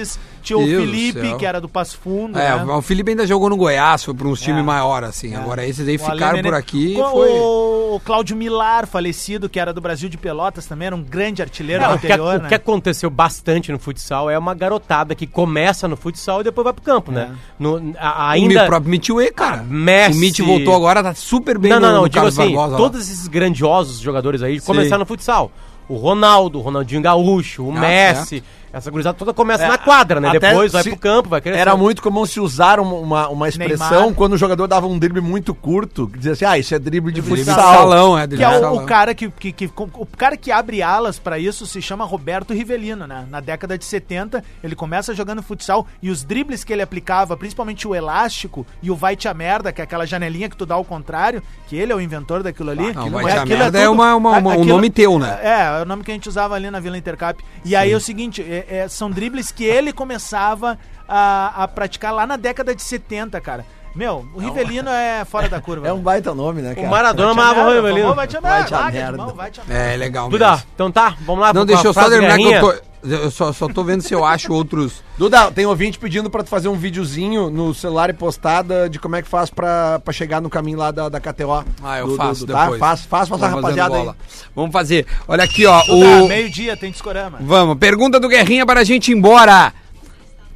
Tinha 0.44 0.58
o 0.60 0.66
Deus 0.66 0.84
do 0.86 0.92
Felipe, 0.92 1.36
que 1.38 1.46
era 1.46 1.60
do 1.62 1.70
Passo 1.70 1.98
Fundo. 1.98 2.38
É, 2.38 2.56
né? 2.64 2.74
o 2.74 2.82
Felipe 2.82 3.12
ainda 3.12 3.26
jogou 3.26 3.50
no 3.50 3.56
Goiás, 3.58 4.04
foi 4.04 4.14
para 4.14 4.28
uns 4.28 4.42
times 4.42 4.60
É. 4.60 4.64
maiores, 4.64 5.10
assim. 5.10 5.34
Agora 5.36 5.66
esses 5.66 5.88
aí 5.88 5.96
O 5.98 6.06
Ale 6.06 6.14
ficaram 6.14 6.42
por 6.42 6.54
aqui. 6.54 6.94
Co- 6.96 7.10
Foi... 7.12 7.30
O, 7.30 7.96
o 7.96 8.00
Cláudio 8.00 8.36
Milar, 8.36 8.86
falecido, 8.88 9.48
que 9.48 9.60
era 9.60 9.72
do 9.74 9.80
Brasil 9.80 10.10
de 10.10 10.18
Pelotas 10.18 10.66
também, 10.66 10.88
era 10.88 10.96
um 10.96 11.02
grande 11.04 11.42
artilheiro 11.42 11.84
É, 11.84 11.88
do 11.88 11.94
o, 11.96 12.00
que, 12.00 12.06
interior, 12.08 12.40
o 12.40 12.42
né? 12.44 12.50
que 12.50 12.56
aconteceu 12.56 13.10
bastante 13.10 13.72
no 13.72 13.80
futsal 13.80 14.30
é 14.30 14.38
uma 14.38 14.54
garotada 14.54 15.16
que 15.16 15.26
começa 15.26 15.88
no 15.88 15.96
futsal 15.96 16.42
e 16.42 16.44
depois 16.44 16.64
vai 16.64 16.74
pro 16.74 16.84
campo, 16.84 17.12
né? 17.12 17.32
No, 17.58 17.94
a- 17.98 18.30
ainda. 18.32 18.64
O 18.64 18.68
próprio 18.68 18.90
Mitchue, 18.92 19.32
cara. 19.32 19.62
Ah, 19.62 19.64
Messi- 19.64 20.18
O 20.18 20.20
Mitch 20.20 20.40
voltou 20.40 20.76
agora, 20.76 21.02
tá 21.04 21.14
super 21.14 21.58
bem 21.58 21.72
não, 21.72 21.80
não, 21.80 21.88
no- 21.88 21.94
não, 21.96 22.02
no 22.04 22.10
digo 22.10 22.16
Carlos 22.16 22.38
assim, 22.40 22.54
Barbosa 22.56 22.78
todos 22.78 23.02
esses 23.10 23.28
grandiosos 23.28 24.00
jogadores 24.00 24.42
aí 24.42 24.60
começaram 24.60 25.00
no 25.00 25.06
futsal. 25.06 25.52
O 25.88 25.96
Ronaldo, 25.96 26.60
o 26.60 26.62
Ronaldinho 26.62 27.02
Gaúcho, 27.02 27.66
o 27.66 27.72
Ah, 27.78 27.80
Messi, 27.80 28.44
Essa 28.74 28.90
gurizada 28.90 29.16
toda 29.16 29.32
começa 29.34 29.68
na 29.68 29.78
quadra, 29.78 30.20
né? 30.20 30.32
Depois 30.32 30.72
vai 30.72 30.84
pro 30.84 30.98
campo, 30.98 31.30
vai 31.30 31.40
crescer. 31.40 31.60
Era 31.60 31.78
muito 31.78 32.02
comum 32.02 32.26
se 32.26 32.40
usar 32.40 32.80
uma, 32.80 32.96
uma, 32.96 33.28
uma 33.30 33.48
expressão 33.48 34.00
Neymar. 34.00 34.16
quando 34.16 34.34
o 34.34 34.38
jogador 34.38 34.66
dava 34.68 34.88
um 34.88 34.98
drible 34.98 35.22
muito 35.22 35.54
curto, 35.54 36.08
que 36.08 36.18
dizia 36.18 36.32
assim, 36.34 36.46
ah, 36.46 36.58
isso 36.58 36.74
é 36.74 36.80
drible 36.80 37.12
de 37.12 37.22
Drible 37.22 37.44
de 37.44 37.46
futsal. 37.52 37.74
salão, 37.78 38.18
é, 38.18 38.22
Que 38.24 38.28
drible 38.30 38.46
é 38.46 38.50
de 38.50 38.56
o, 38.56 38.60
salão. 38.62 38.84
o 38.84 38.86
cara 38.88 39.14
que, 39.14 39.30
que, 39.30 39.52
que- 39.52 39.70
o 39.78 40.06
cara 40.18 40.36
que 40.36 40.52
abre 40.52 40.82
alas 40.82 41.20
pra 41.20 41.38
isso 41.38 41.68
se 41.68 41.82
chama 41.84 42.04
Roberto 42.04 42.52
Rivelino, 42.52 43.06
né? 43.06 43.26
Na 43.30 43.40
década 43.40 43.78
de 43.78 43.86
70, 43.86 44.44
ele 44.64 44.76
começa 44.76 45.14
jogando 45.14 45.44
futsal 45.44 45.86
e 46.02 46.10
os 46.10 46.24
dribles 46.24 46.64
que 46.64 46.74
ele 46.74 46.82
aplicava, 46.82 47.38
principalmente 47.38 47.88
o 47.88 47.94
elástico 47.94 48.66
e 48.82 48.90
o 48.90 48.96
vai 48.96 49.16
te 49.16 49.28
a 49.28 49.34
merda, 49.36 49.72
que 49.72 49.82
é 49.82 49.84
aquela 49.84 50.08
janelinha 50.08 50.50
que 50.50 50.58
tu 50.58 50.66
dá 50.66 50.74
ao 50.76 50.84
contrário, 50.84 51.44
que 51.68 51.76
ele 51.76 51.92
é 51.92 51.96
o 51.96 52.02
inventor 52.02 52.42
daquilo 52.42 52.72
ali. 52.72 52.90
Ah, 52.90 52.94
não, 52.94 53.02
Aquilo- 53.04 53.22
vai 53.22 53.26
te 53.34 53.38
a 53.38 53.42
aquilo 53.44 53.60
merda 53.60 53.78
é 53.80 53.82
tudo- 53.84 53.94
uma- 53.94 54.16
uma- 54.16 54.30
uma- 54.40 54.50
um 54.50 54.54
aquilo- 54.54 54.66
nome 54.66 54.90
teu, 54.90 55.20
né? 55.20 55.40
É, 55.44 55.80
é 55.80 55.82
o 55.84 55.86
nome 55.86 56.04
que 56.04 56.10
a 56.10 56.14
gente 56.16 56.28
usava 56.28 56.56
ali 56.56 56.72
na 56.72 56.80
Vila 56.80 56.98
Intercap. 56.98 57.40
E 57.64 57.76
aí 57.76 57.92
é 57.92 57.96
o 57.96 58.02
seguinte, 58.02 58.42
é- 58.68 58.88
são 58.88 59.10
dribles 59.10 59.52
que 59.52 59.64
ele 59.64 59.92
começava 59.94 60.78
a, 61.08 61.64
a 61.64 61.68
praticar 61.68 62.14
lá 62.14 62.26
na 62.26 62.38
década 62.38 62.74
de 62.76 62.82
70, 62.82 63.40
cara. 63.42 63.66
Meu, 63.96 64.26
o 64.34 64.40
Rivelino 64.40 64.90
é 64.90 65.24
fora 65.24 65.48
da 65.48 65.62
curva. 65.62 65.88
É 65.88 65.94
um 65.94 66.00
baita 66.00 66.34
nome, 66.34 66.62
né, 66.64 66.72
O 66.72 66.76
cara? 66.76 66.88
Maradona 66.88 67.34
Vai 67.34 67.44
te 67.44 67.48
a 67.48 67.52
amava 67.52 67.70
o 67.70 67.74
Rivelino. 67.76 68.16
Vai 68.16 68.28
te 68.28 68.38
a 68.38 68.40
Vai 68.40 68.64
te 68.66 68.74
a 68.74 68.80
a 68.88 68.92
merda. 68.92 69.34
É 69.70 69.96
legal 69.96 70.30
Duda, 70.30 70.52
mesmo. 70.52 70.66
então 70.74 70.92
tá, 70.92 71.16
vamos 71.22 71.42
lá. 71.42 71.54
Não, 71.54 71.64
deixa 71.64 71.84
a 71.84 71.90
eu 71.90 71.94
só 71.94 72.10
terminar 72.10 72.38
que 72.38 72.44
eu 72.52 72.60
tô. 72.60 72.94
Eu 73.04 73.30
só, 73.30 73.52
só 73.52 73.68
tô 73.68 73.84
vendo 73.84 74.02
se 74.02 74.14
eu 74.14 74.24
acho 74.24 74.52
outros. 74.54 75.04
Duda, 75.18 75.52
tem 75.52 75.66
ouvinte 75.66 76.00
pedindo 76.00 76.30
pra 76.30 76.42
tu 76.42 76.50
fazer 76.50 76.70
um 76.70 76.76
videozinho 76.76 77.50
no 77.50 77.74
celular 77.74 78.10
e 78.10 78.14
postada 78.14 78.90
de 78.90 78.98
como 78.98 79.18
é 79.18 79.22
que 79.22 79.28
faz 79.28 79.50
pra, 79.50 80.00
pra 80.00 80.14
chegar 80.14 80.42
no 80.42 80.50
caminho 80.50 80.78
lá 80.80 80.90
da, 80.90 81.10
da 81.10 81.20
KTO. 81.20 81.66
Ah, 81.84 82.00
eu 82.00 82.08
Do- 82.08 82.16
faço 82.16 82.46
do- 82.48 82.54
depois. 82.54 82.80
Tá? 82.80 82.88
Faz, 82.88 83.02
faz 83.06 83.28
pra 83.30 83.36
essa 83.38 83.48
Vamos 83.50 83.62
fazendo 83.62 83.62
rapaziada 83.62 83.96
aí. 83.96 84.02
bola. 84.02 84.18
Vamos 84.56 84.72
fazer. 84.72 85.06
Olha 85.28 85.44
aqui, 85.44 85.66
ó. 85.66 85.82
Duda, 85.84 86.24
O... 86.24 86.28
meio-dia 86.30 86.78
tem 86.78 86.92
discorama. 86.92 87.40
Vamos, 87.42 87.78
pergunta 87.78 88.20
do 88.22 88.30
Guerrinha 88.30 88.66
para 88.66 88.80
a 88.80 88.84
gente 88.86 89.12
ir 89.12 89.16
embora. 89.18 89.74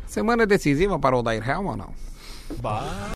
Semana 0.07 0.45
decisiva 0.47 0.97
para 0.97 1.17
o 1.17 1.21
Dair 1.21 1.47
Helm 1.47 1.67
ou 1.67 1.75
não? 1.77 1.89